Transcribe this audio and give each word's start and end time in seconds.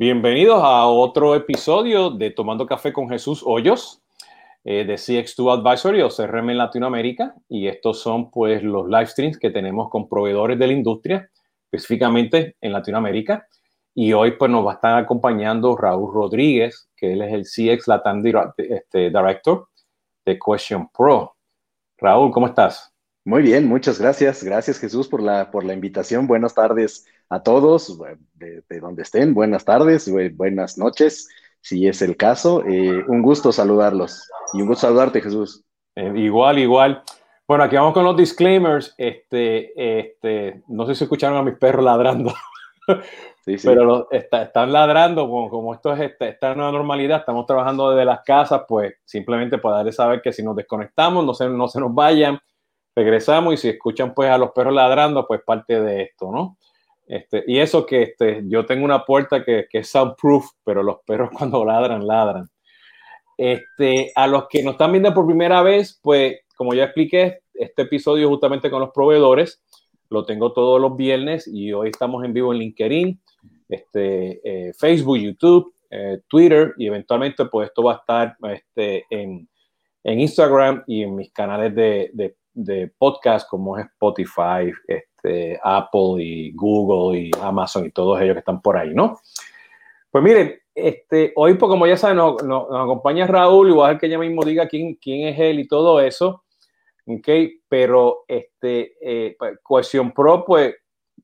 Bienvenidos 0.00 0.62
a 0.64 0.86
otro 0.86 1.34
episodio 1.34 2.08
de 2.08 2.30
Tomando 2.30 2.64
Café 2.64 2.90
con 2.90 3.10
Jesús 3.10 3.42
Hoyos 3.44 4.00
eh, 4.64 4.86
de 4.86 4.94
CX2 4.94 5.58
Advisory 5.58 6.00
o 6.00 6.08
CRM 6.08 6.48
en 6.48 6.56
Latinoamérica. 6.56 7.34
Y 7.50 7.68
estos 7.68 8.00
son 8.00 8.30
pues 8.30 8.62
los 8.62 8.88
live 8.88 9.08
streams 9.08 9.36
que 9.36 9.50
tenemos 9.50 9.90
con 9.90 10.08
proveedores 10.08 10.58
de 10.58 10.68
la 10.68 10.72
industria, 10.72 11.30
específicamente 11.70 12.56
en 12.62 12.72
Latinoamérica. 12.72 13.46
Y 13.94 14.14
hoy 14.14 14.38
pues 14.38 14.50
nos 14.50 14.66
va 14.66 14.70
a 14.70 14.74
estar 14.76 14.96
acompañando 14.96 15.76
Raúl 15.76 16.14
Rodríguez, 16.14 16.88
que 16.96 17.12
él 17.12 17.20
es 17.20 17.34
el 17.34 17.76
CX 17.76 17.86
Latam 17.86 18.22
este, 18.56 19.10
Director 19.10 19.68
de 20.24 20.38
Question 20.38 20.88
Pro. 20.96 21.36
Raúl, 21.98 22.30
¿cómo 22.30 22.46
estás? 22.46 22.90
Muy 23.26 23.42
bien, 23.42 23.68
muchas 23.68 24.00
gracias. 24.00 24.42
Gracias 24.42 24.78
Jesús 24.78 25.08
por 25.08 25.22
la, 25.22 25.50
por 25.50 25.62
la 25.62 25.74
invitación. 25.74 26.26
Buenas 26.26 26.54
tardes 26.54 27.04
a 27.30 27.42
todos, 27.42 27.96
de, 28.34 28.80
donde 28.80 29.02
estén. 29.02 29.32
Buenas 29.32 29.64
tardes, 29.64 30.10
buenas 30.36 30.76
noches, 30.76 31.28
si 31.60 31.86
es 31.86 32.02
el 32.02 32.16
caso. 32.16 32.64
Eh, 32.66 33.04
un 33.06 33.22
gusto 33.22 33.52
saludarlos 33.52 34.28
y 34.52 34.60
un 34.60 34.68
gusto 34.68 34.88
saludarte 34.88 35.22
Jesús. 35.22 35.64
Eh, 35.94 36.12
igual, 36.16 36.58
igual. 36.58 37.02
Bueno, 37.46 37.64
aquí 37.64 37.76
vamos 37.76 37.94
con 37.94 38.04
los 38.04 38.16
disclaimers. 38.16 38.94
Este, 38.98 40.00
este, 40.00 40.62
no 40.66 40.86
sé 40.86 40.96
si 40.96 41.04
escucharon 41.04 41.38
a 41.38 41.42
mis 41.42 41.56
perros 41.56 41.84
ladrando. 41.84 42.34
Sí, 43.42 43.56
sí. 43.56 43.66
Pero 43.66 44.06
están 44.10 44.70
ladrando, 44.70 45.26
como, 45.26 45.72
esto 45.72 45.94
es 45.94 46.00
esta, 46.00 46.28
esta, 46.28 46.54
nueva 46.54 46.72
normalidad, 46.72 47.20
estamos 47.20 47.46
trabajando 47.46 47.90
desde 47.90 48.04
las 48.04 48.20
casas, 48.22 48.64
pues 48.68 48.92
simplemente 49.06 49.56
para 49.56 49.76
darles 49.76 49.96
saber 49.96 50.20
que 50.20 50.30
si 50.30 50.42
nos 50.42 50.54
desconectamos, 50.54 51.24
no 51.24 51.32
se, 51.32 51.48
no 51.48 51.66
se 51.66 51.80
nos 51.80 51.94
vayan, 51.94 52.38
regresamos 52.94 53.54
y 53.54 53.56
si 53.56 53.68
escuchan 53.70 54.12
pues 54.12 54.30
a 54.30 54.36
los 54.36 54.50
perros 54.50 54.74
ladrando, 54.74 55.26
pues 55.26 55.40
parte 55.42 55.80
de 55.80 56.02
esto, 56.02 56.30
¿no? 56.30 56.58
Este, 57.10 57.42
y 57.44 57.58
eso 57.58 57.84
que 57.84 58.02
este, 58.02 58.44
yo 58.46 58.64
tengo 58.64 58.84
una 58.84 59.04
puerta 59.04 59.44
que, 59.44 59.66
que, 59.68 59.78
es 59.78 59.88
soundproof, 59.88 60.48
pero 60.62 60.84
los 60.84 60.98
perros 61.04 61.30
cuando 61.36 61.64
ladran, 61.64 62.06
ladran. 62.06 62.48
Este, 63.36 64.12
a 64.14 64.28
los 64.28 64.46
que 64.48 64.62
nos 64.62 64.74
están 64.74 64.92
viendo 64.92 65.12
por 65.12 65.26
primera 65.26 65.60
vez, 65.62 65.98
pues 66.02 66.38
como 66.56 66.72
ya 66.72 66.84
expliqué, 66.84 67.40
este 67.52 67.82
episodio 67.82 68.28
justamente 68.28 68.70
con 68.70 68.80
los 68.80 68.90
proveedores, 68.90 69.60
lo 70.08 70.24
tengo 70.24 70.52
todos 70.52 70.80
los 70.80 70.96
viernes 70.96 71.48
y 71.48 71.72
hoy 71.72 71.88
estamos 71.88 72.24
en 72.24 72.32
vivo 72.32 72.52
en 72.52 72.60
LinkedIn, 72.60 73.20
este, 73.68 74.40
eh, 74.44 74.72
Facebook, 74.78 75.18
YouTube, 75.18 75.74
eh, 75.90 76.20
Twitter 76.28 76.74
y 76.78 76.86
eventualmente 76.86 77.44
pues 77.46 77.70
esto 77.70 77.82
va 77.82 77.94
a 77.94 77.96
estar 77.96 78.36
este, 78.54 79.04
en, 79.10 79.48
en 80.04 80.20
Instagram 80.20 80.84
y 80.86 81.02
en 81.02 81.16
mis 81.16 81.32
canales 81.32 81.74
de, 81.74 82.10
de 82.12 82.36
de 82.54 82.92
podcast 82.98 83.48
como 83.48 83.78
es 83.78 83.86
Spotify, 83.86 84.72
este, 84.86 85.58
Apple 85.62 86.22
y 86.22 86.52
Google 86.52 87.18
y 87.18 87.30
Amazon 87.40 87.86
y 87.86 87.90
todos 87.90 88.20
ellos 88.20 88.34
que 88.34 88.40
están 88.40 88.60
por 88.60 88.76
ahí, 88.76 88.92
¿no? 88.94 89.20
Pues 90.10 90.24
miren, 90.24 90.58
este, 90.74 91.32
hoy, 91.36 91.54
pues 91.54 91.68
como 91.68 91.86
ya 91.86 91.96
saben, 91.96 92.16
nos, 92.16 92.42
acompaña 92.42 93.26
Raúl 93.26 93.68
y 93.68 93.72
voy 93.72 93.84
a 93.84 93.88
dejar 93.88 94.00
que 94.00 94.06
ella 94.06 94.18
mismo 94.18 94.42
diga 94.44 94.66
quién, 94.66 94.94
quién 94.94 95.28
es 95.28 95.38
él 95.38 95.60
y 95.60 95.68
todo 95.68 96.00
eso, 96.00 96.44
¿ok? 97.06 97.28
Pero 97.68 98.24
este, 98.26 98.94
eh, 99.00 99.36
pues, 99.38 99.58
Cohesión 99.62 100.12
Pro, 100.12 100.44
pues, 100.44 100.74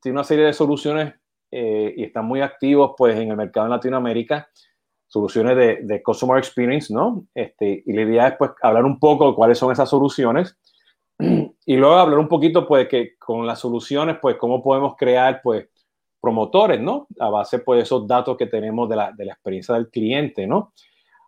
tiene 0.01 0.17
una 0.17 0.23
serie 0.23 0.45
de 0.45 0.53
soluciones 0.53 1.13
eh, 1.51 1.93
y 1.97 2.03
están 2.03 2.25
muy 2.25 2.41
activos, 2.41 2.93
pues, 2.97 3.17
en 3.17 3.31
el 3.31 3.37
mercado 3.37 3.65
en 3.65 3.71
Latinoamérica, 3.71 4.49
soluciones 5.07 5.57
de, 5.57 5.79
de 5.83 6.03
Customer 6.03 6.37
Experience, 6.37 6.93
¿no? 6.93 7.25
Este, 7.33 7.83
y 7.85 7.93
la 7.93 8.01
idea 8.01 8.27
es, 8.29 8.35
pues, 8.37 8.51
hablar 8.61 8.85
un 8.85 8.99
poco 8.99 9.29
de 9.29 9.35
cuáles 9.35 9.57
son 9.57 9.71
esas 9.71 9.89
soluciones 9.89 10.57
y 11.19 11.75
luego 11.75 11.95
hablar 11.95 12.19
un 12.19 12.27
poquito, 12.27 12.67
pues, 12.67 12.87
que 12.87 13.15
con 13.17 13.45
las 13.45 13.59
soluciones, 13.59 14.17
pues, 14.21 14.37
cómo 14.37 14.63
podemos 14.63 14.95
crear, 14.97 15.41
pues, 15.43 15.67
promotores, 16.19 16.79
¿no? 16.79 17.07
A 17.19 17.29
base, 17.29 17.59
pues, 17.59 17.77
de 17.77 17.83
esos 17.83 18.07
datos 18.07 18.37
que 18.37 18.47
tenemos 18.47 18.89
de 18.89 18.95
la, 18.95 19.11
de 19.11 19.25
la 19.25 19.33
experiencia 19.33 19.75
del 19.75 19.89
cliente, 19.89 20.47
¿no? 20.47 20.73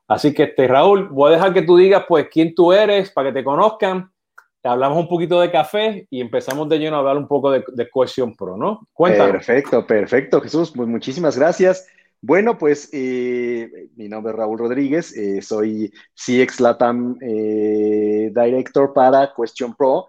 Así 0.08 0.34
que, 0.34 0.44
este, 0.44 0.68
Raúl, 0.68 1.10
voy 1.10 1.32
a 1.32 1.36
dejar 1.36 1.54
que 1.54 1.62
tú 1.62 1.78
digas, 1.78 2.06
pues, 2.08 2.28
quién 2.32 2.56
tú 2.56 2.74
eres 2.74 3.12
para 3.12 3.30
que 3.30 3.40
te 3.40 3.44
conozcan. 3.44 4.12
Hablamos 4.64 4.98
un 4.98 5.08
poquito 5.08 5.40
de 5.40 5.52
café 5.52 6.06
y 6.10 6.20
empezamos 6.20 6.68
de 6.68 6.80
lleno 6.80 6.98
a 6.98 7.00
hablar 7.00 7.18
un 7.18 7.28
poco 7.28 7.50
de, 7.52 7.64
de 7.74 7.90
Pro, 8.38 8.58
¿no? 8.58 8.88
Cuéntanos. 8.92 9.32
Perfecto, 9.32 9.88
perfecto, 9.88 10.42
Jesús. 10.42 10.74
Pues 10.76 10.88
muchísimas 10.88 11.38
gracias. 11.38 11.88
Bueno, 12.22 12.58
pues 12.58 12.90
eh, 12.92 13.90
mi 13.96 14.10
nombre 14.10 14.32
es 14.34 14.38
Raúl 14.38 14.60
Rodríguez, 14.60 15.16
eh, 15.16 15.42
soy 15.42 15.92
CX 16.14 16.60
Latam 16.60 17.18
eh, 17.22 18.30
Director 18.34 18.94
para 18.94 19.34
Question 19.36 19.74
Pro. 19.76 20.08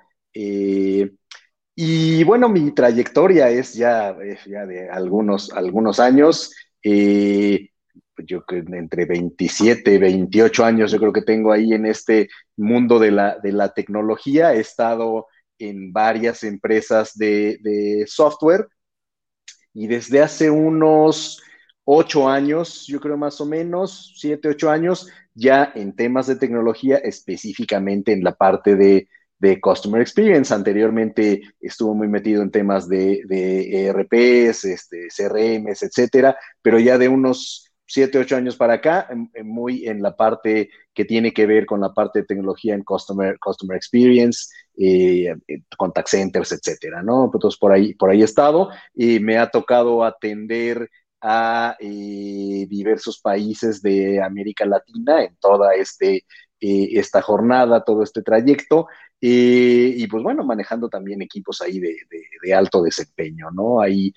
y 1.75 2.25
bueno, 2.25 2.49
mi 2.49 2.73
trayectoria 2.73 3.49
es 3.51 3.75
ya, 3.75 4.13
de 4.13 4.89
algunos, 4.91 5.53
algunos 5.53 6.01
años. 6.01 6.53
yo 6.83 8.43
entre 8.49 9.07
27, 9.07 9.99
28 9.99 10.65
años, 10.65 10.93
yo 10.93 10.99
creo 10.99 11.13
que 11.13 11.23
tengo 11.23 11.53
ahí 11.53 11.73
en 11.73 11.87
este 11.87 12.29
mundo 12.57 12.99
de 12.99 13.11
la, 13.13 13.39
de 13.39 13.53
la 13.53 13.73
tecnología. 13.73 14.55
He 14.55 14.61
estado 14.61 15.27
en 15.59 15.93
varias 15.93 16.43
empresas 16.45 17.17
de 17.17 18.05
software 18.07 18.67
y 19.73 19.87
desde 19.87 20.23
hace 20.23 20.51
unos 20.51 21.41
ocho 21.93 22.29
años, 22.29 22.87
yo 22.87 23.01
creo 23.01 23.17
más 23.17 23.41
o 23.41 23.47
menos, 23.47 24.13
siete, 24.17 24.49
ocho 24.49 24.71
años, 24.71 25.09
ya 25.35 25.73
en 25.75 25.97
temas 25.97 26.29
de 26.29 26.37
tecnología, 26.37 26.99
específicamente 26.99 28.13
en 28.13 28.23
la 28.23 28.33
parte 28.33 28.77
de, 28.77 29.09
Customer 29.61 30.03
Experience. 30.03 30.53
Anteriormente 30.53 31.41
estuvo 31.61 31.95
muy 31.95 32.09
metido 32.09 32.43
en 32.43 32.51
temas 32.51 32.87
de, 32.89 33.23
de 33.27 33.87
ERPs, 33.87 34.67
este, 34.67 35.09
CRMs, 35.09 35.83
etcétera, 35.83 36.37
pero 36.61 36.79
ya 36.79 36.99
de 36.99 37.09
unos 37.09 37.71
siete, 37.87 38.19
ocho 38.19 38.37
años 38.37 38.57
para 38.57 38.75
acá, 38.75 39.09
muy 39.43 39.89
en 39.89 40.01
la 40.01 40.15
parte 40.15 40.71
que 40.95 41.05
tiene 41.05 41.33
que 41.33 41.47
ver 41.47 41.67
con 41.67 41.81
la 41.81 41.93
parte 41.93 42.21
de 42.21 42.27
tecnología 42.27 42.75
en 42.75 42.85
Customer, 42.85 43.37
customer 43.41 43.77
Experience, 43.77 44.49
eh, 44.77 45.35
contact 45.77 46.09
centers, 46.09 46.53
etcétera, 46.53 47.03
¿no? 47.03 47.31
Entonces, 47.33 47.59
por 47.59 47.73
ahí, 47.73 47.95
por 47.95 48.11
ahí 48.11 48.21
he 48.21 48.25
estado 48.25 48.69
y 48.95 49.19
me 49.19 49.39
ha 49.39 49.51
tocado 49.51 50.05
atender 50.05 50.89
a 51.21 51.77
eh, 51.79 52.67
diversos 52.69 53.21
países 53.21 53.83
de 53.83 54.23
América 54.23 54.65
Latina 54.65 55.25
en 55.25 55.37
toda 55.37 55.75
este, 55.75 56.25
eh, 56.61 56.89
esta 56.93 57.23
jornada, 57.23 57.85
todo 57.85 58.03
este 58.03 58.23
trayecto. 58.23 58.87
Eh, 59.21 59.95
y 59.97 60.07
pues 60.07 60.23
bueno, 60.23 60.45
manejando 60.45 60.89
también 60.89 61.23
equipos 61.23 61.61
ahí 61.61 61.79
de, 61.79 62.55
alto 62.55 62.83
desempeño, 62.83 63.51
¿no? 63.51 63.81
Ahí 63.81 64.13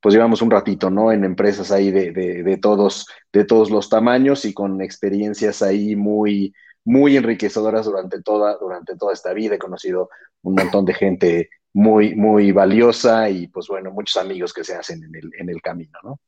pues 0.00 0.14
llevamos 0.14 0.40
un 0.40 0.50
ratito, 0.50 0.88
¿no? 0.88 1.10
En 1.10 1.24
empresas 1.24 1.72
ahí 1.72 1.90
de, 1.90 2.58
todos, 2.62 3.08
de 3.32 3.44
todos 3.44 3.70
los 3.70 3.88
tamaños 3.88 4.44
y 4.44 4.54
con 4.54 4.80
experiencias 4.80 5.62
ahí 5.62 5.96
muy, 5.96 6.54
muy 6.84 7.16
enriquecedoras 7.16 7.86
durante 7.86 8.22
toda, 8.22 8.56
durante 8.56 8.96
toda 8.96 9.12
esta 9.12 9.32
vida. 9.32 9.56
He 9.56 9.58
conocido 9.58 10.08
un 10.42 10.54
montón 10.54 10.84
de 10.84 10.94
gente 10.94 11.50
muy, 11.76 12.14
muy 12.14 12.52
valiosa 12.52 13.28
y 13.28 13.48
pues 13.48 13.68
bueno, 13.68 13.90
muchos 13.90 14.16
amigos 14.16 14.54
que 14.54 14.64
se 14.64 14.74
hacen 14.74 15.04
en 15.04 15.14
el, 15.14 15.30
en 15.38 15.50
el 15.50 15.60
camino, 15.60 15.98
¿no? 16.02 16.18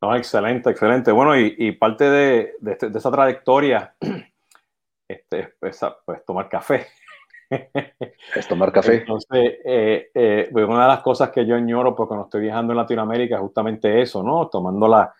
No, 0.00 0.16
excelente, 0.16 0.70
excelente. 0.70 1.12
Bueno, 1.12 1.38
y, 1.38 1.54
y 1.56 1.70
parte 1.70 2.10
de, 2.10 2.54
de, 2.58 2.72
este, 2.72 2.88
esa 2.88 3.12
trayectoria 3.12 3.94
este, 5.08 5.54
es 5.60 5.80
pues, 6.04 6.24
tomar 6.26 6.48
café. 6.48 6.86
Es 8.34 8.48
tomar 8.48 8.72
café. 8.72 8.94
Entonces, 8.94 9.58
eh, 9.64 10.10
eh, 10.14 10.48
pues, 10.50 10.66
una 10.66 10.82
de 10.82 10.88
las 10.88 11.02
cosas 11.02 11.30
que 11.30 11.44
yo 11.44 11.54
añoro 11.54 11.94
porque 11.94 12.08
cuando 12.08 12.24
estoy 12.24 12.40
viajando 12.40 12.72
en 12.72 12.78
Latinoamérica 12.78 13.36
es 13.36 13.42
justamente 13.42 14.00
eso, 14.00 14.22
¿no? 14.22 14.48
Tomando 14.48 14.88
la, 14.88 15.14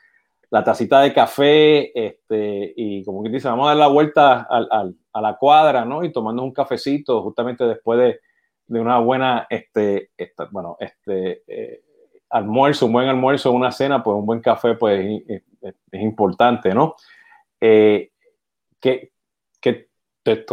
la 0.51 0.65
tacita 0.65 1.03
de 1.03 1.13
café 1.13 2.07
este, 2.07 2.73
y 2.75 3.05
como 3.05 3.23
que 3.23 3.29
dice, 3.29 3.49
vamos 3.49 3.67
a 3.67 3.69
dar 3.69 3.77
la 3.77 3.89
vuelta 3.89 4.47
al, 4.49 4.67
al, 4.71 4.97
a 5.13 5.21
la 5.21 5.37
cuadra, 5.37 5.85
¿no? 5.85 6.03
Y 6.03 6.11
tomando 6.11 6.43
un 6.43 6.53
cafecito 6.53 7.23
justamente 7.23 7.65
después 7.65 8.01
de, 8.01 8.21
de 8.73 8.81
una 8.81 8.99
buena, 8.99 9.47
este, 9.51 10.11
bueno, 10.51 10.79
este, 10.81 11.43
eh, 11.47 11.83
almuerzo, 12.31 12.87
un 12.87 12.93
buen 12.93 13.07
almuerzo, 13.07 13.53
una 13.53 13.71
cena, 13.71 14.03
pues 14.03 14.17
un 14.17 14.25
buen 14.25 14.41
café, 14.41 14.75
pues 14.75 15.23
es, 15.29 15.43
importante, 15.93 16.75
¿no? 16.75 16.97
Eh, 17.61 18.11
¿qué, 18.81 19.13
qué, 19.61 19.89
te, 20.23 20.47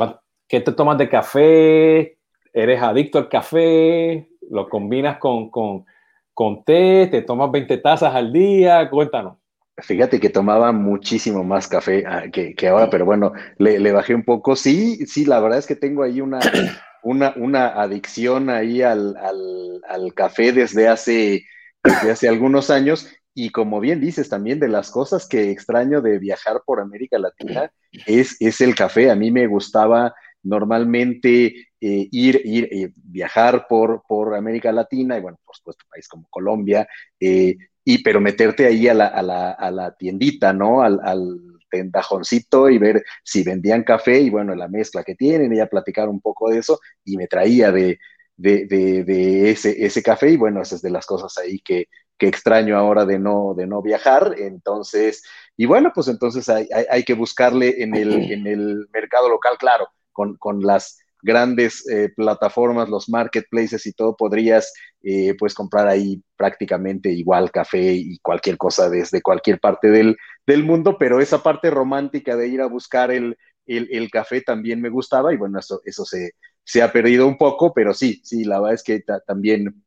¿Qué 0.50 0.60
te 0.60 0.71
tomas 0.74 0.98
de 0.98 1.07
café? 1.07 2.18
¿Eres 2.51 2.81
adicto 2.81 3.19
al 3.19 3.30
café? 3.30 4.27
¿Lo 4.50 4.68
combinas 4.68 5.18
con, 5.18 5.50
con, 5.50 5.86
con 6.33 6.65
té? 6.65 7.07
¿Te 7.07 7.22
tomas 7.22 7.50
20 7.50 7.77
tazas 7.77 8.13
al 8.13 8.33
día? 8.33 8.89
Cuéntanos. 8.89 9.38
Fíjate 9.81 10.20
que 10.20 10.30
tomaba 10.30 10.72
muchísimo 10.72 11.44
más 11.44 11.68
café 11.68 12.04
ah, 12.08 12.24
que, 12.31 12.54
que 12.56 12.68
ahora, 12.68 12.90
pero 12.90 13.06
bueno, 13.06 13.34
le, 13.58 13.80
le, 13.80 13.92
bajé 13.92 14.16
un 14.16 14.24
poco. 14.24 14.56
Sí, 14.56 15.06
sí, 15.06 15.26
la 15.26 15.40
verdad 15.40 15.60
es 15.60 15.68
que 15.68 15.76
tengo 15.76 16.04
ahí 16.04 16.22
una, 16.22 16.40
una, 17.04 17.34
una 17.36 17.68
adicción 17.81 18.50
ahí 18.50 18.81
al, 18.81 19.16
al, 19.18 20.14
café 20.14 20.52
desde 20.52 20.88
hace, 20.88 21.46
desde 21.84 22.12
hace 22.12 22.28
algunos 22.28 22.70
años. 22.70 23.08
Y 23.34 23.52
como 23.52 23.80
bien 23.80 24.02
dices, 24.02 24.28
también 24.28 24.60
de 24.60 24.68
las 24.68 24.92
cosas 24.92 25.28
que 25.28 25.52
extraño 25.52 26.02
de 26.02 26.20
viajar 26.20 26.62
por 26.66 26.82
América 26.82 27.18
Latina 27.20 27.72
es, 28.06 28.36
es 28.40 28.60
el 28.62 28.75
café. 28.75 29.12
A 29.12 29.16
mí 29.16 29.32
me 29.32 29.48
gustaba 29.48 30.14
normalmente 30.44 31.70
eh, 31.82 32.08
ir, 32.12 32.42
ir 32.44 32.68
eh, 32.72 32.92
viajar 32.96 33.66
por, 33.70 34.04
por 34.08 34.36
América 34.36 34.72
Latina 34.72 35.18
y 35.18 35.22
bueno, 35.22 35.38
por 35.46 35.56
supuesto, 35.56 35.86
país 35.90 36.08
como 36.08 36.28
Colombia, 36.30 36.88
eh, 37.20 37.56
y 37.84 38.04
pero 38.04 38.22
meterte 38.22 38.66
ahí 38.66 38.88
a 38.88 38.94
la, 38.94 39.08
a 39.08 39.22
la, 39.22 39.52
a 39.52 39.72
la 39.72 39.96
tiendita, 39.96 40.54
¿no? 40.54 40.81
Al, 40.81 41.00
al 41.04 41.40
tendajoncito 41.70 42.70
y 42.70 42.78
ver 42.78 43.04
si 43.24 43.44
vendían 43.44 43.84
café 43.84 44.20
y 44.20 44.30
bueno, 44.30 44.56
la 44.56 44.68
mezcla 44.68 45.04
que 45.04 45.16
tienen, 45.16 45.54
y 45.54 45.58
ya 45.58 45.68
platicar 45.68 46.10
un 46.10 46.20
poco 46.22 46.50
de 46.50 46.60
eso 46.60 46.80
y 47.06 47.18
me 47.18 47.28
traía 47.28 47.72
de, 47.72 48.00
de, 48.36 48.66
de, 48.68 49.52
ese, 49.52 49.86
ese 49.86 50.02
café 50.02 50.31
y 50.31 50.38
bueno, 50.38 50.62
esas 50.62 50.78
es 50.78 50.81
de 50.81 50.90
las 50.90 51.06
cosas 51.06 51.38
ahí 51.38 51.60
que, 51.60 51.88
que 52.18 52.28
extraño 52.28 52.78
ahora 52.78 53.06
de 53.06 53.20
no, 53.20 53.54
de 53.56 53.68
no 53.68 53.82
viajar. 53.82 54.36
Entonces, 54.38 55.24
y 55.58 55.66
bueno, 55.66 55.92
pues 55.94 56.08
entonces 56.08 56.48
hay, 56.50 56.68
hay, 56.90 57.04
que 57.04 57.14
buscarle 57.14 57.84
en 57.84 57.96
el, 57.96 58.32
en 58.32 58.48
el 58.48 58.88
mercado 58.94 59.30
local, 59.30 59.58
claro, 59.58 59.90
con, 60.12 60.38
con 60.38 60.62
las 60.62 60.99
grandes 61.21 61.88
eh, 61.89 62.10
plataformas, 62.16 62.89
los 62.89 63.10
marketplaces 63.10 63.86
y 63.86 63.94
todo, 63.94 64.16
podrías 64.16 64.74
eh, 65.01 65.36
pues 65.38 65.54
comprar 65.54 65.88
ahí 65.88 66.21
prácticamente 66.36 67.10
igual 67.12 67.51
café 67.51 67.94
y 67.94 68.18
cualquier 68.19 68.57
cosa 68.57 68.89
desde 68.89 69.21
cualquier 69.21 69.60
parte 69.60 69.89
del, 69.89 70.18
del 70.45 70.63
mundo, 70.63 70.98
pero 70.98 71.19
esa 71.19 71.44
parte 71.44 71.69
romántica 71.69 72.36
de 72.36 72.48
ir 72.48 72.62
a 72.62 72.68
buscar 72.68 73.12
el, 73.12 73.38
el, 73.66 74.10
café 74.12 74.42
también 74.42 74.81
me 74.81 74.89
gustaba 74.89 75.33
y 75.33 75.38
bueno, 75.38 75.60
eso, 75.60 75.81
eso 75.86 76.06
se, 76.06 76.31
se, 76.63 76.81
ha 76.81 76.92
perdido 76.92 77.27
un 77.27 77.38
poco, 77.38 77.74
pero 77.74 77.94
sí, 77.94 78.22
sí, 78.24 78.44
la 78.44 78.60
verdad 78.60 78.75
es 78.75 78.83
que 78.83 79.04
también 79.27 79.83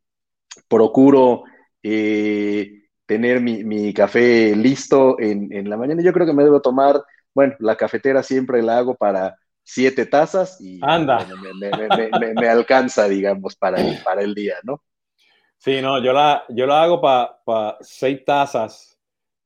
procuro 0.69 1.45
eh, 1.83 2.85
tener 3.07 3.41
mi, 3.41 3.65
mi, 3.65 3.93
café 3.93 4.55
listo 4.57 5.19
en, 5.21 5.53
en, 5.53 5.69
la 5.69 5.77
mañana. 5.77 6.03
Yo 6.03 6.13
creo 6.13 6.27
que 6.27 6.33
me 6.33 6.45
debo 6.45 6.61
tomar, 6.63 7.03
bueno, 7.35 7.55
la 7.59 7.77
cafetera 7.77 8.23
siempre 8.23 8.63
la 8.63 8.79
hago 8.79 8.95
para 8.95 9.37
siete 9.63 10.07
tazas 10.07 10.61
y 10.61 10.81
Anda. 10.83 11.27
Me, 11.59 11.71
me, 11.71 12.35
me, 12.35 12.49
alcanza, 12.49 13.09
digamos, 13.09 13.57
para 13.57 13.81
el, 13.81 14.03
para 14.03 14.23
el 14.23 14.35
día, 14.35 14.57
¿no? 14.63 14.83
Sí, 15.59 15.81
no, 15.81 16.03
yo 16.03 16.13
la, 16.13 16.45
yo 16.49 16.67
la 16.67 16.83
hago 16.83 17.01
para 17.01 17.39
pa 17.45 17.79
seis 17.81 18.25
tazas, 18.25 18.99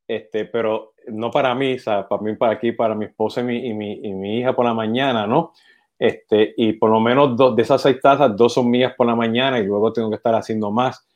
este, 0.09 0.47
pero 0.47 0.95
no 1.09 1.31
para 1.31 1.55
mí, 1.55 1.75
o 1.75 1.79
sea, 1.79 2.09
para 2.09 2.23
mí, 2.23 2.35
para 2.37 2.55
aquí, 2.55 2.73
para 2.73 2.95
mi 2.95 3.05
esposa 3.05 3.41
y 3.41 3.45
mi, 3.45 3.67
y 3.67 3.75
mi, 3.75 3.93
y 4.03 4.13
mi 4.13 4.39
hija 4.39 4.55
por 4.55 4.65
la 4.65 4.75
mañana, 4.75 5.27
¿no? 5.27 5.53
Este, 5.99 6.55
y 6.57 6.75
por 6.75 6.91
lo 6.91 7.01
menos 7.01 7.37
dos 7.37 7.57
de 7.57 7.63
esas 7.63 7.83
seis 7.83 8.01
tazas, 8.01 8.37
dos 8.37 8.53
son 8.55 8.71
mías 8.71 8.95
por 8.97 9.07
la 9.07 9.15
mañana 9.15 9.59
y 9.59 9.65
luego 9.65 9.93
tengo 9.93 10.11
que 10.11 10.17
estar 10.17 10.35
haciendo 10.35 10.71
más. 10.71 11.07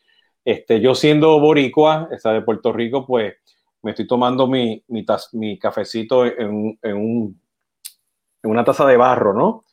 Este, 0.44 0.80
yo 0.80 0.94
siendo 0.94 1.38
boricua, 1.38 2.08
esta 2.12 2.32
de 2.32 2.42
Puerto 2.42 2.72
Rico, 2.72 3.06
pues 3.06 3.34
me 3.82 3.90
estoy 3.90 4.06
tomando 4.06 4.46
mi, 4.46 4.82
mi, 4.88 5.04
mi 5.32 5.58
cafecito 5.58 6.24
en, 6.26 6.78
en, 6.82 6.96
un, 6.96 7.40
una 8.44 8.64
taza 8.64 8.86
de 8.86 8.96
barro, 8.96 9.34
¿no? 9.34 9.64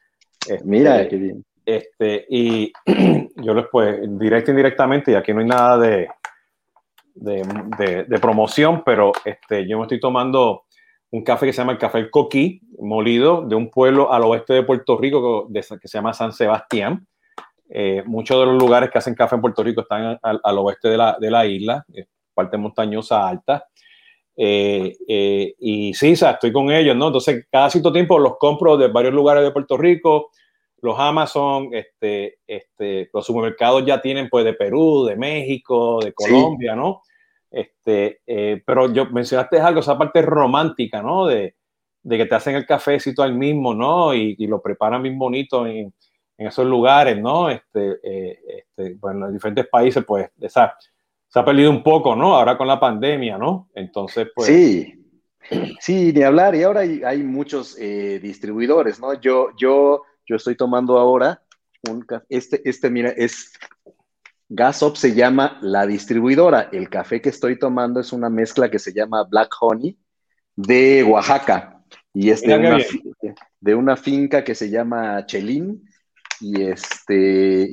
Este, 0.47 0.63
Mira, 0.63 1.07
qué 1.07 1.15
bien. 1.15 1.45
Este, 1.65 2.25
y 2.29 2.71
yo 3.35 3.53
les 3.53 3.65
pues, 3.71 3.99
directo 4.17 4.51
e 4.51 4.53
indirectamente, 4.53 5.11
y 5.11 5.15
aquí 5.15 5.33
no 5.33 5.41
hay 5.41 5.47
nada 5.47 5.77
de, 5.77 6.07
de, 7.13 8.05
de, 8.07 8.19
promoción, 8.19 8.83
pero 8.85 9.11
este, 9.25 9.67
yo 9.67 9.77
me 9.77 9.83
estoy 9.83 9.99
tomando 9.99 10.63
un 11.11 11.23
café 11.23 11.45
que 11.45 11.53
se 11.53 11.57
llama 11.57 11.73
el 11.73 11.77
café 11.77 11.99
El 11.99 12.09
Coquí, 12.09 12.61
molido 12.79 13.41
de 13.41 13.55
un 13.55 13.69
pueblo 13.69 14.13
al 14.13 14.23
oeste 14.23 14.53
de 14.53 14.63
Puerto 14.63 14.97
Rico 14.97 15.49
que 15.51 15.61
se 15.87 15.97
llama 15.97 16.13
San 16.13 16.31
Sebastián. 16.31 17.05
Eh, 17.69 18.03
muchos 18.05 18.39
de 18.39 18.45
los 18.45 18.61
lugares 18.61 18.89
que 18.89 18.97
hacen 18.97 19.15
café 19.15 19.35
en 19.35 19.41
Puerto 19.41 19.63
Rico 19.63 19.81
están 19.81 20.17
al, 20.21 20.39
al 20.41 20.57
oeste 20.59 20.89
de 20.89 20.97
la, 20.97 21.17
de 21.19 21.31
la 21.31 21.45
isla, 21.45 21.85
parte 22.33 22.57
montañosa 22.57 23.27
alta. 23.27 23.65
Eh, 24.39 24.95
eh, 25.07 25.55
y 25.59 25.93
sí, 25.95 26.13
o 26.13 26.15
sea, 26.15 26.31
estoy 26.31 26.53
con 26.53 26.71
ellos, 26.71 26.95
¿no? 26.95 27.07
Entonces, 27.07 27.47
cada 27.51 27.69
cierto 27.69 27.91
tiempo 27.91 28.19
los 28.19 28.37
compro 28.37 28.77
de 28.77 28.87
varios 28.87 29.13
lugares 29.13 29.43
de 29.43 29.51
Puerto 29.51 29.77
Rico. 29.77 30.29
Los 30.79 30.99
Amazon, 30.99 31.69
este, 31.73 32.37
este, 32.45 33.09
los 33.11 33.25
supermercados 33.25 33.83
ya 33.83 33.99
tienen 33.99 34.29
pues 34.29 34.45
de 34.45 34.53
Perú, 34.53 35.05
de 35.05 35.15
México, 35.15 35.99
de 36.03 36.13
Colombia, 36.13 36.73
sí. 36.73 36.79
¿no? 36.79 37.01
Este, 37.49 38.21
eh, 38.27 38.61
pero 38.63 38.93
yo 38.93 39.07
mencionaste 39.07 39.59
algo, 39.59 39.79
esa 39.79 39.97
parte 39.97 40.21
romántica, 40.21 41.01
¿no? 41.01 41.25
De, 41.25 41.55
de 42.03 42.17
que 42.17 42.25
te 42.27 42.35
hacen 42.35 42.55
el 42.55 42.67
cafecito 42.67 43.23
al 43.23 43.33
mismo, 43.33 43.73
¿no? 43.73 44.13
Y, 44.13 44.35
y 44.37 44.45
lo 44.45 44.61
preparan 44.61 45.01
bien 45.01 45.17
bonito 45.17 45.65
en, 45.65 45.91
en 46.37 46.47
esos 46.47 46.65
lugares, 46.65 47.19
¿no? 47.19 47.49
Este, 47.49 47.97
eh, 48.03 48.39
este, 48.47 48.95
bueno, 48.99 49.27
en 49.27 49.33
diferentes 49.33 49.67
países, 49.67 50.03
pues, 50.05 50.29
esa, 50.39 50.77
se 51.27 51.39
ha 51.39 51.45
perdido 51.45 51.71
un 51.71 51.83
poco, 51.83 52.15
¿no? 52.15 52.35
Ahora 52.35 52.57
con 52.57 52.67
la 52.67 52.79
pandemia, 52.79 53.37
¿no? 53.37 53.69
Entonces, 53.75 54.27
pues... 54.33 54.47
Sí, 54.47 55.05
sí, 55.79 56.11
ni 56.13 56.23
hablar. 56.23 56.55
Y 56.55 56.63
ahora 56.63 56.81
hay, 56.81 57.01
hay 57.03 57.23
muchos 57.23 57.77
eh, 57.79 58.19
distribuidores, 58.21 58.99
¿no? 58.99 59.19
Yo, 59.19 59.49
yo, 59.57 60.03
yo 60.25 60.35
estoy 60.35 60.55
tomando 60.55 60.97
ahora 60.97 61.41
un 61.89 62.05
este, 62.29 62.67
este, 62.67 62.89
mira, 62.89 63.09
es 63.09 63.53
Gasop 64.49 64.95
se 64.95 65.13
llama 65.13 65.59
la 65.61 65.85
distribuidora. 65.85 66.69
El 66.71 66.89
café 66.89 67.21
que 67.21 67.29
estoy 67.29 67.59
tomando 67.59 67.99
es 67.99 68.13
una 68.13 68.29
mezcla 68.29 68.69
que 68.69 68.79
se 68.79 68.93
llama 68.93 69.23
Black 69.23 69.53
Honey 69.59 69.97
de 70.55 71.03
Oaxaca. 71.03 71.83
Y 72.13 72.29
es 72.31 72.41
de 72.41 72.57
una, 72.57 72.77
de 73.59 73.75
una, 73.75 73.95
finca 73.95 74.43
que 74.43 74.55
se 74.55 74.69
llama 74.69 75.25
Chelín. 75.25 75.86
Y 76.39 76.61
este, 76.61 77.15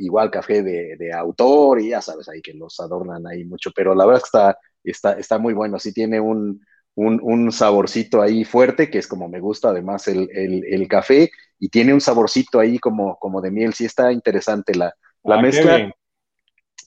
igual 0.01 0.31
café 0.31 0.63
de, 0.63 0.97
de, 0.97 1.13
autor, 1.13 1.81
y 1.81 1.91
ya 1.91 2.01
sabes 2.01 2.29
ahí 2.29 2.41
que 2.41 2.55
los 2.55 2.81
adornan 2.81 3.27
ahí 3.27 3.45
mucho, 3.45 3.71
pero 3.75 3.95
la 3.95 4.07
verdad 4.07 4.23
es 4.25 4.31
que 4.31 4.39
está, 4.39 4.59
está, 4.85 5.21
está 5.21 5.39
muy 5.39 5.53
bueno. 5.55 5.79
Sí 5.79 5.93
tiene 5.93 6.21
un, 6.21 6.65
un, 6.95 7.21
un, 7.23 7.53
saborcito 7.53 8.23
ahí 8.23 8.45
fuerte, 8.45 8.91
que 8.91 8.99
es 8.99 9.07
como 9.07 9.29
me 9.29 9.41
gusta 9.41 9.69
además 9.69 10.09
el, 10.09 10.29
el, 10.33 10.65
el, 10.65 10.89
café, 10.89 11.31
y 11.59 11.69
tiene 11.69 11.93
un 11.93 12.01
saborcito 12.01 12.59
ahí 12.59 12.79
como, 12.79 13.17
como 13.19 13.41
de 13.41 13.51
miel. 13.51 13.75
Sí 13.75 13.85
está 13.85 14.13
interesante 14.13 14.75
la, 14.75 14.95
la 15.25 15.37
ah, 15.37 15.43
mezcla 15.43 15.95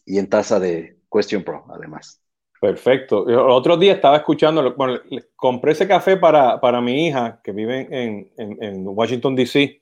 y 0.06 0.18
en 0.18 0.30
taza 0.30 0.60
de 0.60 0.98
Question 1.12 1.44
Pro, 1.44 1.66
además. 1.70 2.22
Perfecto. 2.60 3.28
El 3.28 3.38
otro 3.38 3.78
día 3.78 3.94
estaba 3.94 4.18
escuchando, 4.18 4.74
bueno, 4.76 5.00
compré 5.36 5.74
ese 5.74 5.88
café 5.88 6.18
para, 6.18 6.60
para 6.60 6.82
mi 6.82 7.08
hija 7.08 7.40
que 7.44 7.52
vive 7.52 7.88
en, 7.92 8.32
en, 8.38 8.64
en 8.64 8.88
Washington, 8.88 9.36
D.C. 9.36 9.80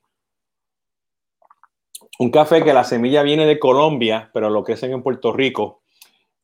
Un 2.19 2.31
café 2.31 2.63
que 2.63 2.73
la 2.73 2.83
semilla 2.83 3.23
viene 3.23 3.45
de 3.45 3.59
Colombia, 3.59 4.29
pero 4.33 4.49
lo 4.49 4.63
crecen 4.63 4.93
en 4.93 5.03
Puerto 5.03 5.33
Rico. 5.33 5.81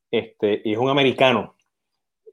Este, 0.09 0.61
y 0.65 0.73
es 0.73 0.77
un 0.77 0.89
americano. 0.89 1.55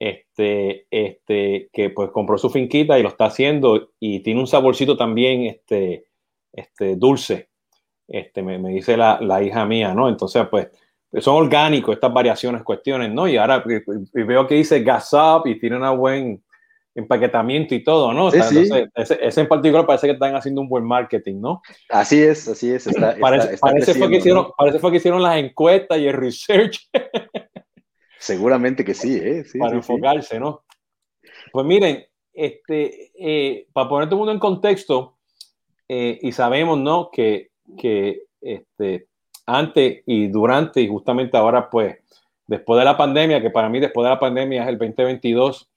Este, 0.00 0.86
este, 0.90 1.68
que 1.72 1.90
pues 1.90 2.10
compró 2.10 2.38
su 2.38 2.50
finquita 2.50 2.98
y 2.98 3.02
lo 3.02 3.08
está 3.08 3.26
haciendo 3.26 3.90
y 3.98 4.20
tiene 4.20 4.38
un 4.38 4.46
saborcito 4.46 4.96
también 4.96 5.42
este, 5.42 6.06
este, 6.52 6.96
dulce. 6.96 7.48
Este, 8.06 8.42
me, 8.42 8.58
me 8.58 8.70
dice 8.70 8.96
la, 8.96 9.20
la 9.20 9.42
hija 9.42 9.66
mía, 9.66 9.94
¿no? 9.94 10.08
Entonces, 10.08 10.46
pues, 10.48 10.68
son 11.20 11.36
orgánicos 11.36 11.94
estas 11.94 12.12
variaciones, 12.12 12.62
cuestiones, 12.62 13.10
¿no? 13.10 13.26
Y 13.28 13.36
ahora 13.36 13.64
y 13.66 14.22
veo 14.22 14.46
que 14.46 14.56
dice 14.56 14.82
gas 14.82 15.12
up 15.12 15.46
y 15.46 15.58
tiene 15.58 15.76
un 15.76 15.98
buen 15.98 16.42
empaquetamiento 16.98 17.74
y 17.74 17.82
todo, 17.82 18.12
¿no? 18.12 18.30
Sí, 18.30 18.42
sí. 18.42 18.70
ese, 18.94 19.18
ese, 19.22 19.40
en 19.40 19.48
particular 19.48 19.86
parece 19.86 20.08
que 20.08 20.14
están 20.14 20.34
haciendo 20.34 20.60
un 20.60 20.68
buen 20.68 20.84
marketing, 20.84 21.40
¿no? 21.40 21.62
Así 21.88 22.20
es, 22.20 22.48
así 22.48 22.70
es. 22.70 22.86
Está, 22.86 23.16
parece, 23.20 23.54
está, 23.54 23.68
parece, 23.68 23.94
fue 23.94 24.10
que 24.10 24.16
hicieron, 24.16 24.44
¿no? 24.44 24.54
parece 24.56 24.78
fue 24.78 24.90
que 24.90 24.96
hicieron 24.96 25.22
las 25.22 25.36
encuestas 25.38 25.98
y 25.98 26.06
el 26.06 26.14
research. 26.14 26.90
Seguramente 28.18 28.84
que 28.84 28.94
sí, 28.94 29.16
¿eh? 29.16 29.44
Sí, 29.44 29.58
para 29.58 29.76
enfocarse. 29.76 30.40
¿no? 30.40 30.64
Pues 31.52 31.64
miren, 31.64 32.04
este, 32.32 33.12
eh, 33.16 33.66
para 33.72 33.88
poner 33.88 34.08
todo 34.08 34.16
el 34.16 34.18
mundo 34.18 34.32
en 34.32 34.40
contexto, 34.40 35.16
eh, 35.88 36.18
y 36.20 36.32
sabemos, 36.32 36.78
¿no? 36.78 37.10
Que, 37.10 37.50
que 37.78 38.24
este, 38.40 39.06
antes 39.46 40.02
y 40.04 40.26
durante 40.26 40.80
y 40.80 40.88
justamente 40.88 41.36
ahora, 41.36 41.70
pues, 41.70 41.96
después 42.46 42.78
de 42.78 42.84
la 42.84 42.96
pandemia, 42.96 43.40
que 43.40 43.50
para 43.50 43.68
mí 43.68 43.78
después 43.78 44.04
de 44.04 44.10
la 44.10 44.18
pandemia 44.18 44.62
es 44.62 44.68
el 44.68 44.78
2022, 44.78 45.70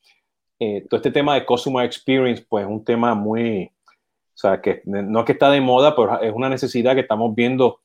eh, 0.64 0.86
todo 0.88 0.98
este 1.00 1.10
tema 1.10 1.34
de 1.34 1.44
Customer 1.44 1.84
Experience, 1.84 2.46
pues, 2.48 2.66
es 2.66 2.70
un 2.70 2.86
tema 2.86 3.16
muy, 3.16 3.66
o 3.66 4.38
sea, 4.38 4.62
que 4.62 4.84
no 4.86 5.20
es 5.20 5.26
que 5.26 5.32
está 5.32 5.50
de 5.50 5.60
moda, 5.60 5.96
pero 5.96 6.22
es 6.22 6.32
una 6.32 6.50
necesidad 6.50 6.94
que 6.94 7.02
estamos 7.02 7.34
viendo 7.34 7.80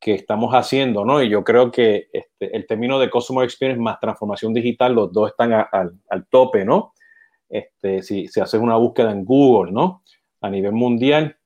que 0.00 0.14
estamos 0.14 0.52
haciendo, 0.52 1.04
¿no? 1.04 1.22
Y 1.22 1.28
yo 1.28 1.44
creo 1.44 1.70
que 1.70 2.08
este, 2.12 2.56
el 2.56 2.66
término 2.66 2.98
de 2.98 3.08
Customer 3.08 3.44
Experience 3.44 3.80
más 3.80 4.00
transformación 4.00 4.52
digital, 4.52 4.94
los 4.94 5.12
dos 5.12 5.30
están 5.30 5.52
a, 5.52 5.68
al 5.70 6.26
tope, 6.28 6.64
¿no? 6.64 6.92
Este, 7.48 8.02
si, 8.02 8.26
si 8.26 8.40
haces 8.40 8.60
una 8.60 8.74
búsqueda 8.74 9.12
en 9.12 9.24
Google, 9.24 9.70
¿no? 9.70 10.02
A 10.40 10.50
nivel 10.50 10.72
mundial. 10.72 11.36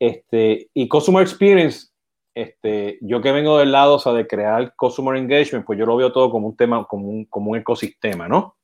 Este, 0.00 0.68
y 0.74 0.88
Customer 0.88 1.22
Experience 1.22 1.92
este, 2.34 2.98
yo 3.02 3.20
que 3.20 3.30
vengo 3.30 3.58
del 3.58 3.70
lado, 3.70 3.94
o 3.94 3.98
sea, 4.00 4.14
de 4.14 4.26
crear 4.26 4.74
customer 4.74 5.16
engagement, 5.16 5.64
pues 5.64 5.78
yo 5.78 5.86
lo 5.86 5.96
veo 5.96 6.10
todo 6.10 6.28
como 6.30 6.48
un 6.48 6.56
tema, 6.56 6.84
como 6.86 7.08
un, 7.08 7.24
como 7.26 7.52
un 7.52 7.58
ecosistema, 7.58 8.26
¿no? 8.26 8.56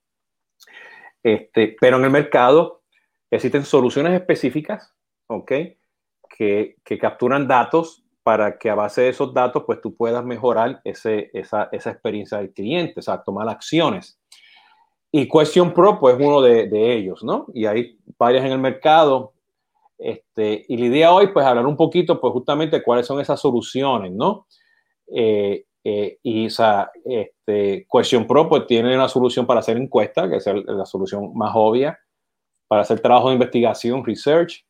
Este, 1.35 1.77
pero 1.79 1.99
en 1.99 2.05
el 2.05 2.11
mercado 2.11 2.81
existen 3.31 3.63
soluciones 3.63 4.15
específicas, 4.15 4.95
¿ok? 5.27 5.53
Que, 6.39 6.77
que, 6.83 6.99
capturan 6.99 7.47
datos 7.47 8.03
para 8.23 8.59
que 8.59 8.71
a 8.71 8.75
base 8.75 9.03
de 9.03 9.09
esos 9.11 9.35
datos, 9.35 9.65
pues 9.67 9.83
tú 9.83 9.95
puedas 9.95 10.25
mejorar 10.25 10.81
ese, 10.85 11.31
esa, 11.35 11.69
esa 11.71 11.91
experiencia 11.91 12.39
del 12.39 12.55
cliente, 12.55 13.01
o 13.01 13.03
sea, 13.03 13.23
tomar 13.23 13.47
acciones. 13.51 14.19
Y 15.13 15.29
Question 15.29 15.75
Pro, 15.75 15.99
pues, 15.99 16.17
uno 16.19 16.41
de, 16.41 16.67
de 16.67 16.95
ellos, 16.95 17.23
¿no? 17.23 17.47
Y 17.53 17.67
hay 17.67 17.99
varias 18.19 18.47
en 18.47 18.53
el 18.53 18.59
mercado. 18.59 19.35
Este, 19.99 20.65
y 20.67 20.79
la 20.79 20.87
idea 20.87 21.13
hoy, 21.13 21.29
pues, 21.29 21.45
hablar 21.45 21.67
un 21.67 21.77
poquito, 21.77 22.19
pues, 22.19 22.33
justamente 22.33 22.83
cuáles 22.83 23.07
son 23.07 23.21
esas 23.21 23.39
soluciones, 23.39 24.13
¿no? 24.13 24.47
Eh, 25.15 25.67
eh, 25.91 26.19
y 26.23 26.45
esa 26.45 26.93
este, 27.03 27.87
Question 27.91 28.27
Pro, 28.27 28.47
pues, 28.47 28.67
tiene 28.67 28.95
una 28.95 29.09
solución 29.09 29.47
para 29.47 29.61
hacer 29.61 29.79
encuestas, 29.79 30.29
que 30.29 30.37
es 30.37 30.47
la 30.67 30.85
solución 30.85 31.35
más 31.35 31.53
obvia, 31.55 31.99
para 32.67 32.83
hacer 32.83 33.01
trabajo 33.01 33.29
de 33.29 33.35
investigación, 33.37 34.05
research, 34.05 34.67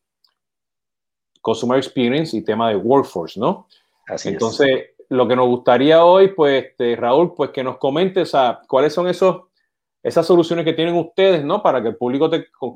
Customer 1.43 1.77
Experience 1.77 2.37
y 2.37 2.45
tema 2.45 2.69
de 2.69 2.77
Workforce, 2.77 3.41
¿no? 3.41 3.67
Así 4.07 4.29
Entonces, 4.29 4.91
lo 5.09 5.27
que 5.27 5.35
nos 5.35 5.49
gustaría 5.49 6.05
hoy, 6.05 6.29
pues, 6.29 6.67
este, 6.67 6.95
Raúl, 6.95 7.35
pues 7.35 7.51
que 7.51 7.65
nos 7.65 7.79
comentes 7.79 8.33
a 8.37 8.61
cuáles 8.69 8.93
son 8.93 9.09
esos, 9.09 9.49
esas 10.01 10.25
soluciones 10.25 10.65
que 10.65 10.73
tienen 10.73 10.95
ustedes, 10.95 11.45
¿no? 11.45 11.61
Para 11.65 11.83
que 11.83 11.89
el 11.89 11.97
público 11.97 12.31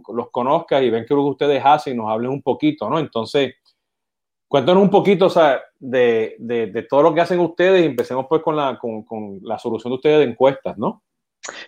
los 0.08 0.30
conozca 0.32 0.82
y 0.82 0.90
ven 0.90 1.04
qué 1.06 1.14
es 1.14 1.16
lo 1.16 1.22
que 1.22 1.30
ustedes 1.30 1.62
hacen 1.64 1.94
y 1.94 1.96
nos 1.96 2.11
hablen 2.11 2.32
un 2.32 2.42
poquito, 2.42 2.90
¿no? 2.90 2.99
Entonces, 2.99 3.54
cuéntanos 4.52 4.82
un 4.82 4.90
poquito, 4.90 5.25
o 5.25 5.30
sea, 5.30 5.62
de, 5.78 6.37
de, 6.38 6.82
todo 6.82 7.04
lo 7.04 7.14
que 7.14 7.23
hacen 7.23 7.40
ustedes 7.40 7.82
y 7.82 7.87
empecemos 7.87 8.26
pues 8.28 8.42
con 8.42 8.54
la, 8.54 8.78
con, 8.78 9.02
con 9.02 9.38
la 9.42 9.59
solución 9.59 9.92
de 9.92 9.94
ustedes 9.94 10.18
de 10.18 10.30
encuestas, 10.30 10.76
¿no? 10.76 11.02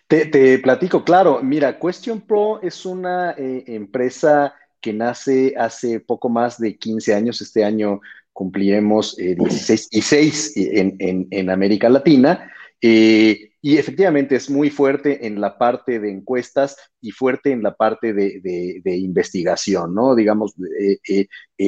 Te, 0.06 0.26
te, 0.26 0.58
platico, 0.58 1.02
claro. 1.02 1.40
Mira, 1.42 1.78
Question 1.78 2.20
Pro 2.20 2.60
es 2.60 2.84
una 2.84 3.30
eh, 3.38 3.64
empresa 3.68 4.54
que 4.82 4.92
nace 4.92 5.54
hace 5.56 5.98
poco 5.98 6.28
más 6.28 6.58
de 6.58 6.76
15 6.76 7.14
años. 7.14 7.40
Este 7.40 7.64
año 7.64 8.02
cumpliremos 8.34 9.16
16 9.16 9.84
eh, 9.84 9.88
y 9.90 10.02
6 10.02 10.52
en, 10.54 11.26
en, 11.30 11.48
América 11.48 11.88
Latina. 11.88 12.52
Eh, 12.82 13.53
y 13.66 13.78
efectivamente 13.78 14.36
es 14.36 14.50
muy 14.50 14.68
fuerte 14.68 15.26
en 15.26 15.40
la 15.40 15.56
parte 15.56 15.98
de 15.98 16.10
encuestas 16.10 16.76
y 17.00 17.12
fuerte 17.12 17.50
en 17.50 17.62
la 17.62 17.74
parte 17.74 18.12
de, 18.12 18.40
de, 18.84 18.96
investigación, 18.98 19.94
¿no? 19.94 20.14
Digamos, 20.14 20.54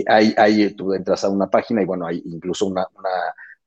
hay, 0.07 0.35
hay, 0.37 0.75
tú 0.75 0.93
entras 0.93 1.25
a 1.25 1.31
una 1.31 1.49
página 1.49 1.81
y 1.81 1.87
bueno, 1.87 2.07
hay 2.07 2.21
incluso 2.27 2.67
una, 2.67 2.87
una 2.95 3.09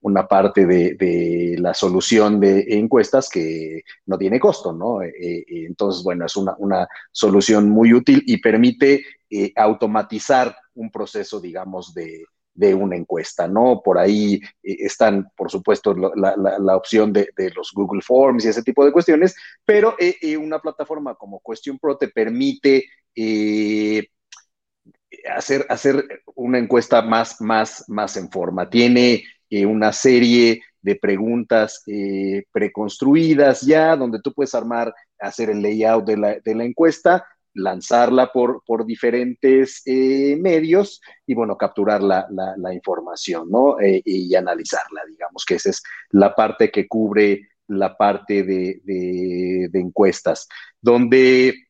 una 0.02 0.28
parte 0.28 0.66
de, 0.66 1.56
la 1.60 1.74
solución 1.74 2.40
de 2.40 2.66
encuestas 2.70 3.30
que 3.30 3.82
no 4.06 4.18
tiene 4.18 4.40
costo, 4.40 4.72
¿no? 4.72 5.02
Eh, 5.02 5.10
eh, 5.20 5.44
entonces, 5.66 6.04
bueno, 6.04 6.26
es 6.26 6.36
una, 6.38 6.88
solución 7.12 7.70
muy 7.70 7.94
útil 7.94 8.24
y 8.26 8.38
permite 8.38 9.04
eh, 9.30 9.52
automatizar 9.56 10.56
un 10.76 10.90
proceso, 10.90 11.42
digamos, 11.42 11.94
de, 11.94 12.24
una 12.74 12.96
encuesta, 12.96 13.48
¿no? 13.48 13.82
Por 13.84 13.98
ahí 13.98 14.42
están, 14.62 15.30
por 15.36 15.50
supuesto, 15.50 15.94
la, 15.94 16.78
opción 16.78 17.14
de, 17.14 17.30
los 17.56 17.72
Google 17.74 18.02
Forms 18.02 18.46
y 18.46 18.50
ese 18.50 18.64
tipo 18.64 18.86
de 18.86 18.92
cuestiones, 18.92 19.36
pero 19.66 19.96
una 20.40 20.60
plataforma 20.60 21.16
como 21.16 21.42
Question 21.46 21.80
Pro 21.80 21.98
te 21.98 22.10
permite 22.10 22.86
hacer, 25.36 25.66
hacer 25.70 26.24
una 26.36 26.60
encuesta 26.60 27.02
más, 27.02 27.42
más, 27.42 27.86
más 27.88 28.18
en 28.18 28.30
forma. 28.30 28.70
Tiene 28.70 29.24
eh, 29.50 29.66
una 29.66 29.92
serie 29.92 30.62
de 30.82 30.96
preguntas 30.96 31.84
eh, 31.88 32.44
preconstruidas 32.52 33.62
ya, 33.62 33.96
donde 33.96 34.22
tú 34.22 34.34
puedes 34.34 34.56
armar, 34.56 34.94
hacer 35.20 35.50
el 35.50 35.62
layout 35.62 36.06
de 36.06 36.18
la, 36.18 36.64
encuesta, 36.64 37.26
lanzarla 37.60 38.32
por, 38.32 38.64
por 38.66 38.86
diferentes 38.86 39.82
eh, 39.86 40.38
medios 40.40 41.02
y, 41.26 41.34
bueno, 41.34 41.58
capturar 41.58 42.02
la, 42.02 42.26
información, 42.74 43.50
¿no? 43.50 43.78
y 43.82 44.34
analizarla, 44.36 45.02
digamos, 45.08 45.46
que 45.46 45.56
esa 45.56 45.70
es 45.70 45.82
la 46.12 46.36
parte 46.36 46.72
que 46.72 46.88
cubre 46.88 47.50
la 47.68 47.96
parte 47.96 48.44
de, 48.44 48.82
de 48.84 49.80
encuestas, 49.80 50.48
donde 50.82 51.70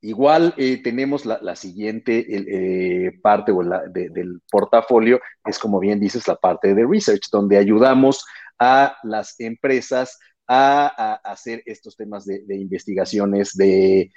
Igual 0.00 0.54
eh, 0.56 0.80
tenemos 0.80 1.26
la, 1.26 1.56
siguiente 1.56 2.24
eh, 2.28 3.18
parte 3.20 3.50
o 3.50 3.64
del 3.90 4.40
portafolio, 4.48 5.20
es 5.44 5.58
como 5.58 5.80
bien 5.80 5.98
dices, 5.98 6.28
la 6.28 6.36
parte 6.36 6.72
de 6.72 6.86
research, 6.86 7.28
donde 7.32 7.58
ayudamos 7.58 8.24
a 8.60 8.96
las 9.02 9.40
empresas 9.40 10.16
a, 10.48 11.20
hacer 11.24 11.62
estos 11.66 11.96
temas 11.96 12.24
de, 12.24 12.42
investigaciones 12.56 13.54
de, 13.54 14.10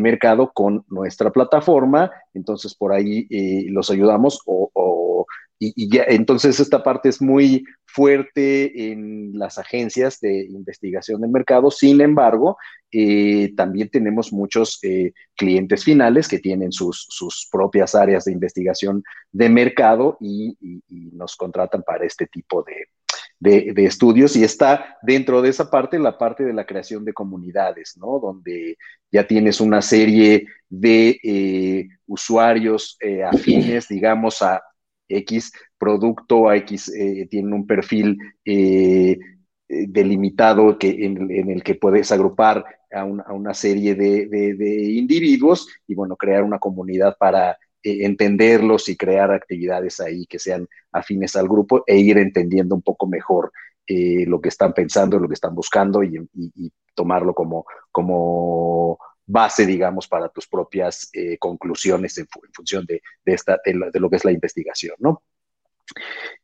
mercado 0.00 0.50
con 0.52 0.84
nuestra 0.88 1.30
plataforma. 1.30 2.10
Entonces, 2.34 2.74
por 2.74 2.92
ahí 2.92 3.26
eh, 3.30 3.66
los 3.68 3.90
ayudamos 3.90 4.40
o, 4.44 5.26
y, 5.64 5.88
ya, 5.88 6.04
entonces 6.08 6.58
esta 6.58 6.82
parte 6.82 7.08
es 7.08 7.22
muy 7.22 7.64
fuerte 7.86 8.90
en 8.90 9.38
las 9.38 9.58
agencias 9.58 10.18
de 10.18 10.44
investigación 10.46 11.20
de 11.20 11.28
mercado. 11.28 11.70
Sin 11.70 12.00
embargo, 12.00 12.56
eh, 12.90 13.52
también 13.56 13.88
tenemos 13.88 14.32
muchos 14.32 14.80
eh, 14.82 15.12
clientes 15.36 15.84
finales 15.84 16.26
que 16.26 16.40
tienen 16.40 16.72
sus, 16.72 17.48
propias 17.52 17.94
áreas 17.94 18.24
de 18.24 18.32
investigación 18.32 19.04
de 19.30 19.48
mercado 19.48 20.16
y, 20.20 20.56
nos 21.12 21.36
contratan 21.36 21.82
para 21.82 22.06
este 22.06 22.26
tipo 22.26 22.64
de, 22.64 22.88
estudios 23.44 24.36
y 24.36 24.44
está 24.44 24.98
dentro 25.02 25.42
de 25.42 25.50
esa 25.50 25.70
parte 25.70 25.98
la 25.98 26.16
parte 26.16 26.44
de 26.44 26.52
la 26.52 26.66
creación 26.66 27.04
de 27.04 27.12
comunidades, 27.12 27.96
¿no? 27.96 28.18
Donde 28.20 28.76
ya 29.10 29.26
tienes 29.26 29.60
una 29.60 29.82
serie 29.82 30.46
de 30.68 31.18
eh, 31.22 31.88
usuarios 32.06 32.98
afines, 33.30 33.88
digamos, 33.88 34.42
a 34.42 34.62
X 35.08 35.52
producto, 35.78 36.48
a 36.48 36.56
X 36.56 36.88
eh, 36.94 37.26
tiene 37.30 37.54
un 37.54 37.66
perfil 37.66 38.18
eh, 38.44 39.18
eh, 39.68 39.86
delimitado 39.88 40.78
que, 40.78 41.04
en, 41.04 41.50
el 41.50 41.62
que 41.62 41.74
puedes 41.74 42.12
agrupar 42.12 42.64
a, 42.92 43.04
una 43.04 43.54
serie 43.54 43.94
de, 43.94 44.92
individuos 44.92 45.66
y 45.86 45.94
bueno, 45.94 46.16
crear 46.16 46.44
una 46.44 46.58
comunidad 46.58 47.16
para 47.18 47.56
entenderlos 47.82 48.88
y 48.88 48.96
crear 48.96 49.32
actividades 49.32 50.00
ahí 50.00 50.26
que 50.26 50.38
sean 50.38 50.68
afines 50.92 51.36
al 51.36 51.48
grupo 51.48 51.84
e 51.86 51.98
ir 51.98 52.18
entendiendo 52.18 52.74
un 52.74 52.82
poco 52.82 53.06
mejor 53.06 53.52
lo 53.86 54.40
que 54.40 54.48
están 54.48 54.72
pensando, 54.72 55.18
lo 55.18 55.28
que 55.28 55.34
están 55.34 55.54
buscando 55.54 56.02
y, 56.02 56.18
tomarlo 56.94 57.34
como, 57.34 57.64
como 57.90 58.98
base, 59.26 59.64
digamos, 59.64 60.06
para 60.06 60.28
tus 60.28 60.46
propias 60.46 61.08
eh, 61.14 61.38
conclusiones 61.38 62.18
en, 62.18 62.26
función 62.52 62.84
de, 62.86 63.00
esta, 63.24 63.58
de, 63.64 64.00
lo 64.00 64.10
que 64.10 64.16
es 64.16 64.24
la 64.24 64.32
investigación, 64.32 64.94
¿no? 64.98 65.22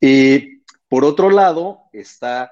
Y 0.00 0.62
por 0.88 1.04
otro 1.04 1.30
lado, 1.30 1.82
está, 1.92 2.50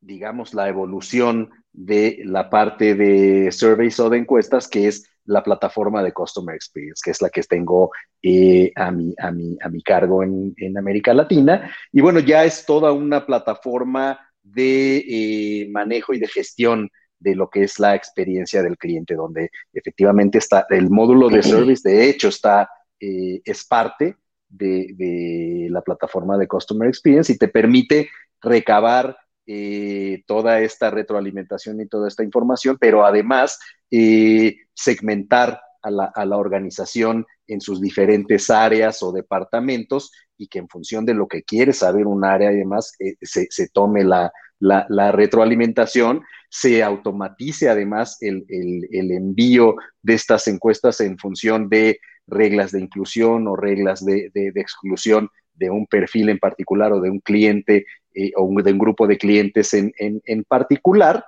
digamos, 0.00 0.54
la 0.54 0.68
evolución 0.68 1.50
de 1.76 2.22
la 2.24 2.48
parte 2.48 2.94
de 2.94 3.52
surveys 3.52 4.00
o 4.00 4.08
de 4.08 4.18
encuestas, 4.18 4.66
que 4.66 4.88
es 4.88 5.08
la 5.26 5.42
plataforma 5.42 6.02
de 6.02 6.12
Customer 6.12 6.54
Experience, 6.54 7.00
que 7.04 7.10
es 7.10 7.20
la 7.20 7.28
que 7.28 7.42
tengo 7.42 7.90
eh, 8.22 8.72
a, 8.74 8.90
mi, 8.90 9.14
a, 9.18 9.30
mi, 9.30 9.56
a 9.60 9.68
mi 9.68 9.82
cargo 9.82 10.22
en, 10.22 10.54
América 10.78 11.12
Latina. 11.12 11.70
Y 11.92 12.00
bueno, 12.00 12.20
ya 12.20 12.44
es 12.44 12.64
toda 12.64 12.92
una 12.92 13.26
plataforma 13.26 14.18
de 14.42 14.98
eh, 14.98 15.68
manejo 15.68 16.14
y 16.14 16.18
de 16.18 16.28
gestión 16.28 16.90
de 17.18 17.34
lo 17.34 17.50
que 17.50 17.64
es 17.64 17.78
la 17.78 17.94
experiencia 17.94 18.62
del 18.62 18.78
cliente, 18.78 19.14
donde 19.14 19.50
efectivamente 19.72 20.38
está 20.38 20.66
el 20.70 20.90
módulo 20.90 21.28
de 21.28 21.42
service, 21.42 21.88
de 21.88 22.08
hecho, 22.08 22.28
está, 22.28 22.68
eh, 23.00 23.40
es 23.44 23.64
parte 23.64 24.16
de, 24.48 25.68
la 25.70 25.82
plataforma 25.82 26.38
de 26.38 26.46
Customer 26.46 26.88
Experience 26.88 27.32
y 27.32 27.38
te 27.38 27.48
permite 27.48 28.08
recabar 28.40 29.16
eh, 29.46 30.22
toda 30.26 30.60
esta 30.60 30.90
retroalimentación 30.90 31.80
y 31.80 31.86
toda 31.86 32.08
esta 32.08 32.24
información, 32.24 32.76
pero 32.80 33.04
además 33.04 33.58
eh, 33.90 34.56
segmentar 34.74 35.60
a 35.82 35.90
la, 36.24 36.36
organización 36.36 37.24
en 37.46 37.60
sus 37.60 37.80
diferentes 37.80 38.50
áreas 38.50 39.04
o 39.04 39.12
departamentos 39.12 40.10
y 40.36 40.48
que 40.48 40.58
en 40.58 40.68
función 40.68 41.06
de 41.06 41.14
lo 41.14 41.28
que 41.28 41.44
quiere 41.44 41.72
saber 41.72 42.08
un 42.08 42.24
área 42.24 42.50
y 42.50 42.56
demás, 42.56 42.92
se, 43.22 43.46
se, 43.48 43.68
tome 43.68 44.02
la, 44.02 44.32
la, 44.58 45.12
retroalimentación, 45.12 46.22
se 46.48 46.82
automatice 46.82 47.68
además 47.68 48.18
el, 48.20 48.44
envío 48.90 49.76
de 50.02 50.14
estas 50.14 50.46
encuestas 50.48 51.00
en 51.00 51.18
función 51.18 51.68
de 51.68 52.00
reglas 52.26 52.72
de 52.72 52.80
inclusión 52.80 53.46
o 53.48 53.56
reglas 53.56 54.04
de, 54.04 54.30
exclusión 54.54 55.28
de 55.54 55.70
un 55.70 55.86
perfil 55.86 56.28
en 56.28 56.38
particular 56.38 56.92
o 56.92 57.00
de 57.00 57.10
un 57.10 57.20
cliente 57.20 57.86
eh, 58.18 58.32
o 58.34 58.48
de 58.62 58.72
un 58.72 58.78
grupo 58.78 59.06
de 59.06 59.18
clientes 59.18 59.74
en, 59.74 60.44
particular, 60.48 61.22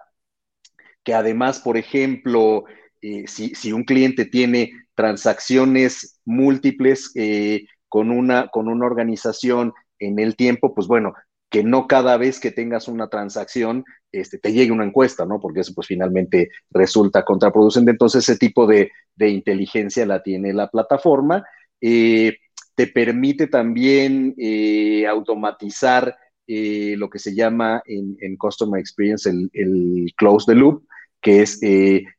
que 1.04 1.12
además, 1.12 1.60
por 1.60 1.76
ejemplo, 1.76 2.64
eh, 3.02 3.24
si, 3.26 3.72
un 3.72 3.84
cliente 3.84 4.24
tiene 4.24 4.72
transacciones 4.94 6.18
múltiples 6.24 7.12
eh, 7.14 7.66
con, 7.90 8.10
una, 8.10 8.48
con 8.48 8.68
una 8.68 8.86
organización 8.86 9.74
en 9.98 10.18
el 10.18 10.34
tiempo, 10.34 10.74
pues 10.74 10.86
bueno, 10.86 11.12
que 11.50 11.62
no 11.62 11.86
cada 11.86 12.16
vez 12.16 12.40
que 12.40 12.52
tengas 12.52 12.88
una 12.88 13.08
transacción 13.08 13.84
este, 14.10 14.38
te 14.38 14.54
llegue 14.54 14.72
una 14.72 14.86
encuesta, 14.86 15.26
¿no? 15.26 15.40
Porque 15.40 15.60
eso 15.60 15.74
pues 15.74 15.88
finalmente 15.88 16.48
resulta 16.70 17.22
contraproducente. 17.22 17.90
Entonces 17.90 18.26
ese 18.26 18.38
tipo 18.38 18.66
de, 18.66 18.90
inteligencia 19.18 20.06
la 20.06 20.22
tiene 20.22 20.54
la 20.54 20.70
plataforma. 20.70 21.44
Te 21.78 22.86
permite 22.94 23.46
también 23.48 24.34
automatizar 25.06 26.16
eh, 26.50 26.94
lo 26.96 27.10
que 27.10 27.18
se 27.18 27.34
llama 27.34 27.82
en, 27.84 28.36
Customer 28.38 28.80
Experience 28.80 29.28
el, 29.28 30.12
close 30.16 30.46
the 30.46 30.58
loop, 30.58 30.82
que 31.20 31.42
es 31.42 31.60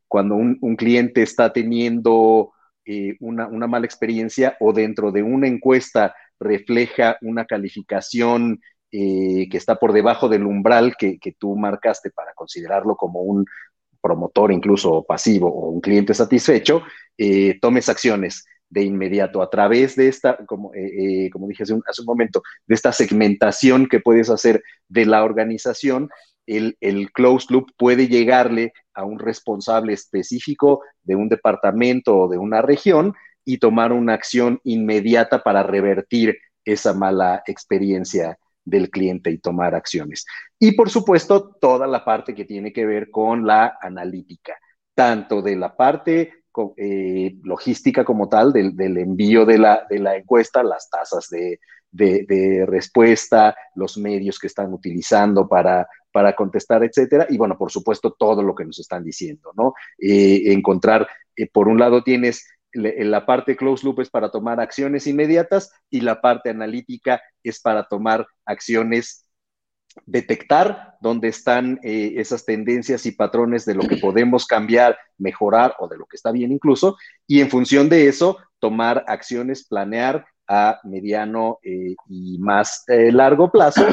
cuando 0.06 0.36
un, 0.36 0.76
cliente 0.76 1.22
está 1.22 1.52
teniendo 1.52 2.52
eh, 2.84 3.16
una, 3.18 3.48
mala 3.66 3.86
experiencia 3.86 4.56
o 4.60 4.72
dentro 4.72 5.10
de 5.10 5.24
una 5.24 5.48
encuesta 5.48 6.14
refleja 6.38 7.18
una 7.22 7.44
calificación 7.44 8.60
que 8.92 9.48
está 9.52 9.76
por 9.76 9.92
debajo 9.92 10.28
del 10.28 10.46
umbral 10.46 10.96
que, 10.96 11.18
tú 11.38 11.56
marcaste 11.56 12.10
para 12.10 12.32
considerarlo 12.34 12.96
como 12.96 13.22
un 13.22 13.44
promotor 14.00 14.52
incluso 14.52 15.04
pasivo 15.04 15.48
o 15.48 15.70
un 15.70 15.80
cliente 15.80 16.14
satisfecho, 16.14 16.82
tomes 17.60 17.88
acciones 17.88 18.44
de 18.70 18.84
inmediato 18.84 19.42
a 19.42 19.50
través 19.50 19.96
de 19.96 20.08
esta, 20.08 20.38
como, 20.46 20.72
eh, 20.74 21.26
eh, 21.26 21.30
como 21.30 21.48
dije 21.48 21.64
hace 21.64 21.74
un, 21.74 21.82
hace 21.86 22.02
un, 22.02 22.06
momento, 22.06 22.42
de 22.66 22.74
esta 22.74 22.92
segmentación 22.92 23.86
que 23.86 24.00
puedes 24.00 24.30
hacer 24.30 24.62
de 24.88 25.06
la 25.06 25.24
organización, 25.24 26.08
el, 26.46 26.76
el 26.80 27.12
closed 27.12 27.50
loop 27.50 27.70
puede 27.76 28.08
llegarle 28.08 28.72
a 28.94 29.04
un 29.04 29.18
responsable 29.18 29.92
específico 29.92 30.82
de 31.02 31.16
un 31.16 31.28
departamento 31.28 32.16
o 32.16 32.28
de 32.28 32.38
una 32.38 32.62
región 32.62 33.14
y 33.44 33.58
tomar 33.58 33.92
una 33.92 34.14
acción 34.14 34.60
inmediata 34.64 35.42
para 35.42 35.62
revertir 35.62 36.38
esa 36.64 36.94
mala 36.94 37.42
experiencia 37.46 38.38
del 38.64 38.90
cliente 38.90 39.30
y 39.30 39.38
tomar 39.38 39.74
acciones. 39.74 40.24
Y 40.58 40.72
por 40.72 40.90
supuesto, 40.90 41.56
toda 41.60 41.86
la 41.86 42.04
parte 42.04 42.34
que 42.34 42.44
tiene 42.44 42.72
que 42.72 42.86
ver 42.86 43.10
con 43.10 43.46
la 43.46 43.78
analítica, 43.80 44.56
tanto 44.94 45.42
de 45.42 45.56
la 45.56 45.76
parte 45.76 46.39
eh, 46.76 47.36
logística 47.44 48.04
como 48.04 48.28
tal 48.28 48.52
del, 48.52 48.96
envío 48.98 49.44
de 49.44 49.58
la, 49.58 49.86
de 49.88 49.98
la, 49.98 50.16
encuesta, 50.16 50.62
las 50.62 50.90
tasas 50.90 51.28
de, 51.30 51.58
respuesta, 52.66 53.54
los 53.74 53.96
medios 53.96 54.38
que 54.38 54.46
están 54.46 54.72
utilizando 54.72 55.48
para, 55.48 55.88
para 56.12 56.34
contestar, 56.34 56.84
etcétera. 56.84 57.26
Y 57.28 57.38
bueno, 57.38 57.56
por 57.56 57.70
supuesto, 57.70 58.14
todo 58.18 58.42
lo 58.42 58.54
que 58.54 58.64
nos 58.64 58.78
están 58.78 59.04
diciendo, 59.04 59.52
¿no? 59.56 59.74
Eh, 59.98 60.52
encontrar, 60.52 61.08
eh, 61.36 61.48
por 61.50 61.68
un 61.68 61.78
lado 61.78 62.02
tienes 62.02 62.44
la 62.72 63.26
parte 63.26 63.56
closed 63.56 63.84
loop 63.84 64.00
es 64.00 64.10
para 64.10 64.30
tomar 64.30 64.60
acciones 64.60 65.06
inmediatas 65.08 65.72
y 65.90 66.02
la 66.02 66.20
parte 66.20 66.50
analítica 66.50 67.20
es 67.42 67.60
para 67.60 67.88
tomar 67.88 68.26
acciones 68.44 69.26
detectar 70.06 70.96
dónde 71.00 71.28
están 71.28 71.80
eh, 71.82 72.14
esas 72.16 72.44
tendencias 72.44 73.06
y 73.06 73.12
patrones 73.12 73.64
de 73.64 73.74
lo 73.74 73.86
que 73.86 73.96
podemos 73.96 74.46
cambiar, 74.46 74.98
mejorar 75.18 75.74
o 75.78 75.88
de 75.88 75.96
lo 75.96 76.06
que 76.06 76.16
está 76.16 76.32
bien 76.32 76.52
incluso, 76.52 76.96
y 77.26 77.40
en 77.40 77.50
función 77.50 77.88
de 77.88 78.08
eso, 78.08 78.38
tomar 78.58 79.04
acciones, 79.06 79.66
planear 79.66 80.26
a 80.46 80.80
mediano 80.84 81.58
eh, 81.62 81.94
y 82.08 82.38
más 82.38 82.84
eh, 82.88 83.12
largo 83.12 83.50
plazo. 83.50 83.86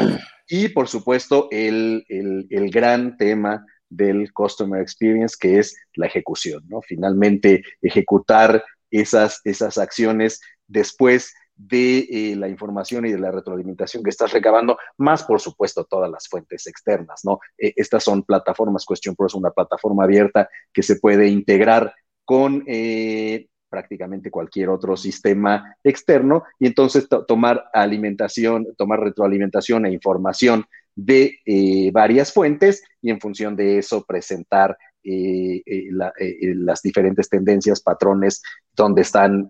Y 0.49 0.69
por 0.69 0.87
supuesto, 0.87 1.49
el, 1.51 2.05
el, 2.09 2.69
gran 2.71 3.17
tema 3.17 3.65
del 3.89 4.31
Customer 4.33 4.81
Experience, 4.81 5.35
que 5.39 5.59
es 5.59 5.75
la 5.95 6.07
ejecución, 6.07 6.63
¿no? 6.67 6.81
Finalmente, 6.81 7.63
ejecutar 7.81 8.63
esas, 8.89 9.41
esas 9.43 9.77
acciones 9.77 10.39
después 10.67 11.33
de 11.57 11.99
eh, 12.09 12.35
la 12.35 12.47
información 12.47 13.05
y 13.05 13.11
de 13.11 13.19
la 13.19 13.31
retroalimentación 13.31 14.03
que 14.03 14.11
estás 14.11 14.31
recabando, 14.31 14.77
más 14.97 15.23
por 15.23 15.41
supuesto 15.41 15.85
todas 15.85 16.09
las 16.09 16.27
fuentes 16.27 16.67
externas, 16.67 17.21
¿no? 17.25 17.39
Eh, 17.57 17.73
estas 17.75 18.03
son 18.03 18.23
plataformas, 18.23 18.85
Question 18.87 19.15
Pro 19.15 19.25
es 19.25 19.33
una 19.33 19.49
plataforma 19.49 20.03
abierta 20.03 20.47
que 20.71 20.83
se 20.83 20.97
puede 20.97 21.27
integrar 21.27 21.93
con 22.23 22.63
eh, 22.67 23.47
prácticamente 23.69 24.29
cualquier 24.29 24.69
otro 24.69 24.95
sistema 24.95 25.75
externo 25.83 26.43
y 26.59 26.67
entonces 26.67 27.07
tomar 27.27 27.65
alimentación, 27.73 28.67
tomar 28.77 28.99
retroalimentación 28.99 29.85
e 29.85 29.91
información 29.91 30.65
de 30.95 31.91
varias 31.93 32.33
fuentes 32.33 32.81
y 33.01 33.11
en 33.11 33.19
función 33.19 33.55
de 33.55 33.77
eso 33.77 34.03
presentar 34.05 34.77
las 35.03 36.81
diferentes 36.81 37.29
tendencias, 37.29 37.81
patrones, 37.81 38.41
donde 38.73 39.01
están 39.01 39.47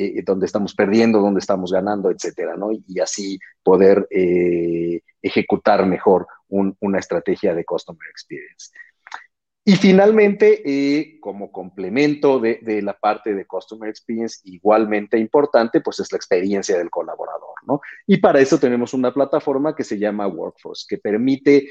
eh, 0.00 0.22
dónde 0.24 0.46
estamos 0.46 0.74
perdiendo, 0.74 1.20
dónde 1.20 1.40
estamos 1.40 1.72
ganando, 1.72 2.10
etcétera, 2.10 2.56
¿no? 2.56 2.70
Y, 2.72 3.00
así 3.00 3.38
poder 3.62 4.06
eh, 4.10 5.02
ejecutar 5.20 5.84
mejor 5.84 6.26
una 6.48 6.98
estrategia 6.98 7.54
de 7.54 7.64
Customer 7.64 8.08
Experience. 8.10 8.70
Y 9.62 9.76
finalmente, 9.76 10.62
eh, 10.64 11.20
como 11.20 11.52
complemento 11.52 12.40
de, 12.40 12.58
de, 12.62 12.82
la 12.82 12.94
parte 12.94 13.34
de 13.34 13.46
Customer 13.46 13.88
Experience, 13.88 14.40
igualmente 14.44 15.18
importante, 15.18 15.80
pues 15.80 16.00
es 16.00 16.10
la 16.10 16.16
experiencia 16.16 16.78
del 16.78 16.90
colaborador, 16.90 17.54
¿no? 17.66 17.80
Y 18.06 18.16
para 18.16 18.40
eso 18.40 18.58
tenemos 18.58 18.94
una 18.94 19.12
plataforma 19.12 19.76
que 19.76 19.84
se 19.84 19.98
llama 19.98 20.26
Workforce, 20.26 20.86
que 20.88 20.98
permite 20.98 21.70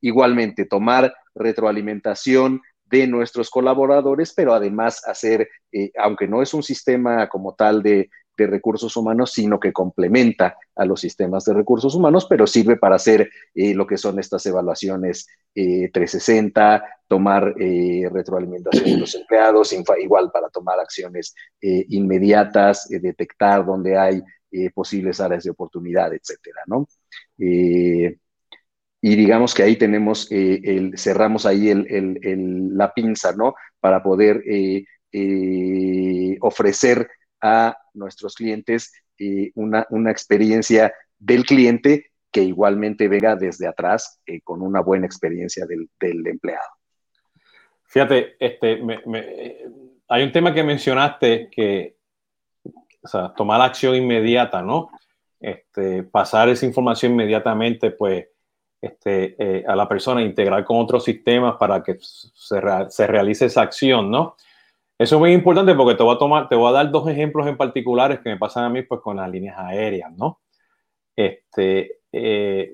igualmente 0.00 0.64
tomar 0.66 1.12
retroalimentación 1.34 2.62
de 2.90 3.06
nuestros 3.06 3.50
colaboradores, 3.50 4.32
pero 4.34 4.52
además 4.52 5.02
hacer, 5.06 5.48
eh, 5.72 5.92
aunque 5.96 6.26
no 6.26 6.42
es 6.42 6.52
un 6.52 6.62
sistema 6.62 7.28
como 7.28 7.54
tal 7.54 7.82
de, 7.82 8.10
recursos 8.42 8.96
humanos, 8.96 9.32
sino 9.32 9.60
que 9.60 9.70
complementa 9.70 10.56
a 10.74 10.86
los 10.86 11.02
sistemas 11.02 11.44
de 11.44 11.52
recursos 11.52 11.94
humanos, 11.94 12.26
pero 12.26 12.46
sirve 12.46 12.78
para 12.78 12.96
hacer 12.96 13.28
eh, 13.54 13.74
lo 13.74 13.86
que 13.86 13.98
son 13.98 14.18
estas 14.18 14.46
evaluaciones 14.46 15.26
360, 15.52 16.76
eh, 16.76 16.80
tomar 17.06 17.54
retroalimentación 17.54 18.92
de 18.92 18.96
los 18.96 19.14
empleados, 19.14 19.74
igual 19.74 20.30
para 20.32 20.48
tomar 20.48 20.80
acciones 20.80 21.34
inmediatas, 21.60 22.88
detectar 22.88 23.62
dónde 23.66 23.98
hay 23.98 24.22
posibles 24.72 25.20
áreas 25.20 25.44
de 25.44 25.50
oportunidad, 25.50 26.10
etcétera, 26.14 26.62
¿no? 26.64 26.88
Y 29.02 29.16
digamos 29.16 29.54
que 29.54 29.62
ahí 29.62 29.76
tenemos, 29.76 30.28
eh, 30.30 30.90
cerramos 30.96 31.46
ahí 31.46 31.72
la 31.72 32.92
pinza, 32.92 33.32
¿no? 33.32 33.54
Para 33.80 34.02
poder 34.02 34.42
eh, 34.46 34.84
eh, 35.12 36.36
ofrecer 36.40 37.08
a 37.40 37.76
nuestros 37.94 38.34
clientes 38.34 38.92
una, 39.54 39.86
una, 39.90 40.10
experiencia 40.10 40.94
del 41.18 41.44
cliente 41.44 42.10
que 42.30 42.42
igualmente 42.42 43.08
venga 43.08 43.36
desde 43.36 43.66
atrás 43.66 44.20
con 44.44 44.62
una 44.62 44.80
buena 44.80 45.06
experiencia 45.06 45.66
del, 45.66 46.26
empleado. 46.26 46.68
Fíjate, 47.84 48.36
este, 48.38 48.80
hay 50.08 50.22
un 50.22 50.32
tema 50.32 50.54
que 50.54 50.62
mencionaste 50.62 51.48
que, 51.50 51.96
o 53.02 53.08
sea, 53.08 53.34
tomar 53.34 53.60
acción 53.60 53.94
inmediata, 53.94 54.62
¿no? 54.62 54.90
Este, 55.38 56.02
pasar 56.02 56.48
esa 56.50 56.66
información 56.66 57.12
inmediatamente, 57.12 57.90
pues, 57.90 58.26
este, 58.80 59.36
eh, 59.38 59.64
a 59.66 59.76
la 59.76 59.86
persona, 59.86 60.22
integrar 60.22 60.64
con 60.64 60.78
otros 60.78 61.04
sistemas 61.04 61.56
para 61.58 61.82
que 61.82 61.98
se, 62.00 62.60
se, 62.88 63.06
realice 63.06 63.46
esa 63.46 63.62
acción, 63.62 64.10
¿no? 64.10 64.36
Eso 64.98 65.16
es 65.16 65.20
muy 65.20 65.32
importante 65.32 65.74
porque 65.74 65.96
te 65.96 66.02
voy 66.02 66.14
a 66.14 66.18
tomar, 66.18 66.48
te 66.48 66.54
voy 66.54 66.70
a 66.70 66.72
dar 66.72 66.90
dos 66.90 67.08
ejemplos 67.08 67.46
en 67.46 67.56
particulares 67.56 68.20
que 68.20 68.30
me 68.30 68.38
pasan 68.38 68.64
a 68.64 68.70
mí 68.70 68.82
pues 68.82 69.00
con 69.00 69.16
las 69.16 69.30
líneas 69.30 69.56
aéreas, 69.58 70.12
¿no? 70.16 70.40
Este, 71.14 72.00
eh, 72.12 72.72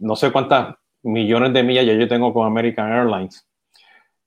no 0.00 0.16
sé 0.16 0.32
cuántas 0.32 0.76
millones 1.02 1.52
de 1.52 1.62
millas 1.62 1.86
ya 1.86 1.94
yo 1.94 2.08
tengo 2.08 2.32
con 2.32 2.46
American 2.46 2.90
Airlines. 2.90 3.46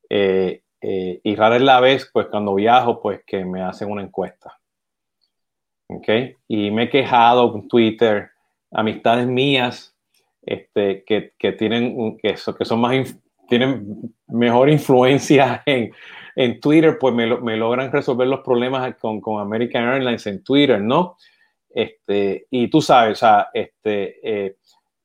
Eh, 0.09 0.61
y 0.79 1.35
rara 1.35 1.55
es 1.55 1.61
la 1.63 1.79
vez, 1.79 2.09
pues 2.13 2.27
cuando 2.27 2.53
viajo, 2.53 3.01
pues 3.01 3.21
que 3.25 3.43
me 3.43 3.63
hacen 3.63 3.91
una 3.91 4.03
encuesta. 4.03 4.59
¿Ok? 5.87 6.07
Y 6.47 6.69
me 6.69 6.83
he 6.83 6.89
quejado 6.89 7.51
con 7.51 7.67
Twitter, 7.67 8.29
amistades 8.71 9.25
mías 9.25 9.96
este, 10.47 11.03
que, 11.03 11.33
que, 11.37 11.51
tienen, 11.51 12.17
que, 12.17 12.35
que 12.35 12.65
son 12.65 12.79
más, 12.79 13.17
tienen 13.49 14.13
mejor 14.27 14.69
influencia 14.69 15.61
en, 15.65 15.91
en 16.35 16.59
Twitter, 16.61 16.97
pues 16.97 17.13
me, 17.13 17.27
me, 17.41 17.57
logran 17.57 17.91
resolver 17.91 18.27
los 18.27 18.39
problemas 18.39 18.95
con, 18.95 19.19
con, 19.19 19.41
American 19.41 19.83
Airlines 19.83 20.25
en 20.25 20.43
Twitter, 20.43 20.81
¿no? 20.81 21.17
Este, 21.69 22.47
y 22.49 22.69
tú 22.69 22.81
sabes, 22.81 23.17
o 23.17 23.19
sea, 23.19 23.49
este, 23.53 24.19
eh, 24.23 24.55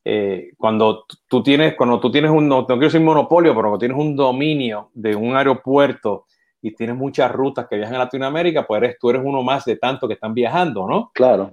eh, 0.04 0.52
cuando 0.56 1.06
tú 1.26 1.42
tienes, 1.42 1.74
cuando 1.74 1.98
tú 1.98 2.10
tienes 2.10 2.30
un, 2.30 2.48
no, 2.48 2.64
quiero 2.64 2.80
decir 2.80 3.00
monopolio, 3.00 3.52
pero 3.52 3.62
cuando 3.62 3.78
tienes 3.78 3.98
un 3.98 4.14
dominio 4.14 4.90
de 4.94 5.16
un 5.16 5.34
aeropuerto 5.34 6.26
y 6.60 6.72
tienes 6.72 6.94
muchas 6.94 7.32
rutas 7.32 7.66
que 7.68 7.76
viajan 7.76 7.96
a 7.96 8.04
Latinoamérica, 8.04 8.64
pues 8.64 8.80
eres, 8.80 8.98
tú 9.00 9.10
eres 9.10 9.22
uno 9.24 9.42
más 9.42 9.64
de 9.64 9.76
tanto 9.76 10.06
que 10.06 10.14
están 10.14 10.34
viajando, 10.34 10.86
¿no? 10.86 11.10
Claro. 11.12 11.50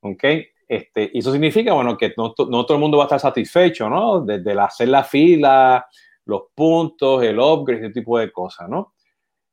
¿Ok? 0.00 0.24
Este, 0.68 1.10
y 1.14 1.20
eso 1.20 1.32
significa, 1.32 1.72
bueno, 1.72 1.96
que 1.96 2.12
no, 2.16 2.34
no, 2.50 2.66
todo 2.66 2.74
el 2.74 2.80
mundo 2.80 2.98
va 2.98 3.04
a 3.04 3.06
estar 3.06 3.20
satisfecho, 3.20 3.88
¿no? 3.88 4.20
Desde 4.20 4.52
el 4.52 4.58
hacer 4.58 4.88
la 4.88 5.02
fila, 5.02 5.86
los 6.26 6.42
puntos, 6.54 7.22
el 7.22 7.40
upgrade, 7.40 7.86
ese 7.86 7.94
tipo 7.94 8.18
de 8.18 8.30
cosas, 8.30 8.68
¿no? 8.68 8.92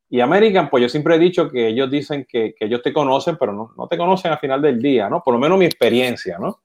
Y 0.10 0.20
American, 0.20 0.70
pues 0.70 0.82
yo 0.82 0.90
siempre 0.90 1.16
he 1.16 1.20
dicho 1.20 1.50
que 1.50 1.70
ellos 1.70 1.90
dicen 1.90 2.28
que, 2.30 2.54
que 2.54 2.66
ellos 2.66 2.82
te 2.82 2.94
conocen, 2.94 3.38
pero 3.38 3.54
no, 3.54 3.72
no, 3.78 3.88
te 3.88 3.98
conocen 3.98 4.34
al 4.34 4.40
final 4.40 4.62
del 4.62 4.82
día, 4.82 5.10
¿no? 5.10 5.24
Por 5.24 5.34
lo 5.34 5.40
menos 5.40 5.58
mi 5.58 5.66
experiencia, 5.66 6.38
¿no? 6.38 6.62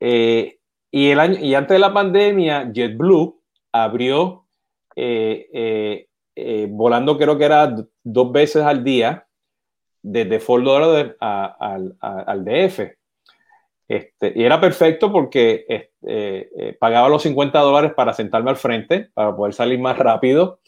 Eh, 0.00 0.58
y, 0.90 1.10
el 1.10 1.20
año, 1.20 1.38
y 1.38 1.54
antes 1.54 1.74
de 1.74 1.78
la 1.80 1.92
pandemia, 1.92 2.72
JetBlue 2.72 3.40
abrió, 3.72 4.46
eh, 4.96 6.06
eh, 6.34 6.66
volando 6.70 7.18
creo 7.18 7.36
que 7.36 7.44
era 7.44 7.74
dos 8.02 8.32
veces 8.32 8.62
al 8.62 8.82
día, 8.82 9.26
desde 10.02 10.40
Fort 10.40 10.66
al 11.20 12.44
DF. 12.44 12.97
Este, 13.88 14.34
y 14.36 14.44
era 14.44 14.60
perfecto 14.60 15.10
porque 15.10 15.64
este, 15.66 16.68
eh, 16.68 16.76
pagaba 16.78 17.08
los 17.08 17.22
50 17.22 17.58
dólares 17.58 17.92
para 17.96 18.12
sentarme 18.12 18.50
al 18.50 18.56
frente, 18.56 19.10
para 19.14 19.34
poder 19.34 19.54
salir 19.54 19.78
más 19.78 19.96
rápido. 19.98 20.60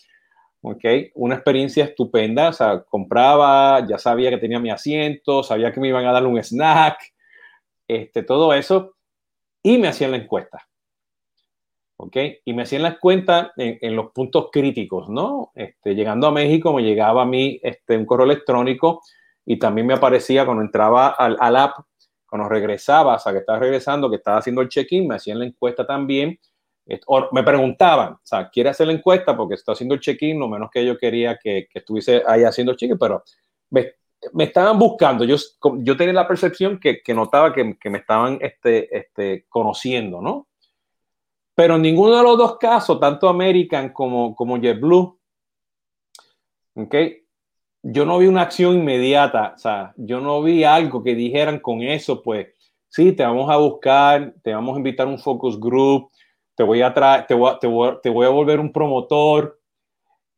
¿ok? 0.63 0.85
Una 1.15 1.35
experiencia 1.35 1.85
estupenda, 1.85 2.49
o 2.49 2.53
sea, 2.53 2.83
compraba, 2.83 3.87
ya 3.87 3.99
sabía 3.99 4.31
que 4.31 4.39
tenía 4.39 4.59
mi 4.59 4.71
asiento, 4.71 5.43
sabía 5.43 5.73
que 5.73 5.81
me 5.81 5.89
iban 5.89 6.07
a 6.07 6.13
dar 6.13 6.27
un 6.27 6.43
snack, 6.43 6.99
este, 7.89 8.23
todo 8.23 8.53
eso, 8.55 8.95
y 9.63 9.79
me 9.79 9.89
hacían 9.89 10.13
la 10.13 10.19
encuesta. 10.19 10.67
¿Ok? 11.97 12.17
Y 12.47 12.55
me 12.55 12.63
hacían 12.63 12.83
la 12.83 12.91
encuesta 12.91 13.53
en, 13.59 13.95
los 13.95 14.11
puntos 14.13 14.49
críticos, 14.51 15.11
¿no? 15.11 15.53
Este, 15.55 15.95
llegando 15.95 16.29
a 16.29 16.33
México 16.33 16.73
me 16.73 16.83
llegaba 16.83 17.23
a 17.23 17.27
mí 17.27 17.61
este, 17.63 17.99
un 17.99 18.07
correo 18.07 18.25
electrónico 18.25 19.03
y 19.45 19.59
también 19.59 19.87
me 19.87 19.93
aparecía 19.93 20.47
cuando 20.47 20.63
entraba 20.63 21.09
al, 21.09 21.37
al 21.39 21.57
app, 21.57 21.77
cuando 22.31 22.49
regresaba, 22.49 23.17
o 23.17 23.19
sea, 23.19 23.33
que 23.33 23.41
estaba 23.41 23.59
regresando, 23.59 24.09
que 24.09 24.17
estaba 24.17 24.39
haciendo 24.39 24.63
el 24.63 24.69
check-in, 24.69 25.07
me 25.09 25.17
hacían 25.17 25.41
la 25.41 25.45
encuesta 25.45 25.87
también 25.87 26.39
me 27.33 27.43
preguntaban, 27.43 28.15
o 28.15 28.21
sea, 28.23 28.49
¿quiere 28.49 28.71
hacer 28.71 28.87
la 28.87 28.93
encuesta? 28.93 29.37
Porque 29.37 29.55
estoy 29.55 29.75
haciendo 29.75 29.95
el 29.95 30.01
check-in, 30.01 30.39
lo 30.39 30.49
menos 30.49 30.71
que 30.71 30.85
yo 30.85 30.99
quería 30.99 31.39
que, 31.41 31.69
estuviese 31.73 32.23
ahí 32.27 32.43
haciendo 32.43 32.73
el 32.73 32.79
check-in, 32.79 32.99
pero 32.99 33.23
me, 33.71 33.95
estaban 34.39 34.79
buscando. 34.79 35.25
Yo, 35.25 35.37
yo 35.79 35.97
tenía 35.97 36.15
la 36.15 36.27
percepción 36.29 36.81
que, 36.81 37.03
notaba 37.15 37.53
que, 37.53 37.65
me 37.65 37.99
estaban 37.99 38.39
este, 38.41 38.97
este, 38.97 39.47
conociendo, 39.49 40.21
¿no? 40.21 40.49
Pero 41.55 41.77
en 41.77 41.83
ninguno 41.83 42.17
de 42.17 42.23
los 42.23 42.39
dos 42.39 42.59
casos, 42.59 42.99
tanto 42.99 43.29
American 43.29 43.91
como, 43.93 44.35
como 44.35 44.57
JetBlue, 44.57 45.19
¿ok? 46.75 46.95
Yo 47.83 48.05
no 48.05 48.19
vi 48.19 48.27
una 48.27 48.43
acción 48.43 48.75
inmediata, 48.75 49.53
o 49.55 49.59
sea, 49.59 49.95
yo 49.97 50.21
no 50.21 50.43
vi 50.43 50.65
algo 50.65 51.03
que 51.03 51.15
dijeran 51.15 51.61
con 51.61 51.81
eso, 51.83 52.23
pues, 52.23 52.49
sí, 52.89 53.13
te 53.13 53.23
vamos 53.23 53.51
a 53.51 53.57
buscar, 53.57 54.35
te 54.43 54.53
vamos 54.53 54.75
a 54.75 54.79
invitar 54.79 55.07
a 55.07 55.11
un 55.11 55.19
focus 55.19 55.59
group, 55.59 56.11
te 56.55 56.63
voy 56.63 56.83
a, 56.83 56.93
traer, 56.93 57.27
te 57.27 57.35
voy 57.35 57.51
a, 57.51 57.59
te 57.59 58.11
voy, 58.11 58.27
a 58.27 58.29
volver 58.29 58.61
un 58.61 58.71
promotor. 58.71 59.59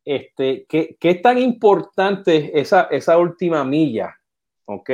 Este, 0.05 0.65
¿qué, 0.69 0.95
¿Qué 0.99 1.15
tan 1.15 1.37
importante 1.37 2.57
esa, 2.57 2.83
esa 2.83 3.17
última 3.17 3.63
milla, 3.65 4.15
ok, 4.65 4.89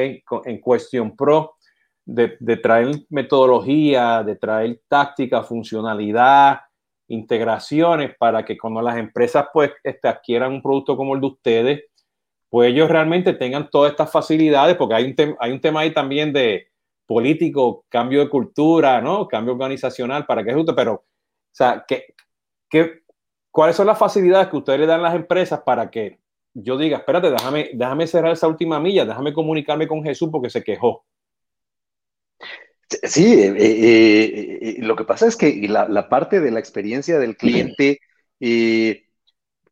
en 0.45 0.59
cuestión 0.59 1.15
pro, 1.15 1.55
de, 2.03 2.35
de, 2.39 2.57
traer 2.57 2.95
metodología, 3.09 4.23
de 4.23 4.35
traer 4.35 4.81
táctica, 4.87 5.43
funcionalidad, 5.43 6.61
integraciones 7.09 8.15
para 8.17 8.45
que 8.45 8.57
cuando 8.57 8.81
las 8.81 8.97
empresas 8.97 9.47
pues 9.51 9.71
este, 9.83 10.07
adquieran 10.07 10.53
un 10.53 10.61
producto 10.61 10.95
como 10.95 11.15
el 11.15 11.21
de 11.21 11.27
ustedes, 11.27 11.83
pues 12.49 12.71
ellos 12.71 12.89
realmente 12.89 13.33
tengan 13.33 13.69
todas 13.69 13.91
estas 13.91 14.11
facilidades, 14.11 14.75
porque 14.75 14.95
hay 14.95 15.05
un, 15.05 15.35
hay 15.39 15.51
un 15.51 15.61
tema 15.61 15.81
ahí 15.81 15.93
también 15.93 16.33
de 16.33 16.67
político, 17.05 17.85
cambio 17.89 18.19
de 18.19 18.29
cultura, 18.29 19.01
¿no? 19.01 19.27
Cambio 19.27 19.53
organizacional 19.53 20.25
para 20.25 20.43
que 20.43 20.53
justo, 20.53 20.75
pero 20.75 20.93
o 20.93 21.03
sea, 21.51 21.83
¿qué, 21.87 22.13
qué, 22.69 23.01
cuáles 23.51 23.75
son 23.75 23.87
las 23.87 23.97
facilidades 23.97 24.47
que 24.47 24.57
ustedes 24.57 24.79
le 24.79 24.85
dan 24.85 24.99
a 25.01 25.03
las 25.03 25.15
empresas 25.15 25.61
para 25.65 25.89
que 25.89 26.19
yo 26.53 26.77
diga, 26.77 26.97
espérate, 26.97 27.31
déjame, 27.31 27.71
déjame 27.73 28.07
cerrar 28.07 28.33
esa 28.33 28.47
última 28.47 28.79
milla, 28.79 29.05
déjame 29.05 29.33
comunicarme 29.33 29.87
con 29.87 30.03
Jesús 30.03 30.29
porque 30.31 30.49
se 30.49 30.63
quejó? 30.63 31.05
Sí, 33.03 33.33
eh, 33.33 33.53
eh, 33.57 34.59
eh, 34.61 34.75
lo 34.79 34.95
que 34.95 35.03
pasa 35.03 35.27
es 35.27 35.35
que 35.35 35.67
la, 35.67 36.09
parte 36.09 36.39
de 36.39 36.51
la 36.51 36.59
experiencia 36.59 37.19
del 37.19 37.37
cliente, 37.37 37.99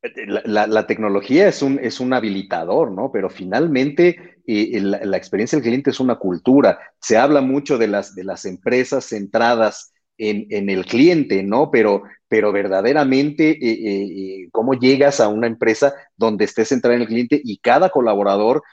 la, 0.02 0.88
tecnología 0.88 1.48
es 1.48 1.62
un, 1.62 1.80
es 1.80 2.00
un 2.00 2.14
habilitador, 2.14 2.92
¿no? 2.92 3.12
Pero 3.12 3.30
finalmente 3.30 4.38
la, 4.46 5.00
la, 5.04 5.18
experiencia 5.18 5.58
del 5.58 5.64
cliente 5.64 5.90
es 5.90 6.00
una 6.00 6.16
cultura. 6.16 6.80
Se 7.00 7.18
habla 7.18 7.42
mucho 7.42 7.78
de 7.78 7.88
las, 7.88 8.16
de 8.16 8.24
las 8.24 8.46
empresas 8.46 9.06
centradas 9.06 9.94
en, 10.18 10.70
el 10.70 10.86
cliente, 10.86 11.44
¿no? 11.44 11.70
Pero, 11.72 12.04
pero 12.28 12.52
verdaderamente, 12.52 13.52
eh, 13.52 13.58
eh, 13.62 14.04
eh, 14.04 14.50
¿cómo 14.52 14.74
llegas 14.74 15.20
a 15.20 15.28
una 15.28 15.48
empresa 15.48 15.94
donde 16.16 16.46
estés 16.46 16.70
centrada 16.70 16.96
en 16.96 17.02
el 17.02 17.08
cliente 17.08 17.40
y 17.44 17.58
cada 17.60 17.90
colaborador 17.90 18.64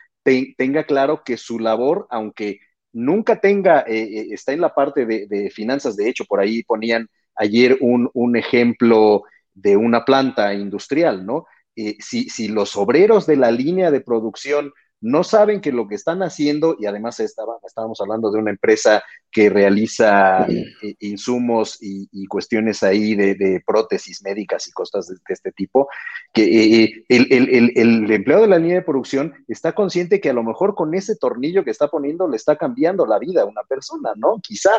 tenga 0.56 0.84
claro 0.84 1.22
que 1.22 1.36
su 1.36 1.58
labor, 1.58 2.06
aunque 2.08 2.60
nunca 2.92 3.40
tenga, 3.40 3.80
está 3.80 4.52
en 4.52 4.62
la 4.62 4.74
parte 4.74 5.04
de, 5.04 5.50
finanzas, 5.50 5.96
de 5.96 6.08
hecho, 6.08 6.24
por 6.24 6.40
ahí 6.40 6.62
ponían 6.62 7.08
ayer 7.34 7.76
un, 7.82 8.08
un 8.14 8.36
ejemplo 8.36 9.24
de 9.54 9.76
una 9.76 10.04
planta 10.04 10.52
industrial, 10.54 11.24
¿no? 11.24 11.46
si, 11.74 12.28
si, 12.28 12.48
los 12.48 12.76
obreros 12.76 13.26
de 13.26 13.36
la 13.36 13.50
línea 13.50 13.90
de 13.90 14.00
producción 14.00 14.72
no 15.04 15.22
saben 15.22 15.60
que 15.60 15.70
lo 15.70 15.86
que 15.86 15.96
están 15.96 16.22
haciendo, 16.22 16.76
y 16.80 16.86
además 16.86 17.20
estábamos 17.20 18.00
hablando 18.00 18.30
de 18.30 18.38
una 18.38 18.50
empresa 18.50 19.04
que 19.30 19.50
realiza 19.50 20.46
eh, 20.46 20.64
insumos 21.00 21.76
y, 21.78 22.26
cuestiones 22.26 22.82
ahí 22.82 23.14
de, 23.14 23.62
prótesis 23.66 24.22
médicas 24.24 24.66
y 24.66 24.72
cosas 24.72 25.08
de, 25.08 25.16
este 25.28 25.52
tipo, 25.52 25.88
que 26.34 26.42
eh, 26.82 27.04
eh, 27.08 27.26
el, 27.28 28.10
empleado 28.10 28.42
de 28.42 28.48
la 28.48 28.58
línea 28.58 28.76
de 28.76 28.82
producción 28.82 29.32
está 29.46 29.72
consciente 29.72 30.20
que 30.20 30.30
a 30.30 30.34
lo 30.34 30.42
mejor 30.42 30.74
con 30.74 30.92
ese 30.94 31.14
tornillo 31.14 31.64
que 31.64 31.70
está 31.70 31.86
poniendo 31.88 32.28
le 32.28 32.36
está 32.36 32.56
cambiando 32.56 33.06
la 33.06 33.20
vida 33.20 33.42
a 33.42 33.46
una 33.46 33.62
persona, 33.62 34.10
¿no? 34.16 34.40
Quizá. 34.42 34.72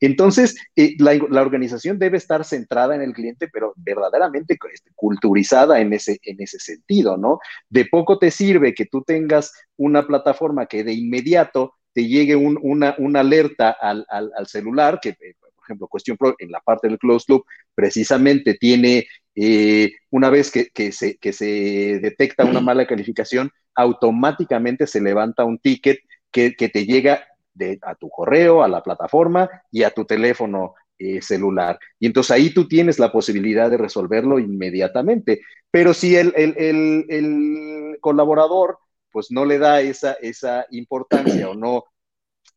Entonces, 0.00 0.56
la, 0.98 1.12
organización 1.42 1.98
debe 1.98 2.16
estar 2.16 2.44
centrada 2.44 2.94
en 2.94 3.02
el 3.02 3.12
cliente, 3.12 3.48
pero 3.52 3.74
verdaderamente 3.76 4.58
este, 4.72 4.90
culturizada 4.94 5.80
en 5.80 5.92
ese, 5.92 6.18
en 6.22 6.40
ese 6.40 6.58
sentido, 6.58 7.18
¿no? 7.18 7.40
De 7.68 7.84
poco 7.84 8.18
te 8.18 8.30
sirve 8.30 8.72
que 8.72 8.86
tú 8.86 9.02
tengas 9.02 9.52
una 9.76 10.06
plataforma 10.06 10.64
que 10.64 10.82
de 10.82 10.94
inmediato 10.94 11.74
te 11.92 12.06
llegue 12.06 12.36
una, 12.36 12.96
alerta 13.20 13.70
al, 13.70 14.06
celular, 14.46 14.98
que 15.02 15.10
eh, 15.10 15.36
por 15.62 15.66
ejemplo, 15.66 15.88
Cuestión 15.88 16.16
Pro 16.16 16.34
en 16.38 16.50
la 16.50 16.60
parte 16.60 16.88
del 16.88 16.98
closed 16.98 17.26
loop 17.28 17.44
precisamente 17.74 18.54
tiene, 18.54 19.06
eh, 19.34 19.92
una 20.10 20.28
vez 20.28 20.50
que, 20.50 20.92
se, 20.92 21.98
detecta 22.00 22.44
una 22.44 22.60
mala 22.60 22.86
calificación, 22.86 23.50
automáticamente 23.74 24.86
se 24.86 25.00
levanta 25.00 25.44
un 25.44 25.58
ticket 25.58 26.00
que, 26.32 26.50
te 26.52 26.84
llega 26.84 27.26
a 27.82 27.94
tu 27.94 28.08
correo, 28.08 28.62
a 28.64 28.68
la 28.68 28.82
plataforma 28.82 29.48
y 29.70 29.84
a 29.84 29.90
tu 29.90 30.04
teléfono 30.04 30.74
eh, 30.98 31.22
celular. 31.22 31.78
Y 32.00 32.06
entonces 32.06 32.32
ahí 32.32 32.50
tú 32.50 32.66
tienes 32.66 32.98
la 32.98 33.12
posibilidad 33.12 33.70
de 33.70 33.76
resolverlo 33.76 34.38
inmediatamente. 34.40 35.42
Pero 35.70 35.94
si 35.94 36.16
el, 36.16 36.32
colaborador 38.00 38.78
pues 39.12 39.30
no 39.30 39.44
le 39.44 39.58
da 39.58 39.80
esa 39.80 40.66
importancia 40.70 41.48
o 41.50 41.54
no, 41.54 41.84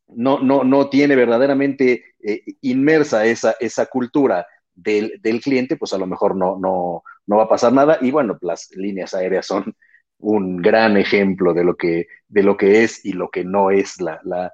no, 0.08 0.40
no, 0.40 0.64
no 0.64 0.88
tiene 0.88 1.16
verdaderamente 1.16 2.04
eh, 2.22 2.42
inmersa 2.60 3.26
esa, 3.26 3.56
esa 3.60 3.86
cultura 3.86 4.46
del, 4.74 5.40
cliente, 5.42 5.76
pues 5.76 5.92
a 5.92 5.98
lo 5.98 6.06
mejor 6.06 6.36
no, 6.36 6.58
no, 6.58 7.02
no 7.26 7.36
va 7.36 7.44
a 7.44 7.48
pasar 7.48 7.72
nada. 7.72 7.98
Y 8.00 8.10
bueno, 8.10 8.38
las 8.42 8.70
líneas 8.76 9.14
aéreas 9.14 9.46
son 9.46 9.74
un 10.18 10.58
gran 10.58 10.96
ejemplo 10.96 11.54
de 11.54 11.64
lo 11.64 11.76
que, 11.76 12.06
de 12.28 12.42
lo 12.42 12.56
que 12.56 12.84
es 12.84 13.04
y 13.04 13.12
lo 13.12 13.30
que 13.30 13.44
no 13.44 13.70
es 13.70 14.00
la, 14.00 14.52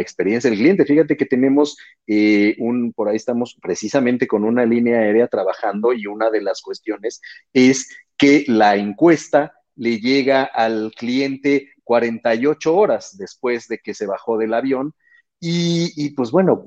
experiencia 0.00 0.50
del 0.50 0.58
cliente. 0.58 0.84
Fíjate 0.84 1.16
que 1.16 1.26
tenemos 1.26 1.76
eh, 2.06 2.56
un, 2.58 2.92
por 2.92 3.08
ahí 3.08 3.16
estamos 3.16 3.56
precisamente 3.60 4.26
con 4.26 4.44
una 4.44 4.64
línea 4.64 4.98
aérea 4.98 5.28
trabajando 5.28 5.92
y 5.92 6.06
una 6.06 6.30
de 6.30 6.42
las 6.42 6.60
cuestiones 6.62 7.20
es 7.52 7.88
que 8.16 8.44
la 8.48 8.76
encuesta 8.76 9.52
le 9.76 9.98
llega 9.98 10.44
al 10.44 10.92
cliente 10.96 11.71
48 11.92 12.74
horas 12.74 13.18
después 13.18 13.68
de 13.68 13.76
que 13.76 13.92
se 13.92 14.06
bajó 14.06 14.38
del 14.38 14.54
avión 14.54 14.94
y, 15.38 16.08
pues 16.14 16.30
bueno, 16.30 16.64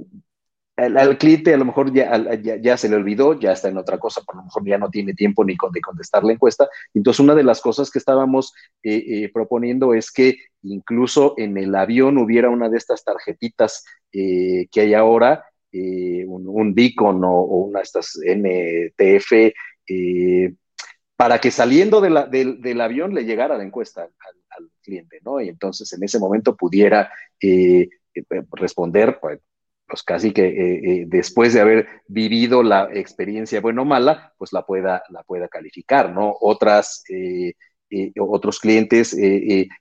al, 0.76 1.18
cliente 1.18 1.52
a 1.52 1.58
lo 1.58 1.66
mejor 1.66 1.92
ya, 1.92 2.16
ya, 2.62 2.78
se 2.78 2.90
le 2.90 2.96
olvidó, 2.96 3.40
ya 3.40 3.54
está 3.54 3.70
en 3.70 3.78
otra 3.78 3.98
cosa, 3.98 4.22
por 4.22 4.36
lo 4.36 4.44
mejor 4.44 4.64
ya 4.68 4.78
no 4.78 4.92
tiene 4.92 5.16
tiempo 5.16 5.44
ni 5.44 5.56
de 5.74 5.82
contestar 5.82 6.24
la 6.24 6.34
encuesta. 6.34 6.70
Entonces, 6.94 7.22
una 7.22 7.34
de 7.34 7.44
las 7.44 7.60
cosas 7.60 7.90
que 7.90 7.98
estábamos 7.98 8.54
eh, 8.84 9.04
eh, 9.08 9.32
proponiendo 9.34 9.96
es 9.96 10.12
que 10.12 10.36
incluso 10.62 11.34
en 11.38 11.58
el 11.58 11.74
avión 11.74 12.20
hubiera 12.20 12.52
una 12.52 12.70
de 12.70 12.78
estas 12.78 13.04
tarjetitas 13.04 13.84
eh, 14.12 14.68
que 14.72 14.82
hay 14.82 14.94
ahora, 14.94 15.44
un, 15.74 16.46
un, 16.48 16.76
beacon 16.76 17.24
o, 17.24 17.32
o, 17.32 17.66
una 17.66 17.80
de 17.80 17.84
estas 17.84 18.20
NTF 18.24 19.54
para 21.15 21.39
que 21.39 21.51
saliendo 21.51 22.01
del 22.01 22.82
avión 22.82 23.13
le 23.13 23.23
llegara 23.23 23.58
la 23.58 23.63
encuesta 23.63 24.04
al, 24.04 24.69
cliente, 24.82 25.19
¿no? 25.25 25.41
Y 25.41 25.49
entonces 25.49 25.91
en 25.93 26.04
ese 26.04 26.19
momento 26.19 26.56
pudiera 26.56 27.12
eh, 27.41 27.89
eh, 28.13 28.23
responder, 28.51 29.17
pues, 29.19 29.39
pues 29.88 30.04
casi 30.04 30.32
que 30.32 30.45
eh, 30.45 31.06
después 31.08 31.54
de 31.54 31.62
haber 31.62 31.88
vivido 32.08 32.62
la 32.62 32.88
experiencia 32.93 33.62
buena 33.62 33.82
o 33.82 33.86
mala, 33.86 34.34
pues 34.38 34.54
la 34.54 34.63
pueda, 34.63 35.01
la 35.10 35.23
pueda 35.23 35.47
calificar, 35.47 36.12
¿no? 36.12 36.36
Otras, 36.39 37.04
otros 38.19 38.60
clientes, 38.60 39.17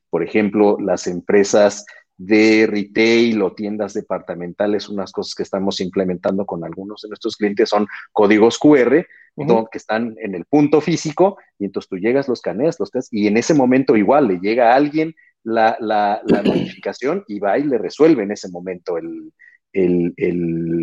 por 0.08 0.22
ejemplo, 0.22 0.78
las 0.80 1.06
empresas 1.06 1.84
de 2.16 2.66
retail 2.68 3.42
o 3.42 3.55
tiendas 3.55 3.94
departamentales, 3.94 4.88
unas 4.88 5.12
cosas 5.12 5.35
que 5.35 5.42
estamos 5.42 5.81
implementando 5.81 6.46
con 6.46 6.64
algunos 6.64 7.03
de 7.03 7.09
nuestros 7.09 7.37
clientes 7.37 7.68
son 7.68 7.87
códigos 8.12 8.59
QR, 8.59 9.07
que 9.37 9.79
están 9.79 10.14
en 10.20 10.35
el 10.35 10.44
punto 10.44 10.81
físico, 10.81 11.38
y 11.59 11.64
entonces 11.64 11.88
tú 11.88 11.96
llegas, 11.96 12.29
los 12.29 12.40
caneas, 12.40 12.79
los 12.79 12.90
test, 12.90 13.12
y 13.12 13.27
en 13.27 13.37
ese 13.37 13.53
momento 13.53 13.96
igual 13.96 14.29
le 14.29 14.38
llega 14.38 14.72
a 14.72 14.77
alguien 14.77 15.14
la, 15.42 15.77
la, 15.81 16.22
notificación 16.44 17.24
y 17.27 17.40
va 17.40 17.59
y 17.59 17.64
le 17.64 17.79
resuelve 17.79 18.22
en 18.22 18.31
ese 18.31 18.48
momento 18.48 18.96
el, 18.96 19.33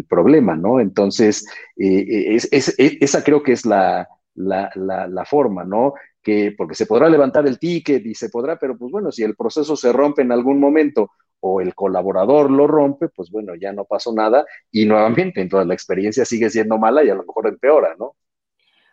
problema, 0.09 0.57
¿no? 0.57 0.81
Entonces, 0.81 1.47
eh, 1.77 2.35
es, 2.35 2.75
esa 2.77 3.23
creo 3.23 3.41
que 3.41 3.53
es 3.53 3.65
la, 3.65 4.05
la, 4.35 5.25
forma, 5.25 5.63
¿no? 5.63 5.93
que, 6.21 6.53
porque 6.55 6.75
se 6.75 6.85
podrá 6.85 7.09
levantar 7.09 7.47
el 7.47 7.57
ticket 7.57 8.05
y 8.05 8.13
se 8.15 8.29
podrá, 8.29 8.57
pero 8.57 8.77
pues 8.77 8.91
bueno, 8.91 9.11
si 9.11 9.23
el 9.23 9.35
proceso 9.35 9.75
se 9.75 9.91
rompe 9.91 10.21
en 10.21 10.31
algún 10.31 10.59
momento 10.59 11.11
o 11.41 11.61
el 11.61 11.75
colaborador 11.75 12.49
lo 12.49 12.67
rompe, 12.67 13.09
pues 13.09 13.29
bueno, 13.29 13.53
ya 13.55 13.73
no 13.73 13.85
pasó 13.85 14.13
nada 14.13 14.45
y 14.71 14.85
nuevamente, 14.85 15.41
entonces 15.41 15.67
la 15.67 15.73
experiencia 15.73 16.23
sigue 16.23 16.49
siendo 16.49 16.77
mala 16.77 17.03
y 17.03 17.09
a 17.09 17.15
lo 17.15 17.23
mejor 17.23 17.47
empeora, 17.47 17.95
¿no? 17.99 18.15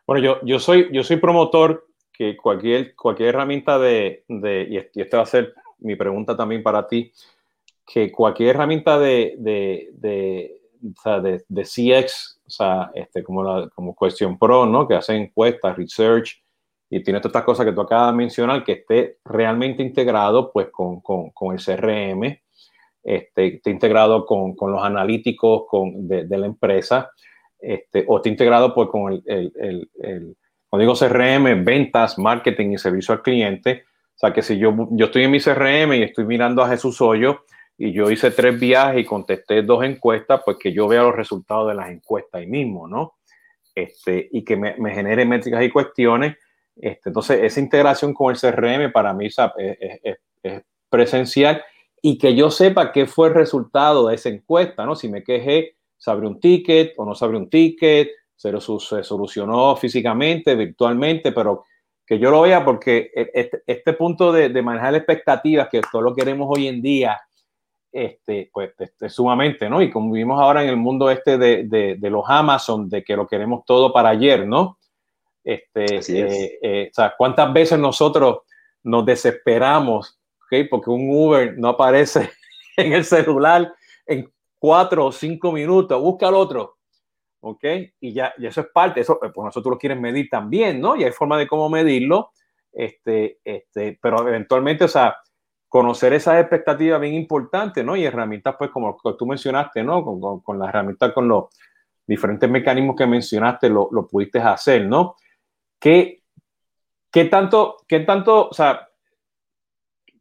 Bueno, 0.06 0.22
yo, 0.22 0.40
yo, 0.42 0.58
soy, 0.58 0.88
yo 0.90 1.04
soy 1.04 1.18
promotor 1.18 1.87
que 2.12 2.37
cualquier, 2.37 2.96
cualquier 2.96 3.28
herramienta 3.28 3.78
de, 3.78 4.24
de 4.26 4.88
y 4.92 5.00
esta 5.00 5.18
va 5.18 5.22
a 5.22 5.26
ser 5.26 5.54
mi 5.78 5.96
pregunta 5.96 6.37
también 6.37 6.62
para 6.62 6.87
ti, 6.88 7.12
que 7.87 8.11
cualquier 8.11 8.56
herramienta 8.56 8.98
de, 8.98 9.34
de, 9.38 9.90
de, 9.92 10.61
de, 10.80 11.44
de 11.48 11.64
CX, 11.64 12.40
o 12.46 12.50
sea, 12.50 12.90
este, 12.94 13.22
como, 13.22 13.42
la, 13.42 13.68
como 13.68 13.94
Question 13.94 14.38
Pro, 14.38 14.66
¿no? 14.66 14.88
Que 14.88 14.94
hace 14.94 15.14
encuestas, 15.14 15.76
research, 15.76 16.42
y 16.90 17.03
tiene 17.03 17.20
todas 17.20 17.31
estas 17.31 17.44
cosas 17.44 17.66
que 17.66 17.72
tú 17.72 17.81
acabas 17.83 18.12
de 18.12 18.16
mencionar, 18.16 18.64
que 18.64 18.72
esté 18.72 19.18
realmente 19.24 19.83
integrado 19.83 20.53
pues 20.53 20.68
con, 20.70 21.01
con, 21.01 21.31
con 21.31 21.55
el 21.55 21.62
CRM, 21.62 22.38
este, 23.05 23.46
esté 23.57 23.70
integrado 23.70 24.24
con, 24.24 24.55
con 24.55 24.72
los 24.72 24.83
analíticos 24.83 25.64
de, 25.94 26.27
de, 26.27 26.38
la 26.38 26.46
empresa, 26.46 27.11
este, 27.61 28.05
o 28.07 28.16
esté 28.16 28.31
integrado 28.31 28.74
pues 28.74 28.88
con 28.88 29.12
el, 29.12 29.22
el, 29.27 29.53
el, 29.61 29.90
el, 30.01 30.37
cuando 30.68 30.83
digo 30.83 30.94
CRM, 30.94 31.64
ventas, 31.64 32.18
marketing 32.18 32.72
y 32.72 32.79
servicio 32.79 33.14
al 33.14 33.22
cliente. 33.22 33.85
O 34.14 34.18
sea 34.18 34.33
que 34.33 34.42
si 34.42 34.59
yo, 34.59 34.74
yo 34.90 35.07
estoy 35.07 35.24
en 35.24 35.31
mi 35.31 35.40
CRM 35.40 35.94
y 35.94 36.03
estoy 36.03 36.24
mirando 36.24 36.62
a 36.62 36.68
Jesús 36.68 37.01
Hoyo 37.01 37.44
y 37.77 37.92
yo 37.92 38.11
hice 38.11 38.31
tres 38.31 38.59
viajes 38.59 39.01
y 39.01 39.05
contesté 39.05 39.62
dos 39.62 39.85
encuestas, 39.85 40.42
pues 40.44 40.57
que 40.59 40.72
yo 40.72 40.88
vea 40.88 41.03
los 41.03 41.14
resultados 41.14 41.68
de 41.68 41.74
las 41.74 41.90
encuestas 41.90 42.40
ahí 42.40 42.46
mismo, 42.46 42.88
¿no? 42.88 43.14
Este, 43.74 44.29
y 44.33 44.44
que 44.44 44.57
me, 44.57 44.74
me 44.79 44.92
genere 44.92 45.24
métricas 45.24 45.62
y 45.62 45.70
cuestiones 45.70 46.37
este, 46.80 47.10
entonces, 47.10 47.42
esa 47.42 47.60
integración 47.60 48.14
con 48.14 48.34
el 48.34 48.40
CRM 48.40 48.92
para 48.92 49.12
mí 49.12 49.26
es, 49.26 49.36
es, 50.42 50.62
presencial 50.88 51.62
y 52.00 52.16
que 52.16 52.34
yo 52.34 52.50
sepa 52.50 52.92
qué 52.92 53.06
fue 53.06 53.28
el 53.28 53.34
resultado 53.34 54.08
de 54.08 54.14
esa 54.14 54.30
encuesta, 54.30 54.86
¿no? 54.86 54.94
Si 54.94 55.08
me 55.08 55.22
quejé, 55.22 55.76
se 55.96 56.10
abrió 56.10 56.30
un 56.30 56.40
ticket 56.40 56.94
o 56.96 57.04
no 57.04 57.14
se 57.14 57.24
abrió 57.24 57.40
un 57.40 57.50
ticket, 57.50 58.08
se, 58.34 58.50
se 58.60 59.02
solucionó 59.02 59.76
físicamente, 59.76 60.54
virtualmente, 60.54 61.32
pero 61.32 61.64
que 62.06 62.18
yo 62.18 62.30
lo 62.30 62.42
vea 62.42 62.64
porque 62.64 63.10
e, 63.14 63.30
este, 63.34 63.62
este 63.66 63.92
punto 63.92 64.32
de, 64.32 64.48
de, 64.48 64.62
manejar 64.62 64.94
expectativas, 64.94 65.68
que 65.68 65.82
todo 65.92 66.00
lo 66.00 66.14
queremos 66.14 66.48
hoy 66.50 66.68
en 66.68 66.80
día, 66.80 67.20
este, 67.92 68.48
pues 68.52 68.70
este, 68.78 69.10
sumamente, 69.10 69.68
¿no? 69.68 69.82
Y 69.82 69.90
como 69.90 70.12
vivimos 70.12 70.40
ahora 70.40 70.62
en 70.62 70.70
el 70.70 70.76
mundo 70.76 71.10
este 71.10 71.36
de, 71.36 71.64
de, 71.64 71.96
de 71.96 72.10
los 72.10 72.24
Amazon, 72.26 72.88
de 72.88 73.02
que 73.02 73.16
lo 73.16 73.26
queremos 73.26 73.64
todo 73.66 73.92
para 73.92 74.10
ayer, 74.10 74.46
¿no? 74.46 74.77
Este, 75.48 75.96
eh, 75.96 76.58
eh, 76.61 76.88
o 76.90 76.94
sea, 76.94 77.14
¿cuántas 77.16 77.50
veces 77.54 77.78
nosotros 77.78 78.40
nos 78.82 79.06
desesperamos 79.06 80.20
¿okay? 80.44 80.68
porque 80.68 80.90
un 80.90 81.08
Uber 81.08 81.56
no 81.56 81.68
aparece 81.68 82.28
en 82.76 82.92
el 82.92 83.02
celular 83.02 83.72
en 84.04 84.30
cuatro 84.58 85.06
o 85.06 85.12
cinco 85.12 85.50
minutos? 85.50 85.98
Busca 86.02 86.28
al 86.28 86.34
otro. 86.34 86.76
¿Ok? 87.40 87.64
Y 87.98 88.12
ya 88.12 88.34
y 88.37 88.44
eso 88.44 88.61
es 88.61 88.66
parte, 88.66 89.00
eso 89.00 89.18
pues 89.18 89.32
nosotros 89.42 89.70
lo 89.70 89.78
quieren 89.78 90.02
medir 90.02 90.28
también, 90.28 90.82
¿no? 90.82 90.96
Y 90.96 91.04
hay 91.04 91.12
forma 91.12 91.38
de 91.38 91.46
cómo 91.46 91.70
medirlo, 91.70 92.32
este, 92.70 93.38
este, 93.42 93.98
pero 94.02 94.28
eventualmente, 94.28 94.84
o 94.84 94.88
sea, 94.88 95.16
conocer 95.66 96.12
esas 96.12 96.40
expectativas 96.40 97.00
bien 97.00 97.14
importantes, 97.14 97.82
¿no? 97.82 97.96
Y 97.96 98.04
herramientas, 98.04 98.56
pues, 98.58 98.70
como 98.70 98.98
tú 99.16 99.24
mencionaste, 99.24 99.82
¿no? 99.82 100.04
Con, 100.04 100.20
con, 100.20 100.40
con 100.40 100.58
las 100.58 100.68
herramientas, 100.68 101.12
con 101.14 101.26
los 101.26 101.44
diferentes 102.06 102.50
mecanismos 102.50 102.96
que 102.96 103.06
mencionaste, 103.06 103.70
lo, 103.70 103.88
lo 103.92 104.06
pudiste 104.06 104.40
hacer, 104.40 104.84
¿no? 104.84 105.14
¿Qué, 105.80 106.22
qué 107.12 107.24
tanto, 107.26 107.76
qué 107.86 108.00
tanto, 108.00 108.48
o 108.48 108.54
sea, 108.54 108.88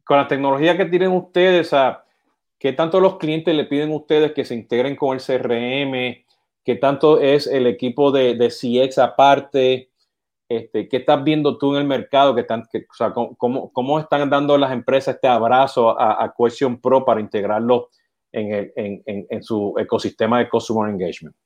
con 0.04 0.16
la 0.16 0.28
tecnología 0.28 0.76
que 0.76 0.86
tienen 0.86 1.12
ustedes, 1.12 1.66
o 1.66 1.70
sea, 1.70 2.04
qué 2.58 2.72
tanto 2.72 3.00
los 3.00 3.18
clientes 3.18 3.54
le 3.54 3.64
piden 3.64 3.92
a 3.92 3.96
ustedes 3.96 4.32
que 4.32 4.44
se 4.44 4.54
integren 4.54 4.96
con 4.96 5.14
el 5.16 5.22
CRM? 5.22 6.24
¿Qué 6.64 6.76
tanto 6.76 7.20
es 7.20 7.46
el 7.46 7.66
equipo 7.66 8.10
de, 8.10 8.34
de 8.34 8.50
CX 8.50 8.98
aparte? 8.98 9.90
Este, 10.48 10.88
¿Qué 10.88 10.98
estás 10.98 11.22
viendo 11.24 11.58
tú 11.58 11.74
en 11.74 11.82
el 11.82 11.86
mercado? 11.86 12.34
¿Qué 12.34 12.44
tan, 12.44 12.64
que, 12.70 12.86
o 12.90 12.94
sea, 12.94 13.12
¿cómo, 13.12 13.72
¿cómo, 13.72 14.00
están 14.00 14.30
dando 14.30 14.56
las 14.56 14.72
empresas 14.72 15.16
este 15.16 15.28
abrazo 15.28 15.98
a, 15.98 16.24
a 16.24 16.34
Question 16.36 16.80
Pro 16.80 17.04
para 17.04 17.20
integrarlo 17.20 17.90
en, 18.32 18.54
el, 18.54 18.72
en, 18.76 19.02
en, 19.06 19.26
en 19.28 19.42
su 19.42 19.74
ecosistema 19.78 20.38
de 20.38 20.48
Customer 20.48 20.88
Engagement? 20.88 21.36